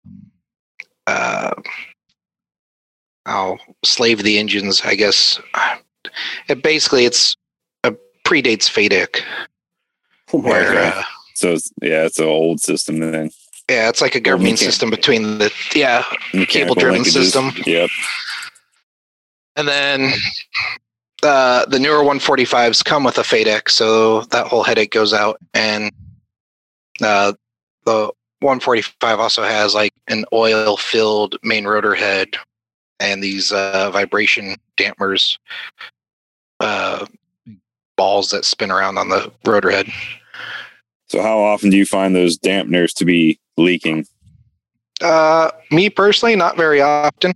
uh, 1.08 1.52
oh, 3.25 3.58
slave 3.84 4.23
the 4.23 4.39
engines, 4.39 4.82
I 4.86 4.95
guess. 4.95 5.41
It 6.47 6.63
basically 6.63 7.04
it's 7.04 7.36
predates 8.29 8.69
FADEC. 8.69 9.21
Oh 10.31 10.37
my 10.41 10.49
Where, 10.49 10.73
God. 10.73 10.93
uh, 10.97 11.03
So 11.33 11.53
it's, 11.53 11.71
yeah, 11.81 12.05
it's 12.05 12.19
an 12.19 12.25
old 12.25 12.61
system 12.61 12.99
then. 12.99 13.31
yeah, 13.69 13.89
it's 13.89 14.01
like 14.01 14.13
a 14.15 14.19
governing 14.19 14.53
mechan- 14.53 14.57
system 14.59 14.89
between 14.91 15.39
the 15.39 15.51
yeah 15.73 16.03
Cable-driven 16.47 17.03
system. 17.05 17.51
Yep. 17.65 17.89
And 19.55 19.67
then 19.67 20.11
uh, 21.23 21.65
the 21.65 21.79
newer 21.79 22.03
145s 22.03 22.85
come 22.85 23.03
with 23.03 23.17
a 23.17 23.23
FADEC, 23.23 23.69
so 23.69 24.21
that 24.25 24.47
whole 24.47 24.63
headache 24.63 24.91
goes 24.91 25.13
out. 25.13 25.37
And 25.53 25.91
uh, 27.01 27.33
the 27.85 28.11
145 28.41 29.19
also 29.19 29.43
has 29.43 29.73
like 29.73 29.93
an 30.07 30.23
oil 30.31 30.77
filled 30.77 31.35
main 31.43 31.65
rotor 31.65 31.95
head 31.95 32.29
and 33.01 33.23
these 33.23 33.51
uh, 33.51 33.89
vibration 33.91 34.55
dampers, 34.77 35.39
uh, 36.59 37.05
balls 37.99 38.29
that 38.31 38.45
spin 38.45 38.71
around 38.71 38.97
on 38.97 39.09
the 39.09 39.29
rotor 39.45 39.69
head. 39.69 39.85
So 41.09 41.21
how 41.21 41.38
often 41.38 41.69
do 41.69 41.75
you 41.75 41.85
find 41.85 42.15
those 42.15 42.38
dampeners 42.38 42.93
to 42.93 43.03
be 43.03 43.38
leaking? 43.57 44.05
Uh, 45.01 45.51
me 45.69 45.89
personally, 45.89 46.38
not 46.38 46.55
very 46.55 46.79
often. 46.79 47.33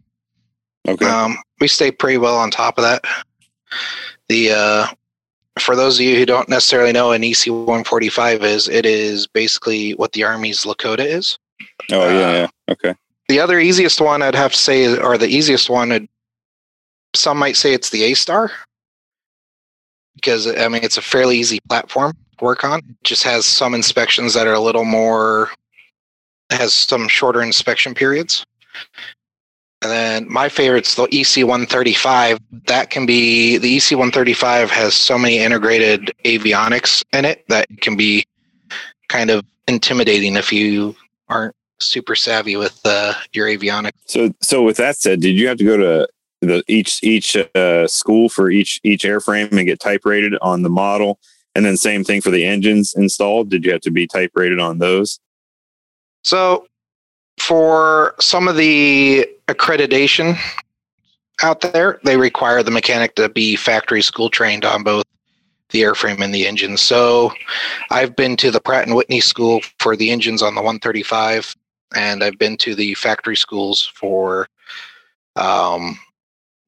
Okay. 0.87 1.05
Um, 1.05 1.35
we 1.59 1.67
stay 1.67 1.91
pretty 1.91 2.17
well 2.17 2.37
on 2.37 2.49
top 2.49 2.77
of 2.77 2.83
that. 2.85 3.03
The 4.29 4.51
uh, 4.51 4.87
for 5.59 5.75
those 5.75 5.99
of 5.99 6.05
you 6.05 6.15
who 6.15 6.25
don't 6.25 6.47
necessarily 6.47 6.93
know 6.93 7.11
an 7.11 7.25
EC 7.25 7.47
145 7.47 8.43
is, 8.45 8.69
it 8.69 8.85
is 8.85 9.27
basically 9.27 9.91
what 9.95 10.13
the 10.13 10.23
Army's 10.23 10.63
Lakota 10.63 11.05
is. 11.05 11.37
oh 11.91 12.09
yeah, 12.09 12.27
uh, 12.27 12.31
yeah. 12.31 12.47
Okay. 12.69 12.95
The 13.27 13.39
other 13.41 13.59
easiest 13.59 13.99
one 13.99 14.21
I'd 14.21 14.35
have 14.35 14.53
to 14.53 14.57
say, 14.57 14.97
or 14.97 15.17
the 15.17 15.27
easiest 15.27 15.69
one, 15.69 16.07
some 17.13 17.37
might 17.37 17.57
say 17.57 17.73
it's 17.73 17.89
the 17.89 18.11
AStar, 18.11 18.49
because 20.15 20.47
I 20.47 20.67
mean 20.67 20.83
it's 20.83 20.97
a 20.97 21.01
fairly 21.01 21.37
easy 21.37 21.59
platform 21.67 22.13
to 22.37 22.45
work 22.45 22.63
on. 22.63 22.79
It 22.79 23.03
just 23.03 23.23
has 23.23 23.45
some 23.45 23.73
inspections 23.73 24.33
that 24.33 24.47
are 24.47 24.53
a 24.53 24.59
little 24.59 24.85
more, 24.85 25.49
has 26.49 26.73
some 26.73 27.07
shorter 27.07 27.41
inspection 27.41 27.93
periods. 27.93 28.45
And 29.81 29.91
then 29.91 30.31
my 30.31 30.47
favorite's 30.47 30.95
the 30.95 31.03
EC 31.11 31.45
135. 31.45 32.39
That 32.67 32.89
can 32.89 33.05
be 33.05 33.57
the 33.57 33.75
EC 33.75 33.91
135 33.91 34.71
has 34.71 34.93
so 34.93 35.17
many 35.17 35.39
integrated 35.39 36.13
avionics 36.23 37.03
in 37.11 37.25
it 37.25 37.43
that 37.49 37.67
it 37.69 37.81
can 37.81 37.97
be 37.97 38.25
kind 39.09 39.29
of 39.29 39.43
intimidating 39.67 40.37
if 40.37 40.53
you 40.53 40.95
aren't 41.27 41.55
super 41.79 42.15
savvy 42.15 42.55
with 42.55 42.79
uh, 42.85 43.13
your 43.33 43.47
avionics. 43.47 43.91
So 44.05 44.31
so 44.41 44.63
with 44.63 44.77
that 44.77 44.95
said, 44.95 45.19
did 45.19 45.37
you 45.37 45.49
have 45.49 45.57
to 45.57 45.65
go 45.65 45.75
to 45.75 46.07
the 46.47 46.63
each 46.67 47.03
each 47.03 47.35
uh, 47.35 47.87
school 47.87 48.29
for 48.29 48.49
each 48.49 48.79
each 48.83 49.03
airframe 49.03 49.51
and 49.51 49.65
get 49.65 49.79
type 49.79 50.05
rated 50.05 50.35
on 50.41 50.61
the 50.61 50.69
model, 50.69 51.19
and 51.55 51.65
then 51.65 51.77
same 51.77 52.03
thing 52.03 52.21
for 52.21 52.31
the 52.31 52.45
engines 52.45 52.93
installed? 52.95 53.49
Did 53.49 53.65
you 53.65 53.71
have 53.71 53.81
to 53.81 53.91
be 53.91 54.07
type 54.07 54.31
rated 54.35 54.59
on 54.59 54.79
those? 54.79 55.19
So, 56.23 56.67
for 57.39 58.15
some 58.19 58.47
of 58.47 58.55
the 58.55 59.27
accreditation 59.47 60.37
out 61.41 61.61
there, 61.61 61.99
they 62.03 62.17
require 62.17 62.63
the 62.63 62.71
mechanic 62.71 63.15
to 63.15 63.29
be 63.29 63.55
factory 63.55 64.01
school 64.01 64.29
trained 64.29 64.65
on 64.65 64.83
both 64.83 65.03
the 65.69 65.81
airframe 65.81 66.21
and 66.21 66.33
the 66.33 66.47
engine. 66.47 66.77
So, 66.77 67.31
I've 67.91 68.15
been 68.15 68.37
to 68.37 68.51
the 68.51 68.61
Pratt 68.61 68.87
and 68.87 68.95
Whitney 68.95 69.19
school 69.19 69.61
for 69.79 69.95
the 69.95 70.11
engines 70.11 70.41
on 70.41 70.55
the 70.55 70.61
135, 70.61 71.55
and 71.95 72.23
I've 72.23 72.39
been 72.39 72.57
to 72.57 72.73
the 72.73 72.93
factory 72.95 73.35
schools 73.35 73.91
for 73.95 74.47
um, 75.35 75.99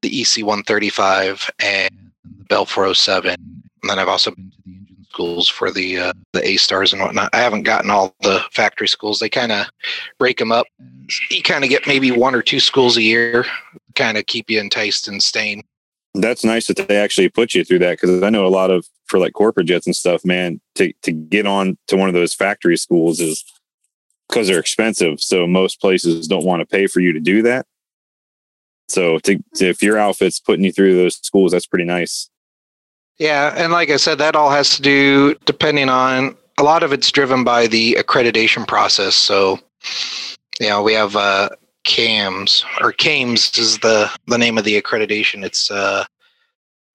the 0.06 0.20
EC 0.20 0.46
135 0.46 1.50
and 1.58 1.90
the 2.38 2.44
Bell 2.44 2.64
407. 2.64 3.30
And 3.32 3.90
then 3.90 3.98
I've 3.98 4.08
also 4.08 4.30
been 4.30 4.50
to 4.50 4.56
the 4.64 4.70
engine 4.70 5.06
schools 5.10 5.48
for 5.48 5.70
the 5.70 5.98
uh, 5.98 6.12
the 6.32 6.40
AStars 6.40 6.92
and 6.92 7.02
whatnot. 7.02 7.30
I 7.32 7.38
haven't 7.38 7.64
gotten 7.64 7.90
all 7.90 8.14
the 8.22 8.40
factory 8.52 8.88
schools. 8.88 9.18
They 9.18 9.28
kind 9.28 9.52
of 9.52 9.66
break 10.18 10.38
them 10.38 10.52
up. 10.52 10.66
You 11.30 11.42
kind 11.42 11.64
of 11.64 11.70
get 11.70 11.86
maybe 11.86 12.10
one 12.10 12.34
or 12.34 12.42
two 12.42 12.60
schools 12.60 12.96
a 12.96 13.02
year, 13.02 13.46
kind 13.94 14.16
of 14.16 14.26
keep 14.26 14.48
you 14.48 14.60
enticed 14.60 15.08
and 15.08 15.22
staying. 15.22 15.64
That's 16.14 16.44
nice 16.44 16.68
that 16.68 16.88
they 16.88 16.96
actually 16.96 17.28
put 17.28 17.54
you 17.54 17.64
through 17.64 17.80
that 17.80 18.00
because 18.00 18.22
I 18.22 18.30
know 18.30 18.46
a 18.46 18.48
lot 18.48 18.70
of 18.70 18.86
for 19.06 19.18
like 19.18 19.34
corporate 19.34 19.66
jets 19.66 19.86
and 19.86 19.96
stuff, 19.96 20.24
man. 20.24 20.60
To 20.76 20.92
to 21.02 21.12
get 21.12 21.46
on 21.46 21.78
to 21.88 21.96
one 21.96 22.08
of 22.08 22.14
those 22.14 22.32
factory 22.32 22.76
schools 22.76 23.18
is 23.18 23.44
because 24.28 24.46
they're 24.46 24.60
expensive. 24.60 25.20
So 25.20 25.46
most 25.46 25.80
places 25.80 26.28
don't 26.28 26.44
want 26.44 26.60
to 26.60 26.66
pay 26.66 26.86
for 26.86 27.00
you 27.00 27.12
to 27.12 27.20
do 27.20 27.42
that. 27.42 27.66
So 28.88 29.18
to, 29.20 29.42
to 29.56 29.68
if 29.68 29.82
your 29.82 29.98
outfit's 29.98 30.40
putting 30.40 30.64
you 30.64 30.72
through 30.72 30.94
those 30.94 31.16
schools, 31.16 31.52
that's 31.52 31.66
pretty 31.66 31.84
nice. 31.84 32.30
Yeah, 33.18 33.54
and 33.56 33.72
like 33.72 33.90
I 33.90 33.96
said, 33.96 34.18
that 34.18 34.36
all 34.36 34.50
has 34.50 34.76
to 34.76 34.82
do 34.82 35.34
depending 35.46 35.88
on 35.88 36.36
a 36.58 36.62
lot 36.62 36.82
of 36.82 36.92
it's 36.92 37.10
driven 37.10 37.44
by 37.44 37.66
the 37.66 37.94
accreditation 37.94 38.66
process. 38.66 39.14
So, 39.14 39.58
you 40.60 40.68
know, 40.68 40.82
we 40.82 40.92
have 40.94 41.16
uh, 41.16 41.48
CAMTS 41.84 42.64
or 42.80 42.92
CAMTS 42.92 43.58
is 43.58 43.78
the 43.78 44.10
the 44.26 44.38
name 44.38 44.58
of 44.58 44.64
the 44.64 44.80
accreditation. 44.80 45.44
It's 45.44 45.70
uh, 45.70 46.04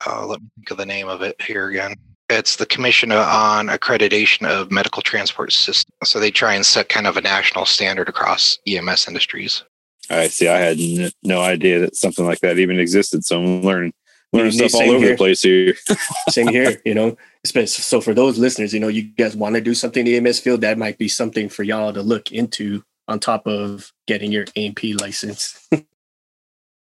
uh, 0.05 0.25
let 0.25 0.41
me 0.41 0.47
think 0.57 0.71
of 0.71 0.77
the 0.77 0.85
name 0.85 1.07
of 1.07 1.21
it 1.21 1.41
here 1.41 1.69
again. 1.69 1.95
It's 2.29 2.55
the 2.55 2.65
Commission 2.65 3.11
on 3.11 3.67
Accreditation 3.67 4.47
of 4.47 4.71
Medical 4.71 5.01
Transport 5.01 5.51
Systems. 5.51 5.91
So 6.05 6.17
they 6.19 6.31
try 6.31 6.53
and 6.53 6.65
set 6.65 6.87
kind 6.87 7.05
of 7.05 7.17
a 7.17 7.21
national 7.21 7.65
standard 7.65 8.07
across 8.07 8.57
EMS 8.65 9.07
industries. 9.07 9.63
I 10.11 10.27
see. 10.27 10.47
I 10.47 10.57
had 10.57 10.79
n- 10.79 11.11
no 11.23 11.41
idea 11.41 11.79
that 11.79 11.95
something 11.95 12.25
like 12.25 12.39
that 12.39 12.59
even 12.59 12.79
existed. 12.79 13.23
So 13.23 13.41
I'm 13.41 13.61
learning 13.61 13.93
learning 14.33 14.53
stuff 14.53 14.75
all 14.75 14.89
over 14.89 14.99
here. 14.99 15.11
the 15.11 15.17
place 15.17 15.41
here. 15.41 15.75
Same 16.29 16.47
here, 16.47 16.81
you 16.85 16.93
know. 16.93 17.17
Especially 17.43 17.67
so 17.67 18.01
for 18.01 18.13
those 18.13 18.37
listeners, 18.37 18.73
you 18.73 18.79
know, 18.79 18.87
you 18.87 19.03
guys 19.03 19.35
want 19.35 19.55
to 19.55 19.61
do 19.61 19.73
something 19.73 20.05
in 20.05 20.23
the 20.23 20.29
EMS 20.29 20.39
field, 20.39 20.61
that 20.61 20.77
might 20.77 20.97
be 20.97 21.07
something 21.07 21.49
for 21.49 21.63
y'all 21.63 21.93
to 21.93 22.01
look 22.01 22.31
into 22.31 22.83
on 23.07 23.19
top 23.19 23.47
of 23.47 23.91
getting 24.07 24.31
your 24.31 24.45
AMP 24.55 24.79
license. 24.99 25.67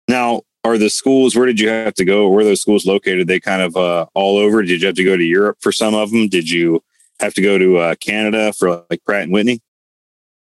Now, 0.09 0.43
are 0.63 0.77
the 0.77 0.89
schools? 0.89 1.35
Where 1.35 1.45
did 1.45 1.59
you 1.59 1.69
have 1.69 1.93
to 1.95 2.05
go? 2.05 2.29
Where 2.29 2.41
are 2.41 2.45
those 2.45 2.61
schools 2.61 2.85
located? 2.85 3.27
They 3.27 3.39
kind 3.39 3.61
of 3.61 3.75
uh, 3.75 4.05
all 4.13 4.37
over. 4.37 4.63
Did 4.63 4.81
you 4.81 4.87
have 4.87 4.95
to 4.95 5.03
go 5.03 5.17
to 5.17 5.23
Europe 5.23 5.57
for 5.59 5.71
some 5.71 5.93
of 5.93 6.11
them? 6.11 6.29
Did 6.29 6.49
you 6.49 6.81
have 7.19 7.33
to 7.33 7.41
go 7.41 7.57
to 7.57 7.77
uh, 7.77 7.95
Canada 7.95 8.53
for 8.53 8.85
like 8.89 9.03
Pratt 9.03 9.23
and 9.23 9.33
Whitney? 9.33 9.61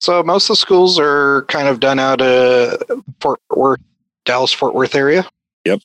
So 0.04 0.22
most 0.22 0.50
of 0.50 0.50
the 0.50 0.58
schools 0.58 1.00
are 1.00 1.44
kind 1.44 1.70
of 1.70 1.80
done 1.80 1.98
out 1.98 2.22
of 2.22 2.84
Fort 3.22 3.40
Worth, 3.56 3.80
Dallas 4.26 4.52
Fort 4.52 4.76
Worth 4.76 4.96
area. 4.96 5.26
Yep. 5.64 5.80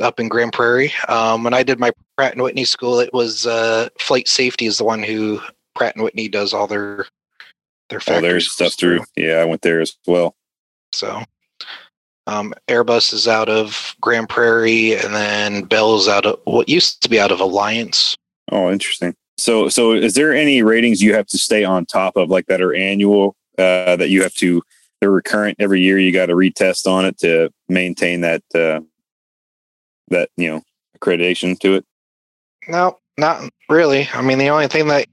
Up 0.00 0.18
in 0.18 0.26
Grand 0.26 0.52
Prairie. 0.52 0.92
Um, 1.06 1.44
when 1.44 1.54
I 1.54 1.62
did 1.62 1.78
my 1.78 1.92
Pratt 2.16 2.32
and 2.32 2.42
Whitney 2.42 2.64
school, 2.64 2.98
it 2.98 3.14
was 3.14 3.46
uh, 3.46 3.90
Flight 4.00 4.26
Safety 4.26 4.66
is 4.66 4.78
the 4.78 4.84
one 4.84 5.04
who 5.04 5.40
Pratt 5.76 5.94
and 5.94 6.02
Whitney 6.02 6.26
does 6.26 6.52
all 6.52 6.66
their 6.66 7.06
their 7.90 8.00
All 8.08 8.20
their 8.20 8.40
stuff 8.40 8.74
through. 8.74 9.04
Yeah, 9.14 9.34
I 9.34 9.44
went 9.44 9.62
there 9.62 9.80
as 9.80 9.96
well. 10.04 10.34
So 10.90 11.22
um, 12.26 12.52
Airbus 12.66 13.12
is 13.12 13.28
out 13.28 13.48
of 13.48 13.94
Grand 14.00 14.28
Prairie, 14.28 14.96
and 14.96 15.14
then 15.14 15.62
Bell 15.62 15.94
is 15.94 16.08
out 16.08 16.26
of 16.26 16.40
what 16.42 16.68
used 16.68 17.04
to 17.04 17.08
be 17.08 17.20
out 17.20 17.30
of 17.30 17.38
Alliance. 17.38 18.16
Oh, 18.50 18.68
interesting. 18.68 19.14
So, 19.38 19.68
so 19.68 19.92
is 19.92 20.14
there 20.14 20.34
any 20.34 20.62
ratings 20.62 21.02
you 21.02 21.14
have 21.14 21.26
to 21.28 21.38
stay 21.38 21.64
on 21.64 21.86
top 21.86 22.16
of, 22.16 22.28
like 22.28 22.46
that 22.46 22.60
are 22.60 22.74
annual, 22.74 23.36
uh, 23.56 23.96
that 23.96 24.10
you 24.10 24.22
have 24.22 24.34
to, 24.34 24.62
they're 25.00 25.10
recurrent 25.10 25.56
every 25.60 25.80
year? 25.80 25.98
You 25.98 26.12
got 26.12 26.26
to 26.26 26.34
retest 26.34 26.86
on 26.86 27.04
it 27.04 27.18
to 27.18 27.50
maintain 27.68 28.22
that, 28.22 28.42
uh, 28.54 28.80
that 30.08 30.30
you 30.36 30.48
know, 30.48 30.62
accreditation 30.98 31.58
to 31.60 31.74
it. 31.74 31.86
No, 32.66 32.98
not 33.16 33.48
really. 33.68 34.08
I 34.12 34.22
mean, 34.22 34.38
the 34.38 34.50
only 34.50 34.66
thing 34.66 34.88
that 34.88 35.06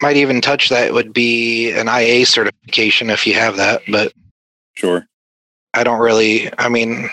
might 0.00 0.16
even 0.16 0.40
touch 0.40 0.70
that 0.70 0.92
would 0.92 1.12
be 1.12 1.70
an 1.72 1.88
IA 1.88 2.26
certification 2.26 3.10
if 3.10 3.26
you 3.26 3.34
have 3.34 3.56
that, 3.56 3.82
but 3.88 4.12
Sure. 4.74 5.06
I 5.74 5.84
don't 5.84 6.00
really. 6.00 6.50
I 6.58 6.68
mean, 6.68 7.08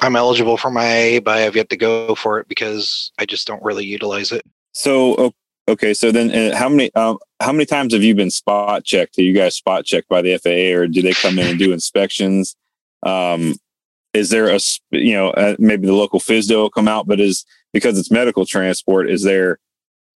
I'm 0.00 0.16
eligible 0.16 0.56
for 0.56 0.70
my 0.70 0.86
IA, 0.86 1.22
but 1.22 1.36
I 1.36 1.40
have 1.40 1.56
yet 1.56 1.68
to 1.70 1.76
go 1.76 2.14
for 2.14 2.38
it 2.38 2.48
because 2.48 3.10
I 3.18 3.26
just 3.26 3.46
don't 3.46 3.62
really 3.62 3.84
utilize 3.84 4.32
it. 4.32 4.44
So, 4.76 5.32
okay. 5.68 5.94
So 5.94 6.12
then, 6.12 6.30
uh, 6.30 6.54
how 6.54 6.68
many, 6.68 6.94
um, 6.94 7.16
how 7.40 7.50
many 7.50 7.64
times 7.64 7.94
have 7.94 8.02
you 8.02 8.14
been 8.14 8.30
spot 8.30 8.84
checked? 8.84 9.18
Are 9.18 9.22
you 9.22 9.32
guys 9.32 9.56
spot 9.56 9.86
checked 9.86 10.06
by 10.06 10.20
the 10.20 10.36
FAA, 10.36 10.78
or 10.78 10.86
do 10.86 11.00
they 11.00 11.14
come 11.14 11.38
in 11.38 11.46
and 11.46 11.58
do 11.58 11.72
inspections? 11.72 12.54
Um, 13.02 13.54
is 14.12 14.28
there 14.28 14.48
a, 14.48 14.60
you 14.90 15.14
know, 15.14 15.30
uh, 15.30 15.56
maybe 15.58 15.86
the 15.86 15.94
local 15.94 16.20
FSDO 16.20 16.56
will 16.56 16.70
come 16.70 16.88
out, 16.88 17.06
but 17.06 17.20
is 17.20 17.46
because 17.72 17.98
it's 17.98 18.10
medical 18.10 18.44
transport, 18.44 19.08
is 19.08 19.22
there 19.22 19.58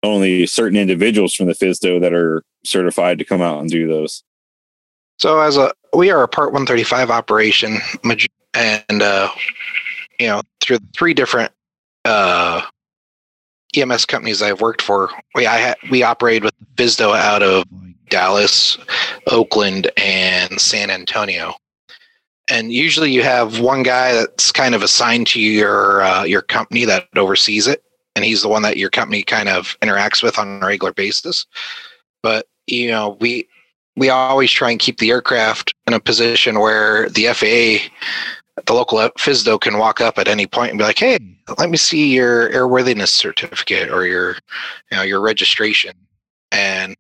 only 0.04 0.46
certain 0.46 0.78
individuals 0.78 1.34
from 1.34 1.46
the 1.46 1.54
FSDO 1.54 2.02
that 2.02 2.14
are 2.14 2.44
certified 2.66 3.18
to 3.20 3.24
come 3.24 3.42
out 3.42 3.62
and 3.62 3.70
do 3.70 3.88
those? 3.88 4.24
So 5.20 5.40
as 5.40 5.56
a 5.56 5.72
we 5.94 6.12
are 6.12 6.24
a 6.24 6.28
Part 6.28 6.52
135 6.52 7.10
operation, 7.10 7.78
and 8.54 9.02
uh, 9.02 9.30
you 10.20 10.28
know 10.28 10.42
through 10.60 10.80
three 10.98 11.14
different 11.14 11.54
uh, 12.04 12.62
EMS 13.76 14.06
companies 14.06 14.42
I've 14.42 14.62
worked 14.62 14.82
for, 14.82 15.10
we 15.36 15.46
I 15.46 15.70
ha- 15.70 15.88
we 15.92 16.04
operated 16.04 16.44
with 16.44 16.54
FSDO 16.76 17.16
out 17.16 17.44
of 17.44 17.66
Dallas, 18.10 18.78
Oakland, 19.28 19.92
and 19.98 20.60
San 20.60 20.90
Antonio. 20.90 21.54
And 22.50 22.74
usually 22.74 23.12
you 23.12 23.22
have 23.22 23.60
one 23.60 23.84
guy 23.84 24.14
that's 24.14 24.52
kind 24.52 24.74
of 24.74 24.82
assigned 24.82 25.28
to 25.28 25.40
your 25.40 26.02
uh, 26.02 26.24
your 26.24 26.42
company 26.42 26.86
that 26.86 27.08
oversees 27.16 27.68
it, 27.68 27.84
and 28.16 28.26
he's 28.26 28.42
the 28.42 28.50
one 28.50 28.64
that 28.64 28.78
your 28.78 28.90
company 28.90 29.24
kind 29.24 29.50
of 29.50 29.78
interacts 29.82 30.24
with 30.24 30.40
on 30.40 30.64
a 30.64 30.66
regular 30.66 30.94
basis. 30.94 31.46
But 32.24 32.48
you 32.68 32.90
know 32.90 33.18
we 33.20 33.48
we 34.00 34.10
always 34.10 34.50
try 34.50 34.72
and 34.72 34.80
keep 34.80 34.98
the 34.98 35.12
aircraft 35.12 35.76
in 35.86 35.94
a 35.94 36.00
position 36.00 36.60
where 36.60 37.10
the 37.10 37.26
FAA, 37.34 37.90
the 38.66 38.74
local 38.74 38.98
FSDO, 39.00 39.62
can 39.62 39.78
walk 39.78 40.02
up 40.02 40.18
at 40.18 40.28
any 40.28 40.48
point 40.48 40.72
and 40.72 40.78
be 40.78 40.84
like, 40.84 41.00
"Hey, 41.00 41.20
let 41.58 41.70
me 41.70 41.78
see 41.78 42.14
your 42.14 42.50
airworthiness 42.52 43.10
certificate 43.10 43.90
or 43.90 44.06
your, 44.06 44.38
you 44.92 44.98
know, 44.98 45.04
your 45.04 45.22
registration." 45.22 45.96
And 46.52 46.96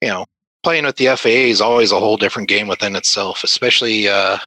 you 0.00 0.08
know, 0.08 0.26
playing 0.62 0.84
with 0.84 0.96
the 0.96 1.16
FAA 1.16 1.50
is 1.50 1.60
always 1.60 1.92
a 1.92 2.00
whole 2.00 2.16
different 2.16 2.48
game 2.48 2.68
within 2.68 2.96
itself, 2.96 3.44
especially 3.44 4.08
uh, 4.08 4.38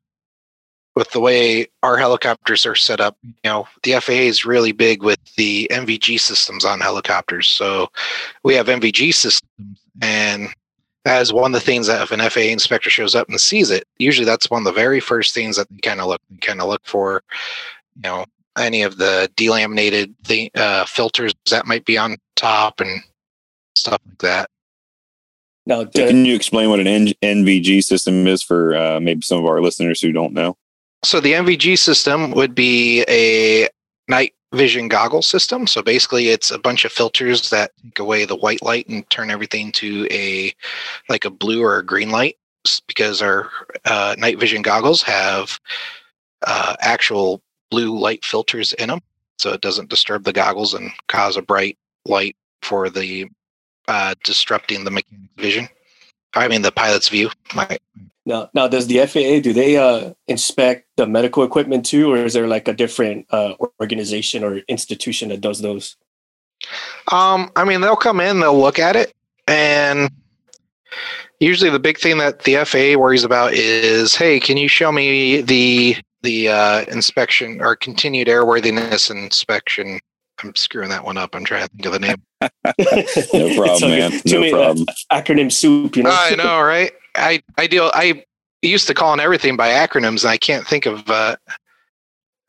with 0.95 1.11
the 1.11 1.19
way 1.19 1.67
our 1.81 1.97
helicopters 1.97 2.65
are 2.65 2.75
set 2.75 2.99
up. 2.99 3.17
You 3.23 3.33
know, 3.45 3.67
the 3.83 3.99
FAA 3.99 4.13
is 4.13 4.45
really 4.45 4.71
big 4.71 5.03
with 5.03 5.19
the 5.35 5.67
NVG 5.71 6.19
systems 6.19 6.65
on 6.65 6.79
helicopters. 6.79 7.47
So 7.47 7.89
we 8.43 8.55
have 8.55 8.67
NVG 8.67 9.13
systems, 9.13 9.79
and 10.01 10.49
that 11.05 11.21
is 11.21 11.33
one 11.33 11.53
of 11.53 11.59
the 11.59 11.65
things 11.65 11.87
that 11.87 12.01
if 12.01 12.11
an 12.11 12.29
FAA 12.29 12.51
inspector 12.51 12.89
shows 12.89 13.15
up 13.15 13.27
and 13.27 13.39
sees 13.39 13.71
it, 13.71 13.85
usually 13.99 14.25
that's 14.25 14.49
one 14.49 14.61
of 14.61 14.65
the 14.65 14.71
very 14.71 14.99
first 14.99 15.33
things 15.33 15.57
that 15.57 15.67
they 15.69 15.77
kind 15.77 15.99
of 15.99 16.07
look 16.07 16.21
kind 16.41 16.61
of 16.61 16.67
look 16.69 16.81
for. 16.85 17.23
You 17.95 18.01
know, 18.03 18.25
any 18.57 18.83
of 18.83 18.97
the 18.97 19.29
delaminated 19.35 20.13
the 20.27 20.51
uh, 20.55 20.85
filters 20.85 21.33
that 21.49 21.65
might 21.65 21.85
be 21.85 21.97
on 21.97 22.17
top 22.35 22.79
and 22.79 23.01
stuff 23.75 23.99
like 24.07 24.17
that. 24.19 24.49
Now, 25.65 25.85
So 25.95 26.07
can 26.07 26.25
you 26.25 26.35
explain 26.35 26.69
what 26.69 26.79
an 26.79 26.87
N- 26.87 27.13
NVG 27.21 27.83
system 27.83 28.27
is 28.27 28.43
for 28.43 28.75
uh, 28.75 28.99
maybe 28.99 29.21
some 29.21 29.39
of 29.39 29.45
our 29.45 29.61
listeners 29.61 30.01
who 30.01 30.11
don't 30.11 30.33
know? 30.33 30.57
So 31.03 31.19
the 31.19 31.33
NVG 31.33 31.77
system 31.79 32.31
would 32.31 32.53
be 32.53 33.03
a 33.07 33.69
night 34.07 34.33
vision 34.53 34.87
goggle 34.87 35.21
system. 35.21 35.67
So 35.67 35.81
basically, 35.81 36.29
it's 36.29 36.51
a 36.51 36.59
bunch 36.59 36.85
of 36.85 36.91
filters 36.91 37.49
that 37.49 37.71
take 37.83 37.99
away 37.99 38.25
the 38.25 38.35
white 38.35 38.61
light 38.61 38.87
and 38.87 39.09
turn 39.09 39.31
everything 39.31 39.71
to 39.73 40.07
a 40.11 40.53
like 41.09 41.25
a 41.25 41.29
blue 41.29 41.63
or 41.63 41.77
a 41.77 41.85
green 41.85 42.11
light. 42.11 42.37
Because 42.87 43.21
our 43.21 43.49
uh, 43.83 44.15
night 44.17 44.39
vision 44.39 44.61
goggles 44.61 45.01
have 45.01 45.59
uh, 46.47 46.75
actual 46.79 47.41
blue 47.69 47.99
light 47.99 48.23
filters 48.23 48.71
in 48.73 48.87
them, 48.87 49.01
so 49.37 49.51
it 49.51 49.59
doesn't 49.59 49.89
disturb 49.89 50.23
the 50.23 50.31
goggles 50.31 50.73
and 50.73 50.91
cause 51.09 51.35
a 51.35 51.41
bright 51.41 51.77
light 52.05 52.37
for 52.61 52.89
the 52.89 53.27
uh, 53.89 54.15
disrupting 54.23 54.85
the 54.85 54.91
mechanic's 54.91 55.33
vision. 55.35 55.67
I 56.35 56.47
mean, 56.47 56.61
the 56.61 56.71
pilot's 56.71 57.09
view. 57.09 57.29
My, 57.53 57.77
now, 58.25 58.49
now, 58.53 58.67
does 58.67 58.87
the 58.87 59.05
FAA 59.05 59.41
do 59.41 59.51
they 59.51 59.75
uh, 59.75 60.13
inspect 60.27 60.87
the 60.95 61.05
medical 61.05 61.43
equipment 61.43 61.85
too, 61.85 62.11
or 62.11 62.17
is 62.17 62.33
there 62.33 62.47
like 62.47 62.67
a 62.69 62.73
different 62.73 63.25
uh, 63.31 63.53
organization 63.81 64.43
or 64.43 64.57
institution 64.69 65.29
that 65.29 65.41
does 65.41 65.61
those? 65.61 65.97
Um, 67.11 67.51
I 67.57 67.65
mean, 67.65 67.81
they'll 67.81 67.97
come 67.97 68.21
in, 68.21 68.39
they'll 68.39 68.57
look 68.57 68.79
at 68.79 68.95
it, 68.95 69.13
and 69.47 70.09
usually 71.41 71.69
the 71.69 71.79
big 71.79 71.97
thing 71.97 72.17
that 72.19 72.43
the 72.43 72.63
FAA 72.63 72.97
worries 72.97 73.25
about 73.25 73.53
is, 73.53 74.15
hey, 74.15 74.39
can 74.39 74.55
you 74.55 74.69
show 74.69 74.91
me 74.91 75.41
the 75.41 75.97
the 76.21 76.47
uh, 76.47 76.85
inspection 76.85 77.59
or 77.61 77.75
continued 77.75 78.29
airworthiness 78.29 79.11
inspection? 79.11 79.99
I'm 80.43 80.55
screwing 80.55 80.89
that 80.89 81.03
one 81.03 81.17
up. 81.17 81.35
I'm 81.35 81.45
trying 81.45 81.63
to 81.63 81.69
think 81.69 81.85
of 81.85 81.93
the 81.93 81.99
name. 81.99 82.21
No 83.33 83.55
problem, 83.55 83.91
man. 83.91 84.11
No 84.25 84.39
many, 84.39 84.53
uh, 84.53 84.57
problem. 84.57 84.85
acronym 85.11 85.51
soup, 85.51 85.95
you 85.95 86.03
know. 86.03 86.11
I 86.11 86.35
know, 86.35 86.61
right? 86.61 86.91
I 87.15 87.41
I 87.57 87.67
deal. 87.67 87.89
I 87.93 88.23
used 88.61 88.87
to 88.87 88.93
calling 88.93 89.19
everything 89.19 89.55
by 89.55 89.69
acronyms, 89.69 90.23
and 90.23 90.31
I 90.31 90.37
can't 90.37 90.67
think 90.67 90.85
of. 90.85 91.09
Uh, 91.09 91.35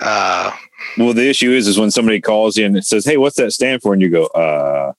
uh, 0.01 0.53
Well, 0.99 1.13
the 1.13 1.29
issue 1.29 1.51
is, 1.51 1.69
is 1.69 1.79
when 1.79 1.91
somebody 1.91 2.21
calls 2.21 2.57
you 2.57 2.67
and 2.67 2.77
it 2.77 2.85
says, 2.85 3.05
"Hey, 3.05 3.17
what's 3.17 3.37
that 3.37 3.53
stand 3.53 3.83
for?" 3.83 3.93
and 3.93 4.03
you 4.03 4.11
go, 4.11 4.27
"Uh," 4.27 4.93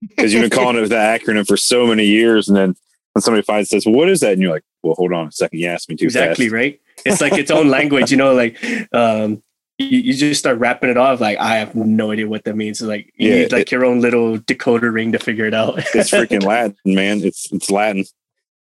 because 0.00 0.32
you've 0.32 0.42
been 0.42 0.50
calling 0.50 0.76
it 0.76 0.88
the 0.88 0.94
acronym 0.94 1.46
for 1.46 1.56
so 1.56 1.86
many 1.86 2.06
years, 2.06 2.48
and 2.48 2.56
then 2.56 2.74
when 3.12 3.22
somebody 3.22 3.42
finds 3.42 3.68
says, 3.70 3.84
well, 3.84 3.94
"What 3.94 4.08
is 4.08 4.20
that?" 4.20 4.32
and 4.32 4.42
you're 4.42 4.52
like, 4.52 4.64
"Well, 4.82 4.94
hold 4.94 5.12
on 5.12 5.28
a 5.28 5.32
second, 5.32 5.58
you 5.58 5.66
asked 5.66 5.88
me 5.88 5.96
too 5.96 6.06
exactly 6.06 6.46
fast." 6.46 6.54
right. 6.54 6.80
It's 7.04 7.20
like 7.20 7.34
its 7.34 7.50
own 7.50 7.68
language, 7.68 8.10
you 8.10 8.16
know. 8.16 8.34
Like, 8.34 8.56
um, 8.92 9.42
you, 9.78 9.98
you 10.00 10.14
just 10.14 10.40
start 10.40 10.58
wrapping 10.58 10.90
it 10.90 10.96
off. 10.96 11.20
Like, 11.20 11.38
I 11.38 11.56
have 11.56 11.74
no 11.74 12.10
idea 12.10 12.28
what 12.28 12.44
that 12.44 12.56
means. 12.56 12.80
like, 12.82 13.12
you 13.16 13.30
Yeah, 13.30 13.36
need 13.42 13.52
like 13.52 13.70
your 13.70 13.84
own 13.84 14.00
little 14.00 14.38
decoder 14.38 14.92
ring 14.92 15.12
to 15.12 15.18
figure 15.18 15.44
it 15.44 15.54
out. 15.54 15.78
It's 15.94 16.10
freaking 16.10 16.42
Latin, 16.44 16.76
man. 16.84 17.22
It's 17.22 17.50
it's 17.52 17.70
Latin. 17.70 18.04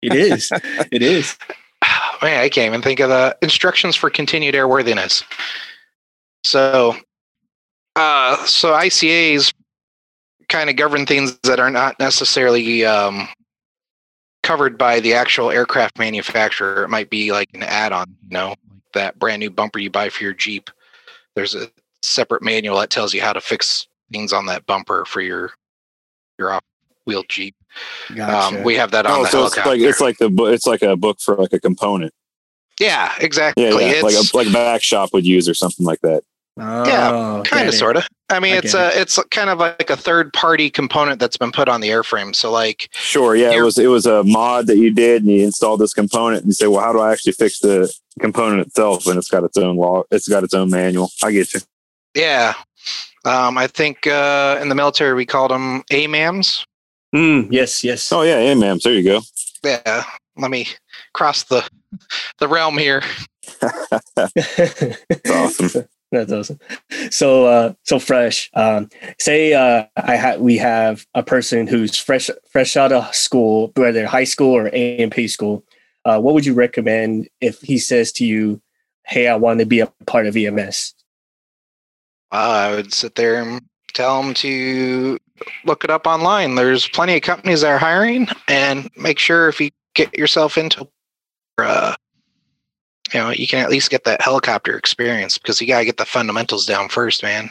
it 0.02 0.14
is. 0.14 0.50
It 0.90 1.02
is. 1.02 1.36
man, 2.22 2.40
I 2.40 2.48
can't 2.48 2.66
even 2.66 2.82
think 2.82 3.00
of 3.00 3.10
the 3.10 3.36
instructions 3.42 3.94
for 3.96 4.10
continued 4.10 4.54
airworthiness. 4.54 5.22
So, 6.42 6.96
uh, 7.96 8.44
so 8.44 8.72
ICAs 8.72 9.52
kind 10.48 10.68
of 10.68 10.76
govern 10.76 11.06
things 11.06 11.38
that 11.44 11.60
are 11.60 11.70
not 11.70 11.98
necessarily 11.98 12.84
um, 12.84 13.28
covered 14.42 14.76
by 14.76 15.00
the 15.00 15.14
actual 15.14 15.50
aircraft 15.50 15.98
manufacturer. 15.98 16.82
It 16.84 16.88
might 16.88 17.08
be 17.08 17.32
like 17.32 17.48
an 17.54 17.62
add-on, 17.62 18.14
you 18.24 18.30
know, 18.30 18.48
like 18.48 18.82
that 18.94 19.18
brand 19.18 19.40
new 19.40 19.50
bumper 19.50 19.78
you 19.78 19.90
buy 19.90 20.08
for 20.10 20.22
your 20.24 20.34
Jeep. 20.34 20.70
There's 21.34 21.54
a 21.54 21.68
separate 22.02 22.42
manual 22.42 22.78
that 22.80 22.90
tells 22.90 23.12
you 23.14 23.20
how 23.22 23.32
to 23.32 23.40
fix 23.40 23.86
things 24.12 24.32
on 24.32 24.46
that 24.46 24.66
bumper 24.66 25.04
for 25.04 25.20
your 25.20 25.52
your 26.38 26.52
off-wheel 26.52 27.24
Jeep. 27.28 27.54
Gotcha. 28.14 28.56
Um, 28.58 28.62
we 28.64 28.74
have 28.76 28.90
that 28.92 29.06
on 29.06 29.12
Oh, 29.20 29.22
the 29.24 29.28
so 29.30 29.44
it's 29.46 29.54
helicopter. 29.56 29.70
like 29.70 29.80
it's 29.80 30.00
like 30.00 30.18
the 30.18 30.28
bu- 30.30 30.46
it's 30.46 30.66
like 30.66 30.82
a 30.82 30.96
book 30.96 31.18
for 31.20 31.34
like 31.36 31.52
a 31.52 31.60
component. 31.60 32.12
yeah, 32.80 33.12
exactly. 33.20 33.64
Yeah, 33.64 33.70
yeah. 33.78 34.02
like 34.02 34.14
a 34.14 34.36
like 34.36 34.52
back 34.52 34.82
shop 34.82 35.10
would 35.12 35.24
use 35.26 35.48
or 35.48 35.54
something 35.54 35.84
like 35.86 36.00
that. 36.02 36.22
Oh, 36.56 37.42
kind 37.44 37.68
of 37.68 37.74
sort 37.74 37.96
of 37.96 38.06
i 38.30 38.38
mean 38.38 38.54
I 38.54 38.58
it's 38.58 38.72
get 38.74 38.94
a 38.96 39.00
it's 39.00 39.18
kind 39.30 39.50
of 39.50 39.58
like 39.58 39.90
a 39.90 39.96
third 39.96 40.32
party 40.32 40.70
component 40.70 41.18
that's 41.18 41.36
been 41.36 41.50
put 41.50 41.68
on 41.68 41.80
the 41.80 41.88
airframe 41.88 42.34
so 42.34 42.50
like 42.52 42.88
Sure, 42.92 43.34
yeah, 43.34 43.50
it 43.52 43.60
was 43.60 43.76
it 43.78 43.88
was 43.88 44.06
a 44.06 44.22
mod 44.24 44.68
that 44.68 44.76
you 44.76 44.92
did, 44.92 45.22
and 45.22 45.30
you 45.32 45.44
installed 45.44 45.80
this 45.80 45.92
component, 45.94 46.42
and 46.42 46.50
you 46.50 46.54
say, 46.54 46.66
"Well, 46.68 46.80
how 46.80 46.92
do 46.92 47.00
I 47.00 47.12
actually 47.12 47.32
fix 47.32 47.58
the 47.58 47.92
component 48.20 48.66
itself?" 48.66 49.06
And 49.06 49.18
it's 49.18 49.28
got 49.28 49.42
its 49.44 49.56
own 49.56 49.76
law, 49.76 50.04
it's 50.12 50.28
got 50.28 50.44
its 50.44 50.54
own 50.54 50.70
manual. 50.70 51.10
I 51.22 51.32
get 51.32 51.52
you. 51.54 51.60
yeah 52.14 52.54
um 53.24 53.56
i 53.58 53.66
think 53.66 54.06
uh 54.06 54.58
in 54.62 54.68
the 54.68 54.74
military 54.74 55.14
we 55.14 55.26
called 55.26 55.50
them 55.50 55.82
amams 55.90 56.64
Mm, 57.14 57.46
yes, 57.52 57.84
yes. 57.84 58.10
Oh 58.10 58.22
yeah, 58.22 58.38
AMAMs. 58.38 58.82
There 58.82 58.92
you 58.92 59.04
go. 59.04 59.20
yeah 59.64 60.02
let 60.36 60.50
me 60.50 60.66
cross 61.12 61.44
the 61.44 61.62
the 62.38 62.48
realm 62.48 62.76
here. 62.76 63.02
That's 63.60 65.30
awesome. 65.30 65.84
That's 66.14 66.32
awesome. 66.32 66.60
So, 67.10 67.46
uh, 67.46 67.72
so 67.82 67.98
fresh. 67.98 68.50
Um, 68.54 68.88
say 69.18 69.52
uh, 69.52 69.86
I 69.96 70.16
ha- 70.16 70.36
we 70.36 70.56
have 70.58 71.06
a 71.14 71.24
person 71.24 71.66
who's 71.66 71.98
fresh, 71.98 72.30
fresh 72.48 72.76
out 72.76 72.92
of 72.92 73.12
school, 73.12 73.72
whether 73.74 74.06
high 74.06 74.24
school 74.24 74.56
or 74.56 74.70
A&P 74.72 75.26
school. 75.26 75.64
Uh, 76.04 76.20
what 76.20 76.34
would 76.34 76.46
you 76.46 76.54
recommend 76.54 77.28
if 77.40 77.60
he 77.62 77.78
says 77.78 78.12
to 78.12 78.24
you, 78.24 78.60
"Hey, 79.06 79.26
I 79.26 79.34
want 79.34 79.58
to 79.58 79.66
be 79.66 79.80
a 79.80 79.92
part 80.06 80.26
of 80.26 80.36
EMS"? 80.36 80.94
I 82.30 82.74
would 82.74 82.92
sit 82.92 83.16
there 83.16 83.42
and 83.42 83.60
tell 83.92 84.22
him 84.22 84.34
to 84.34 85.18
look 85.64 85.82
it 85.82 85.90
up 85.90 86.06
online. 86.06 86.54
There's 86.54 86.88
plenty 86.88 87.16
of 87.16 87.22
companies 87.22 87.62
that 87.62 87.70
are 87.70 87.78
hiring, 87.78 88.28
and 88.46 88.88
make 88.96 89.18
sure 89.18 89.48
if 89.48 89.60
you 89.60 89.70
get 89.94 90.16
yourself 90.16 90.56
into, 90.56 90.86
uh, 91.58 91.96
you 93.14 93.20
know, 93.20 93.30
you 93.30 93.46
can 93.46 93.60
at 93.60 93.70
least 93.70 93.90
get 93.90 94.04
that 94.04 94.20
helicopter 94.20 94.76
experience 94.76 95.38
because 95.38 95.60
you 95.60 95.66
gotta 95.68 95.84
get 95.84 95.96
the 95.96 96.04
fundamentals 96.04 96.66
down 96.66 96.88
first, 96.88 97.22
man. 97.22 97.48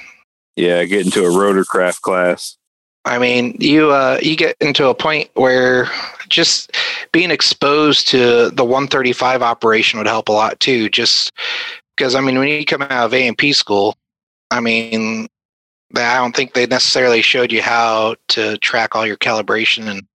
Yeah, 0.56 0.84
get 0.84 1.06
into 1.06 1.24
a 1.24 1.30
rotorcraft 1.30 2.02
class. 2.02 2.58
I 3.06 3.18
mean, 3.18 3.56
you 3.60 3.92
uh, 3.92 4.20
you 4.22 4.36
get 4.36 4.56
into 4.60 4.88
a 4.88 4.94
point 4.94 5.30
where 5.34 5.90
just 6.30 6.76
being 7.12 7.32
exposed 7.32 8.08
to 8.10 8.50
the 8.50 8.64
135 8.64 9.42
operation 9.42 10.00
would 10.00 10.08
help 10.08 10.30
a 10.30 10.34
lot 10.34 10.60
too. 10.60 10.90
Just 10.90 11.32
because 11.96 12.16
I 12.16 12.22
mean, 12.22 12.38
when 12.38 12.48
you 12.48 12.66
come 12.66 12.82
out 12.82 12.92
of 12.92 13.14
A&P 13.14 13.54
school, 13.54 13.96
I 14.52 14.60
mean, 14.60 15.28
I 15.96 16.18
don't 16.18 16.36
think 16.36 16.54
they 16.54 16.66
necessarily 16.66 17.22
showed 17.22 17.52
you 17.52 17.62
how 17.62 18.16
to 18.30 18.58
track 18.60 18.96
all 18.96 19.06
your 19.06 19.18
calibration 19.18 19.88
and 19.88 20.06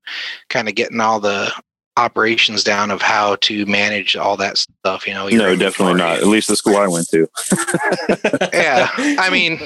kind 0.49 0.69
of 0.69 0.75
getting 0.75 1.01
all 1.01 1.21
the 1.21 1.53
operations 1.99 2.65
down 2.65 2.91
of 2.91 3.03
how 3.03 3.37
to 3.43 3.67
manage 3.67 4.17
all 4.17 4.37
that 4.39 4.57
stuff. 4.57 5.07
You 5.07 5.15
know, 5.15 5.27
your 5.27 5.41
No, 5.43 5.57
definitely 5.57 5.95
not. 5.95 6.19
At 6.19 6.27
least 6.27 6.49
the 6.49 6.57
school 6.57 6.77
I 6.77 6.87
went 6.87 7.09
to. 7.11 7.29
yeah, 8.53 8.89
I 8.97 9.29
mean, 9.31 9.59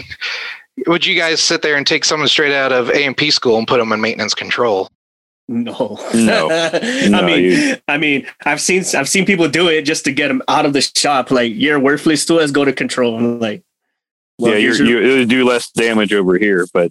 would 0.87 1.05
you 1.07 1.14
guys 1.16 1.41
sit 1.41 1.62
there 1.62 1.76
and 1.76 1.87
take 1.87 2.05
someone 2.05 2.28
straight 2.28 2.55
out 2.55 2.72
of 2.72 2.91
A&P 2.91 3.30
school 3.30 3.59
and 3.59 3.66
put 3.68 3.78
them 3.78 3.93
in 3.93 4.01
maintenance 4.01 4.35
control? 4.35 4.89
No, 5.49 5.99
No. 6.14 6.49
I 6.72 7.09
No, 7.09 7.22
mean, 7.26 7.41
you- 7.45 7.76
I 7.89 7.99
mean, 7.99 8.26
I've 8.47 8.61
seen 8.61 8.85
I've 8.97 9.09
seen 9.09 9.26
people 9.26 9.49
do 9.49 9.68
it 9.68 9.83
just 9.83 10.05
to 10.07 10.12
get 10.12 10.28
them 10.28 10.41
out 10.49 10.64
of 10.64 10.72
the 10.72 10.80
shop. 10.80 11.30
Like 11.30 11.53
you're 11.55 11.78
worthless 11.78 12.24
to 12.26 12.39
us, 12.39 12.51
go 12.51 12.64
to 12.64 12.72
control. 12.72 13.16
I'm 13.16 13.39
like, 13.41 13.62
well, 14.39 14.53
yeah, 14.53 14.59
you're, 14.59 14.74
your- 14.76 15.03
you 15.18 15.26
do 15.26 15.45
less 15.47 15.70
damage 15.70 16.12
over 16.14 16.39
here, 16.39 16.66
but 16.72 16.91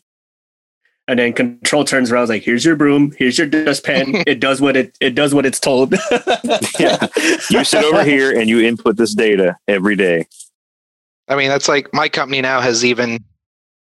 and 1.08 1.20
then 1.20 1.34
control 1.34 1.84
turns 1.84 2.12
around 2.12 2.30
like, 2.30 2.44
here's 2.44 2.64
your 2.64 2.76
broom, 2.76 3.14
here's 3.18 3.38
your 3.38 3.48
dustpan. 3.48 4.24
it 4.28 4.40
does 4.40 4.62
what 4.62 4.78
it 4.78 4.98
it 5.02 5.16
does 5.16 5.34
what 5.34 5.46
it's 5.46 5.60
told. 5.60 5.94
Yeah. 6.80 7.08
you 7.50 7.64
sit 7.64 7.84
over 7.84 8.04
here 8.04 8.38
and 8.38 8.50
you 8.50 8.60
input 8.62 8.98
this 8.98 9.14
data 9.14 9.58
every 9.68 9.96
day. 9.96 10.28
I 11.28 11.36
mean, 11.36 11.50
that's 11.50 11.68
like 11.68 11.94
my 11.94 12.10
company 12.10 12.42
now 12.42 12.60
has 12.62 12.84
even 12.84 13.24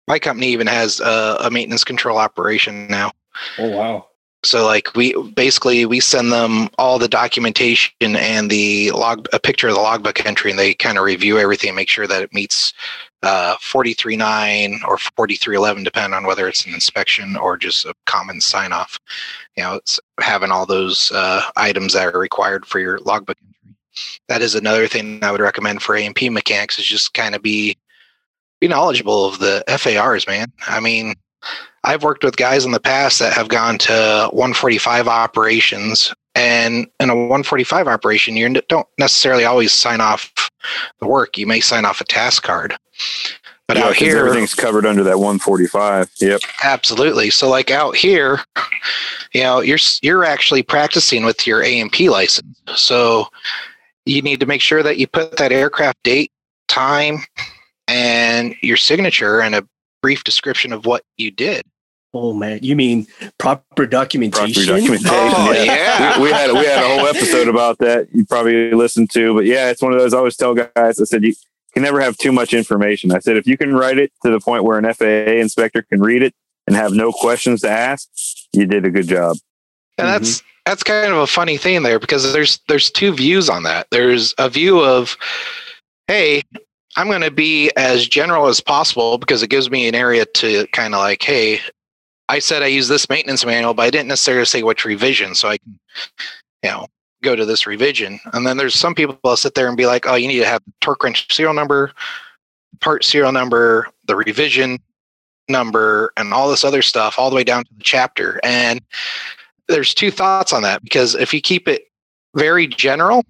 my 0.07 0.19
company 0.19 0.47
even 0.47 0.67
has 0.67 0.99
a, 0.99 1.37
a 1.41 1.51
maintenance 1.51 1.83
control 1.83 2.17
operation 2.17 2.87
now. 2.87 3.11
Oh 3.57 3.69
wow. 3.69 4.07
So 4.43 4.65
like 4.65 4.93
we 4.93 5.15
basically 5.35 5.85
we 5.85 6.01
send 6.01 6.31
them 6.31 6.69
all 6.77 6.99
the 6.99 7.07
documentation 7.07 7.91
and 8.01 8.49
the 8.49 8.91
log 8.91 9.27
a 9.31 9.39
picture 9.39 9.69
of 9.69 9.75
the 9.75 9.81
logbook 9.81 10.25
entry 10.25 10.51
and 10.51 10.59
they 10.59 10.73
kind 10.73 10.97
of 10.97 11.05
review 11.05 11.39
everything 11.39 11.69
and 11.69 11.77
make 11.77 11.87
sure 11.87 12.07
that 12.07 12.23
it 12.23 12.33
meets 12.33 12.73
uh 13.21 13.55
439 13.61 14.81
or 14.85 14.97
4311 14.97 15.83
depending 15.83 16.13
on 16.13 16.25
whether 16.25 16.47
it's 16.47 16.65
an 16.65 16.73
inspection 16.73 17.37
or 17.37 17.55
just 17.57 17.85
a 17.85 17.93
common 18.05 18.41
sign 18.41 18.73
off. 18.73 18.99
You 19.55 19.63
know, 19.63 19.75
it's 19.75 19.99
having 20.19 20.51
all 20.51 20.65
those 20.65 21.09
uh 21.13 21.41
items 21.55 21.93
that 21.93 22.13
are 22.13 22.19
required 22.19 22.65
for 22.65 22.79
your 22.79 22.99
logbook 22.99 23.37
entry. 23.41 23.75
That 24.27 24.41
is 24.41 24.55
another 24.55 24.89
thing 24.89 25.23
I 25.23 25.31
would 25.31 25.39
recommend 25.39 25.81
for 25.81 25.95
A&P 25.95 26.29
mechanics 26.29 26.79
is 26.79 26.85
just 26.85 27.13
kind 27.13 27.33
of 27.33 27.41
be 27.41 27.77
be 28.59 28.67
knowledgeable 28.67 29.25
of 29.25 29.39
the 29.39 29.63
FARs, 29.77 30.25
man. 30.27 30.51
I 30.67 30.79
mean, 30.79 31.15
I've 31.83 32.03
worked 32.03 32.23
with 32.23 32.37
guys 32.37 32.65
in 32.65 32.71
the 32.71 32.79
past 32.79 33.19
that 33.19 33.33
have 33.33 33.49
gone 33.49 33.77
to 33.79 34.29
145 34.31 35.07
operations, 35.07 36.13
and 36.35 36.87
in 36.99 37.09
a 37.09 37.15
145 37.15 37.87
operation, 37.87 38.37
you 38.37 38.61
don't 38.69 38.87
necessarily 38.97 39.45
always 39.45 39.73
sign 39.73 40.01
off 40.01 40.31
the 40.99 41.07
work. 41.07 41.37
You 41.37 41.45
may 41.45 41.59
sign 41.59 41.85
off 41.85 42.01
a 42.01 42.05
task 42.05 42.43
card, 42.43 42.75
but 43.67 43.77
Yeah, 43.77 43.85
out 43.85 43.95
here, 43.95 44.17
everything's 44.17 44.55
covered 44.55 44.85
under 44.85 45.03
that 45.03 45.19
145. 45.19 46.09
Yep. 46.19 46.41
absolutely. 46.63 47.29
So, 47.29 47.49
like 47.49 47.69
out 47.69 47.95
here, 47.95 48.39
you 49.33 49.41
know, 49.41 49.59
you're 49.59 49.79
you're 50.01 50.23
actually 50.23 50.63
practicing 50.63 51.25
with 51.25 51.45
your 51.45 51.61
A&P 51.63 52.09
license. 52.09 52.57
So, 52.75 53.27
you 54.05 54.21
need 54.21 54.39
to 54.39 54.45
make 54.45 54.61
sure 54.61 54.83
that 54.83 54.97
you 54.97 55.07
put 55.07 55.37
that 55.37 55.51
aircraft 55.51 56.01
date, 56.03 56.31
time, 56.67 57.19
and 57.87 58.55
your 58.61 58.77
signature 58.77 59.41
and 59.41 59.55
a 59.55 59.67
brief 60.01 60.23
description 60.23 60.73
of 60.73 60.85
what 60.85 61.03
you 61.17 61.31
did. 61.31 61.63
Oh 62.15 62.31
man, 62.33 62.59
you 62.61 62.75
mean 62.75 63.07
proper 63.39 63.63
Proper 63.75 63.87
documentation? 63.87 64.67
documentation. 64.67 65.09
Oh, 65.11 65.51
yeah. 65.51 65.63
yeah. 65.63 66.17
We, 66.17 66.25
we 66.25 66.31
had 66.31 66.51
we 66.51 66.57
had 66.59 66.83
a 66.83 66.87
whole 66.87 67.07
episode 67.07 67.47
about 67.47 67.79
that. 67.79 68.07
You 68.13 68.23
probably 68.25 68.71
listened 68.71 69.09
to, 69.11 69.33
but 69.33 69.45
yeah, 69.45 69.71
it's 69.71 69.81
one 69.81 69.93
of 69.93 69.99
those. 69.99 70.13
I 70.13 70.19
always 70.19 70.37
tell 70.37 70.53
guys. 70.53 70.99
I 70.99 71.05
said 71.05 71.23
you 71.23 71.33
can 71.73 71.81
never 71.81 71.99
have 71.99 72.15
too 72.17 72.31
much 72.31 72.53
information. 72.53 73.11
I 73.11 73.19
said 73.19 73.35
if 73.35 73.47
you 73.47 73.57
can 73.57 73.73
write 73.73 73.97
it 73.97 74.11
to 74.23 74.29
the 74.29 74.39
point 74.39 74.63
where 74.63 74.77
an 74.77 74.93
FAA 74.93 75.39
inspector 75.41 75.81
can 75.81 76.01
read 76.01 76.21
it 76.21 76.35
and 76.67 76.75
have 76.75 76.93
no 76.93 77.11
questions 77.11 77.61
to 77.61 77.69
ask, 77.69 78.07
you 78.53 78.67
did 78.67 78.85
a 78.85 78.91
good 78.91 79.07
job. 79.07 79.37
And 79.97 80.07
that's 80.07 80.37
mm-hmm. 80.37 80.47
that's 80.65 80.83
kind 80.83 81.11
of 81.11 81.17
a 81.17 81.27
funny 81.27 81.57
thing 81.57 81.81
there 81.81 81.99
because 81.99 82.31
there's 82.31 82.59
there's 82.67 82.91
two 82.91 83.13
views 83.13 83.49
on 83.49 83.63
that. 83.63 83.87
There's 83.89 84.35
a 84.37 84.49
view 84.49 84.79
of, 84.83 85.17
hey, 86.07 86.43
I'm 86.95 87.07
going 87.07 87.21
to 87.21 87.31
be 87.31 87.71
as 87.75 88.07
general 88.07 88.47
as 88.47 88.61
possible 88.61 89.17
because 89.17 89.41
it 89.41 89.49
gives 89.49 89.71
me 89.71 89.87
an 89.87 89.95
area 89.95 90.25
to 90.25 90.67
kind 90.67 90.93
of 90.93 90.99
like, 90.99 91.23
hey, 91.23 91.59
I 92.29 92.39
said 92.39 92.63
I 92.63 92.67
use 92.67 92.87
this 92.87 93.09
maintenance 93.09 93.45
manual, 93.45 93.73
but 93.73 93.83
I 93.83 93.89
didn't 93.89 94.07
necessarily 94.07 94.45
say 94.45 94.63
which 94.63 94.85
revision, 94.85 95.35
so 95.35 95.49
I 95.49 95.57
can, 95.57 95.79
you 96.63 96.69
know, 96.69 96.87
go 97.21 97.35
to 97.35 97.45
this 97.45 97.67
revision. 97.67 98.19
And 98.33 98.45
then 98.45 98.57
there's 98.57 98.75
some 98.75 98.95
people 98.95 99.17
that 99.23 99.37
sit 99.37 99.55
there 99.55 99.67
and 99.67 99.77
be 99.77 99.85
like, 99.85 100.07
oh, 100.07 100.15
you 100.15 100.27
need 100.27 100.39
to 100.39 100.45
have 100.45 100.63
the 100.65 100.73
torque 100.81 101.03
wrench 101.03 101.33
serial 101.33 101.53
number, 101.53 101.91
part 102.81 103.03
serial 103.03 103.31
number, 103.31 103.87
the 104.05 104.15
revision 104.15 104.79
number, 105.49 106.13
and 106.17 106.33
all 106.33 106.49
this 106.49 106.63
other 106.63 106.81
stuff, 106.81 107.17
all 107.17 107.29
the 107.29 107.35
way 107.35 107.43
down 107.43 107.63
to 107.65 107.73
the 107.75 107.83
chapter. 107.83 108.39
And 108.43 108.81
there's 109.67 109.93
two 109.93 110.11
thoughts 110.11 110.53
on 110.53 110.61
that 110.63 110.83
because 110.83 111.15
if 111.15 111.33
you 111.33 111.41
keep 111.41 111.67
it 111.67 111.85
very 112.35 112.67
general, 112.67 113.23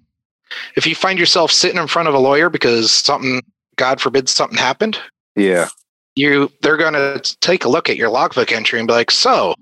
if 0.76 0.86
you 0.86 0.94
find 0.94 1.18
yourself 1.18 1.50
sitting 1.50 1.80
in 1.80 1.86
front 1.88 2.08
of 2.08 2.14
a 2.14 2.18
lawyer 2.18 2.48
because 2.48 2.92
something, 2.92 3.42
God 3.76 4.00
forbid, 4.00 4.28
something 4.28 4.58
happened, 4.58 4.98
Yeah. 5.36 5.68
You 6.16 6.50
they're 6.62 6.76
going 6.76 6.94
to 6.94 7.36
take 7.40 7.64
a 7.64 7.68
look 7.68 7.88
at 7.88 7.96
your 7.96 8.08
logbook 8.10 8.52
entry 8.52 8.78
and 8.78 8.86
be 8.88 8.94
like, 8.94 9.10
so 9.10 9.54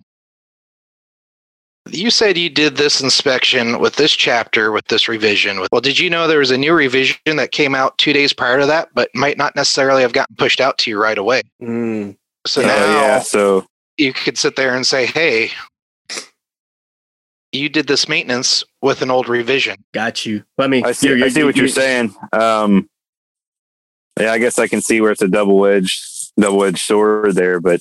you 1.90 2.11
said 2.11 2.38
you 2.38 2.48
did 2.48 2.76
this 2.76 3.00
inspection 3.00 3.80
with 3.80 3.96
this 3.96 4.12
chapter 4.12 4.70
with 4.70 4.86
this 4.86 5.09
revision. 5.09 5.64
Well, 5.72 5.80
did 5.80 5.98
you 5.98 6.09
know 6.09 6.28
there 6.28 6.38
was 6.38 6.50
a 6.53 6.59
new 6.59 6.74
revision 6.74 7.16
that 7.26 7.50
came 7.50 7.74
out 7.74 7.98
two 7.98 8.12
days 8.12 8.32
prior 8.32 8.61
to 8.61 8.66
that, 8.66 8.90
but 8.94 9.11
might 9.14 9.36
not 9.36 9.57
necessarily 9.57 10.03
have 10.03 10.12
gotten 10.12 10.36
pushed 10.36 10.61
out 10.61 10.78
to 10.78 10.90
you 10.90 11.00
right 11.03 11.18
away? 11.18 11.42
Mm, 11.61 12.16
So 12.46 12.62
Oh, 12.62 12.66
now 12.66 12.84
yeah. 12.84 13.18
So 13.20 13.66
you 13.96 14.12
could 14.12 14.38
sit 14.38 14.55
there 14.57 14.76
and 14.76 14.86
say, 14.86 15.07
hey, 15.07 15.50
you 17.50 17.68
did 17.68 17.86
this 17.88 18.09
maintenance 18.09 18.64
with 18.80 19.03
an 19.03 19.11
old 19.11 19.28
revision. 19.28 19.76
got 19.92 20.24
you. 20.24 20.44
I 20.59 20.68
mean, 20.68 20.86
I 20.86 20.92
see. 20.92 21.22
I 21.22 21.28
see 21.28 21.42
what 21.42 21.57
you're 21.57 21.68
saying. 21.68 22.14
Um, 22.32 22.88
yeah, 24.18 24.32
I 24.32 24.38
guess 24.38 24.59
I 24.59 24.68
can 24.68 24.80
see 24.80 25.00
where 25.00 25.11
it's 25.11 25.20
a 25.22 25.28
double 25.28 25.66
edged 25.66 26.00
double 26.38 26.64
edged 26.64 26.78
sword 26.78 27.34
there, 27.34 27.60
but 27.60 27.80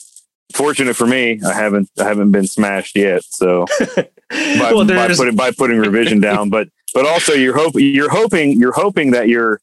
fortunate 0.53 0.95
for 0.95 1.07
me, 1.07 1.39
I 1.45 1.53
haven't 1.53 1.89
I 1.99 2.03
haven't 2.03 2.31
been 2.31 2.47
smashed 2.47 2.95
yet. 2.95 3.23
So 3.23 3.65
by, 3.95 4.71
well, 4.73 4.85
by 4.85 5.07
putting 5.07 5.35
by 5.35 5.51
putting 5.51 5.77
revision 5.77 6.19
down, 6.21 6.49
but 6.49 6.69
but 6.93 7.05
also 7.05 7.33
you're 7.33 7.57
hoping 7.57 7.85
you're 7.85 8.09
hoping 8.09 8.59
you're 8.59 8.73
hoping 8.73 9.11
that 9.11 9.27
your 9.27 9.61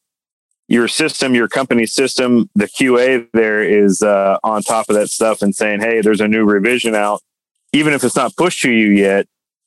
your 0.67 0.87
system, 0.87 1.33
your 1.33 1.47
company 1.47 1.87
system, 1.87 2.47
the 2.53 2.65
QA 2.65 3.27
there 3.33 3.63
is 3.63 4.03
uh, 4.03 4.37
on 4.43 4.61
top 4.61 4.87
of 4.89 4.95
that 4.95 5.09
stuff 5.09 5.41
and 5.41 5.55
saying, 5.55 5.81
hey, 5.81 5.99
there's 6.01 6.21
a 6.21 6.27
new 6.27 6.45
revision 6.45 6.93
out, 6.93 7.21
even 7.73 7.91
if 7.91 8.03
it's 8.03 8.15
not 8.15 8.35
pushed 8.35 8.61
to 8.61 8.71
you 8.71 8.89
yet, 8.89 9.25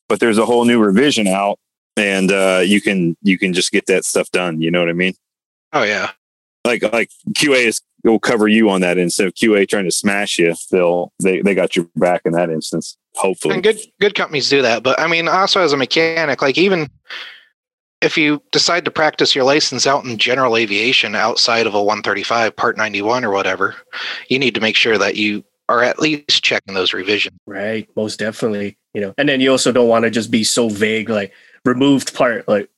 but 0.08 0.20
there's 0.20 0.38
a 0.38 0.46
whole 0.46 0.64
new 0.64 0.78
revision 0.78 1.26
out, 1.26 1.58
and 1.96 2.30
uh, 2.30 2.62
you 2.64 2.80
can 2.80 3.16
you 3.22 3.38
can 3.38 3.52
just 3.52 3.72
get 3.72 3.86
that 3.86 4.04
stuff 4.04 4.30
done. 4.30 4.60
You 4.60 4.70
know 4.70 4.80
what 4.80 4.88
I 4.88 4.94
mean? 4.94 5.14
Oh 5.72 5.82
yeah. 5.82 6.10
Like 6.64 6.82
like 6.92 7.10
QA 7.32 7.66
is 7.66 7.80
will 8.10 8.18
cover 8.18 8.48
you 8.48 8.68
on 8.70 8.80
that 8.80 8.98
instead 8.98 9.26
of 9.26 9.34
QA 9.34 9.68
trying 9.68 9.84
to 9.84 9.90
smash 9.90 10.38
you. 10.38 10.54
They'll 10.70 11.12
they 11.22 11.40
they 11.40 11.54
got 11.54 11.76
your 11.76 11.86
back 11.96 12.22
in 12.24 12.32
that 12.32 12.50
instance. 12.50 12.96
Hopefully, 13.16 13.54
And 13.54 13.62
good 13.62 13.78
good 14.00 14.14
companies 14.14 14.48
do 14.48 14.62
that. 14.62 14.82
But 14.82 14.98
I 14.98 15.06
mean 15.06 15.28
also 15.28 15.60
as 15.60 15.72
a 15.72 15.76
mechanic, 15.76 16.42
like 16.42 16.58
even 16.58 16.88
if 18.00 18.16
you 18.18 18.42
decide 18.50 18.84
to 18.84 18.90
practice 18.90 19.34
your 19.34 19.44
license 19.44 19.86
out 19.86 20.04
in 20.04 20.18
general 20.18 20.56
aviation 20.56 21.14
outside 21.14 21.66
of 21.66 21.74
a 21.74 21.82
135 21.82 22.56
part 22.56 22.76
91 22.76 23.24
or 23.24 23.30
whatever, 23.30 23.76
you 24.28 24.38
need 24.38 24.54
to 24.54 24.60
make 24.60 24.76
sure 24.76 24.98
that 24.98 25.16
you 25.16 25.44
are 25.68 25.82
at 25.82 26.00
least 26.00 26.42
checking 26.42 26.74
those 26.74 26.92
revisions. 26.92 27.38
right, 27.46 27.88
most 27.96 28.18
definitely. 28.18 28.76
You 28.92 29.00
know, 29.00 29.14
and 29.16 29.28
then 29.28 29.40
you 29.40 29.50
also 29.50 29.72
don't 29.72 29.88
want 29.88 30.04
to 30.04 30.10
just 30.10 30.30
be 30.30 30.44
so 30.44 30.68
vague, 30.68 31.08
like 31.08 31.32
removed 31.64 32.14
part, 32.14 32.46
like 32.46 32.68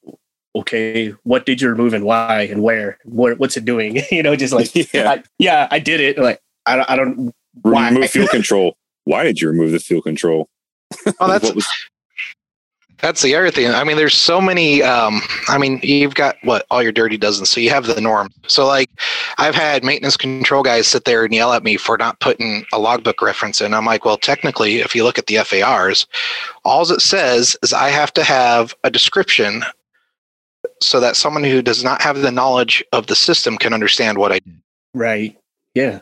okay, 0.54 1.10
what 1.24 1.46
did 1.46 1.60
you 1.60 1.68
remove 1.68 1.94
and 1.94 2.04
why 2.04 2.42
and 2.42 2.62
where? 2.62 2.98
What, 3.04 3.38
what's 3.38 3.56
it 3.56 3.64
doing? 3.64 4.00
you 4.10 4.22
know, 4.22 4.36
just 4.36 4.52
like 4.52 4.74
yeah, 4.94 5.10
I, 5.10 5.22
yeah, 5.38 5.68
I 5.70 5.78
did 5.78 6.00
it. 6.00 6.18
Like 6.18 6.40
I 6.66 6.76
don't, 6.76 6.90
I 6.90 6.96
don't. 6.96 7.34
Why? 7.62 7.88
remove 7.88 8.10
fuel 8.10 8.28
control. 8.28 8.76
Why 9.04 9.22
did 9.24 9.40
you 9.40 9.48
remove 9.48 9.72
the 9.72 9.78
fuel 9.80 10.02
control? 10.02 10.48
Oh, 11.20 11.28
that's 11.28 11.52
was- 11.52 11.66
That's 12.98 13.20
the 13.20 13.34
other 13.34 13.50
thing. 13.50 13.66
I 13.66 13.84
mean, 13.84 13.96
there's 13.96 14.14
so 14.16 14.40
many. 14.40 14.82
Um, 14.82 15.20
I 15.48 15.58
mean, 15.58 15.80
you've 15.82 16.14
got 16.14 16.36
what 16.42 16.64
all 16.70 16.82
your 16.82 16.92
dirty 16.92 17.16
dozens. 17.16 17.50
So 17.50 17.60
you 17.60 17.68
have 17.70 17.86
the 17.86 18.00
norm. 18.00 18.30
So 18.46 18.66
like, 18.66 18.88
I've 19.36 19.54
had 19.54 19.84
maintenance 19.84 20.16
control 20.16 20.62
guys 20.62 20.86
sit 20.86 21.04
there 21.04 21.24
and 21.24 21.34
yell 21.34 21.52
at 21.52 21.64
me 21.64 21.76
for 21.76 21.98
not 21.98 22.20
putting 22.20 22.64
a 22.72 22.78
logbook 22.78 23.20
reference 23.20 23.60
in. 23.60 23.74
I'm 23.74 23.84
like, 23.84 24.04
well, 24.04 24.16
technically, 24.16 24.76
if 24.76 24.94
you 24.94 25.04
look 25.04 25.18
at 25.18 25.26
the 25.26 25.36
FARs, 25.44 26.06
all 26.64 26.90
it 26.90 27.00
says 27.00 27.56
is 27.62 27.72
I 27.72 27.90
have 27.90 28.12
to 28.14 28.24
have 28.24 28.74
a 28.84 28.90
description 28.90 29.64
so 30.80 31.00
that 31.00 31.16
someone 31.16 31.44
who 31.44 31.62
does 31.62 31.84
not 31.84 32.02
have 32.02 32.18
the 32.20 32.30
knowledge 32.30 32.84
of 32.92 33.06
the 33.06 33.14
system 33.14 33.56
can 33.56 33.72
understand 33.72 34.18
what 34.18 34.32
I 34.32 34.38
did. 34.38 34.60
Right. 34.94 35.36
Yeah. 35.74 36.00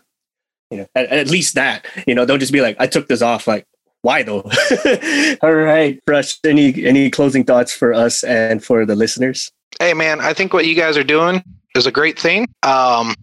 You 0.70 0.78
know, 0.78 0.86
at, 0.94 1.06
at 1.06 1.28
least 1.28 1.54
that. 1.54 1.86
You 2.06 2.14
know, 2.14 2.24
don't 2.24 2.40
just 2.40 2.52
be 2.52 2.60
like, 2.60 2.76
I 2.78 2.86
took 2.86 3.08
this 3.08 3.22
off. 3.22 3.46
Like, 3.46 3.66
why 4.02 4.22
though? 4.22 4.48
All 5.42 5.52
right, 5.52 6.00
Rush. 6.06 6.38
Any 6.44 6.84
any 6.84 7.10
closing 7.10 7.44
thoughts 7.44 7.72
for 7.72 7.92
us 7.92 8.24
and 8.24 8.62
for 8.62 8.84
the 8.84 8.96
listeners? 8.96 9.50
Hey, 9.78 9.94
man, 9.94 10.20
I 10.20 10.32
think 10.32 10.52
what 10.52 10.66
you 10.66 10.74
guys 10.74 10.96
are 10.96 11.04
doing 11.04 11.42
is 11.74 11.86
a 11.86 11.92
great 11.92 12.18
thing. 12.18 12.48
Um, 12.62 13.14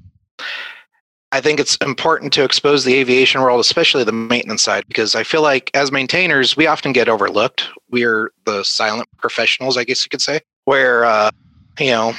I 1.32 1.42
think 1.42 1.60
it's 1.60 1.76
important 1.78 2.34
to 2.34 2.44
expose 2.44 2.86
the 2.86 2.96
aviation 2.96 3.42
world, 3.42 3.60
especially 3.60 4.04
the 4.04 4.12
maintenance 4.12 4.64
side, 4.64 4.84
because 4.88 5.14
I 5.14 5.24
feel 5.24 5.44
like 5.44 5.70
as 5.76 5.92
maintainers, 5.92 6.58
we 6.58 6.66
often 6.66 6.92
get 6.92 7.08
overlooked. 7.08 7.68
We're 7.92 8.32
the 8.46 8.64
silent 8.64 9.08
professionals, 9.18 9.78
I 9.78 9.84
guess 9.84 10.04
you 10.04 10.10
could 10.10 10.22
say, 10.22 10.40
where, 10.70 11.04
uh, 11.04 11.32
you 11.80 11.90
know, 11.90 12.14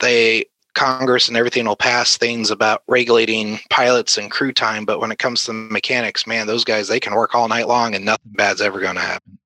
they, 0.00 0.44
Congress 0.74 1.28
and 1.28 1.36
everything 1.36 1.66
will 1.66 1.76
pass 1.76 2.16
things 2.16 2.50
about 2.50 2.82
regulating 2.88 3.60
pilots 3.70 4.18
and 4.18 4.28
crew 4.28 4.52
time. 4.52 4.84
But 4.84 4.98
when 4.98 5.12
it 5.12 5.20
comes 5.20 5.44
to 5.44 5.52
mechanics, 5.52 6.26
man, 6.26 6.48
those 6.48 6.64
guys, 6.64 6.88
they 6.88 6.98
can 6.98 7.14
work 7.14 7.32
all 7.32 7.46
night 7.46 7.68
long 7.68 7.94
and 7.94 8.04
nothing 8.04 8.32
bad's 8.32 8.60
ever 8.60 8.80
going 8.80 8.96
to 8.96 9.00
happen. 9.00 9.38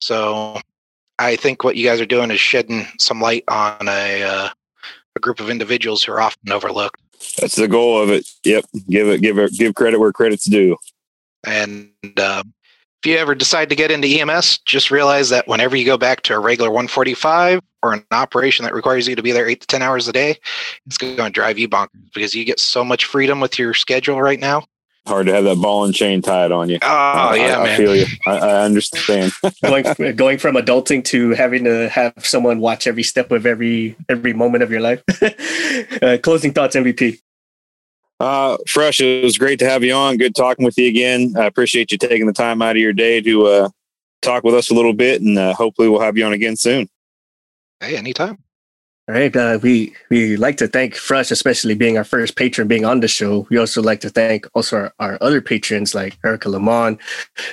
So 0.00 0.58
I 1.18 1.36
think 1.36 1.62
what 1.62 1.76
you 1.76 1.84
guys 1.86 2.00
are 2.00 2.06
doing 2.06 2.30
is 2.30 2.40
shedding 2.40 2.86
some 2.98 3.20
light 3.20 3.44
on 3.48 3.86
a, 3.86 4.22
uh, 4.22 4.48
a 5.14 5.20
group 5.20 5.38
of 5.38 5.50
individuals 5.50 6.02
who 6.02 6.12
are 6.12 6.22
often 6.22 6.52
overlooked. 6.52 7.02
That's 7.38 7.56
the 7.56 7.68
goal 7.68 8.00
of 8.00 8.08
it. 8.08 8.26
Yep. 8.44 8.64
Give 8.88 9.08
it. 9.08 9.20
Give 9.20 9.38
it. 9.38 9.52
Give 9.58 9.74
credit 9.74 10.00
where 10.00 10.10
credit's 10.10 10.46
due. 10.46 10.78
And 11.46 11.90
um, 12.18 12.54
if 13.04 13.08
you 13.08 13.18
ever 13.18 13.34
decide 13.34 13.68
to 13.68 13.76
get 13.76 13.90
into 13.90 14.08
EMS, 14.08 14.60
just 14.64 14.90
realize 14.90 15.28
that 15.28 15.46
whenever 15.46 15.76
you 15.76 15.84
go 15.84 15.98
back 15.98 16.22
to 16.22 16.34
a 16.34 16.38
regular 16.38 16.70
145 16.70 17.60
or 17.82 17.92
an 17.92 18.02
operation 18.12 18.64
that 18.64 18.72
requires 18.72 19.06
you 19.06 19.14
to 19.14 19.22
be 19.22 19.30
there 19.30 19.46
eight 19.46 19.60
to 19.60 19.66
10 19.66 19.82
hours 19.82 20.08
a 20.08 20.12
day, 20.12 20.38
it's 20.86 20.96
going 20.96 21.14
to 21.18 21.28
drive 21.28 21.58
you 21.58 21.68
bonkers 21.68 21.90
because 22.14 22.34
you 22.34 22.46
get 22.46 22.58
so 22.58 22.82
much 22.82 23.04
freedom 23.04 23.40
with 23.40 23.58
your 23.58 23.74
schedule 23.74 24.22
right 24.22 24.40
now. 24.40 24.64
Hard 25.06 25.26
to 25.26 25.34
have 25.34 25.44
that 25.44 25.56
ball 25.56 25.84
and 25.84 25.94
chain 25.94 26.22
tied 26.22 26.50
on 26.50 26.70
you. 26.70 26.78
Oh, 26.80 26.86
I- 26.88 27.36
yeah, 27.36 27.58
I, 27.58 27.74
I 27.74 27.76
feel 27.76 27.94
you. 27.94 28.06
I, 28.26 28.38
I 28.38 28.64
understand. 28.64 29.32
going 29.62 29.84
going 30.16 30.38
from 30.38 30.54
adulting 30.54 31.04
to 31.04 31.32
having 31.32 31.64
to 31.64 31.90
have 31.90 32.14
someone 32.20 32.58
watch 32.58 32.86
every 32.86 33.02
step 33.02 33.30
of 33.30 33.44
every 33.44 33.96
every 34.08 34.32
moment 34.32 34.62
of 34.62 34.70
your 34.70 34.80
life. 34.80 35.02
uh, 36.02 36.16
closing 36.22 36.54
thoughts, 36.54 36.74
MVP. 36.74 37.20
Uh, 38.20 38.56
Fresh, 38.68 39.00
it 39.00 39.24
was 39.24 39.38
great 39.38 39.58
to 39.58 39.68
have 39.68 39.82
you 39.82 39.92
on. 39.92 40.16
Good 40.16 40.34
talking 40.34 40.64
with 40.64 40.78
you 40.78 40.88
again. 40.88 41.34
I 41.36 41.46
appreciate 41.46 41.92
you 41.92 41.98
taking 41.98 42.26
the 42.26 42.32
time 42.32 42.62
out 42.62 42.76
of 42.76 42.82
your 42.82 42.92
day 42.92 43.20
to 43.20 43.46
uh, 43.46 43.68
talk 44.22 44.44
with 44.44 44.54
us 44.54 44.70
a 44.70 44.74
little 44.74 44.92
bit, 44.92 45.20
and 45.20 45.38
uh, 45.38 45.54
hopefully 45.54 45.88
we'll 45.88 46.00
have 46.00 46.16
you 46.16 46.24
on 46.24 46.32
again 46.32 46.56
soon. 46.56 46.88
Hey, 47.80 47.96
anytime. 47.96 48.38
All 49.06 49.14
right, 49.14 49.36
uh, 49.36 49.58
we 49.60 49.94
we 50.08 50.38
like 50.38 50.56
to 50.56 50.66
thank 50.66 50.94
Fresh, 50.94 51.30
especially 51.30 51.74
being 51.74 51.98
our 51.98 52.04
first 52.04 52.36
patron, 52.36 52.68
being 52.68 52.86
on 52.86 53.00
the 53.00 53.08
show. 53.08 53.46
We 53.50 53.58
also 53.58 53.82
like 53.82 54.00
to 54.00 54.08
thank 54.08 54.46
also 54.54 54.76
our, 54.78 54.94
our 54.98 55.18
other 55.20 55.42
patrons 55.42 55.94
like 55.94 56.16
Erica 56.24 56.48
Lamont, 56.48 56.98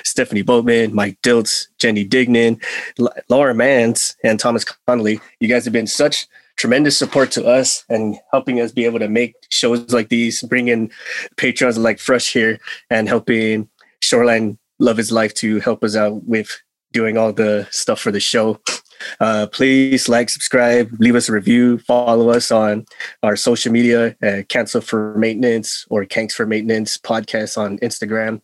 Stephanie 0.02 0.40
Boatman, 0.40 0.94
Mike 0.94 1.20
Diltz, 1.20 1.66
Jenny 1.78 2.08
Dignan, 2.08 2.58
L- 2.98 3.12
Laura 3.28 3.54
Mans, 3.54 4.16
and 4.24 4.40
Thomas 4.40 4.64
Connolly. 4.64 5.20
You 5.40 5.48
guys 5.48 5.64
have 5.64 5.74
been 5.74 5.86
such 5.86 6.26
tremendous 6.62 6.96
support 6.96 7.32
to 7.32 7.44
us 7.44 7.84
and 7.88 8.16
helping 8.30 8.60
us 8.60 8.70
be 8.70 8.84
able 8.84 9.00
to 9.00 9.08
make 9.08 9.34
shows 9.48 9.92
like 9.92 10.10
these, 10.10 10.42
bring 10.42 10.68
in 10.68 10.88
patrons 11.36 11.76
like 11.76 11.98
Fresh 11.98 12.32
here, 12.32 12.60
and 12.88 13.08
helping 13.08 13.68
Shoreline 13.98 14.56
Love 14.78 14.96
His 14.96 15.10
Life 15.10 15.34
to 15.42 15.58
help 15.58 15.82
us 15.82 15.96
out 15.96 16.22
with 16.22 16.56
doing 16.92 17.18
all 17.18 17.32
the 17.32 17.66
stuff 17.72 17.98
for 17.98 18.12
the 18.12 18.20
show. 18.20 18.60
Uh, 19.18 19.48
please 19.50 20.08
like, 20.08 20.30
subscribe, 20.30 20.88
leave 21.00 21.16
us 21.16 21.28
a 21.28 21.32
review, 21.32 21.78
follow 21.78 22.30
us 22.30 22.52
on 22.52 22.86
our 23.24 23.34
social 23.34 23.72
media 23.72 24.14
at 24.22 24.48
Cancel 24.48 24.80
for 24.80 25.18
Maintenance 25.18 25.84
or 25.90 26.04
Kanks 26.04 26.30
for 26.30 26.46
Maintenance 26.46 26.96
podcast 26.96 27.58
on 27.58 27.76
Instagram. 27.78 28.40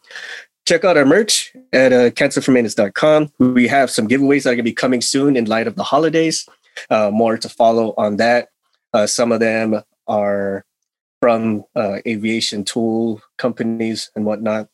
Check 0.66 0.84
out 0.84 0.96
our 0.96 1.06
merch 1.06 1.52
at 1.72 1.92
uh, 1.92 2.10
cancelformaintenance.com. 2.10 3.32
We 3.38 3.68
have 3.68 3.90
some 3.92 4.08
giveaways 4.08 4.42
that 4.42 4.50
are 4.50 4.54
going 4.54 4.58
to 4.58 4.62
be 4.64 4.72
coming 4.72 5.00
soon 5.00 5.36
in 5.36 5.44
light 5.44 5.68
of 5.68 5.76
the 5.76 5.84
holidays. 5.84 6.48
Uh, 6.90 7.10
more 7.10 7.36
to 7.36 7.48
follow 7.48 7.94
on 7.96 8.16
that. 8.16 8.48
Uh, 8.92 9.06
some 9.06 9.32
of 9.32 9.40
them 9.40 9.82
are 10.06 10.64
from 11.20 11.64
uh, 11.74 11.98
aviation 12.06 12.64
tool 12.64 13.20
companies 13.36 14.10
and 14.14 14.24
whatnot. 14.24 14.68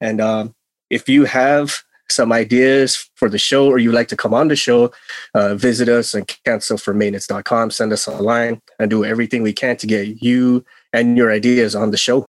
And 0.00 0.20
um, 0.20 0.54
if 0.90 1.08
you 1.08 1.24
have 1.24 1.82
some 2.10 2.32
ideas 2.32 3.10
for 3.16 3.28
the 3.28 3.38
show 3.38 3.66
or 3.66 3.78
you'd 3.78 3.94
like 3.94 4.08
to 4.08 4.16
come 4.16 4.34
on 4.34 4.48
the 4.48 4.56
show, 4.56 4.92
uh, 5.34 5.54
visit 5.54 5.88
us 5.88 6.14
at 6.14 6.28
cancelformaintenance.com, 6.46 7.70
send 7.70 7.92
us 7.92 8.06
a 8.06 8.12
line, 8.12 8.60
and 8.78 8.90
do 8.90 9.04
everything 9.04 9.42
we 9.42 9.52
can 9.52 9.76
to 9.78 9.86
get 9.86 10.22
you 10.22 10.64
and 10.92 11.16
your 11.16 11.32
ideas 11.32 11.74
on 11.74 11.90
the 11.90 11.96
show. 11.96 12.26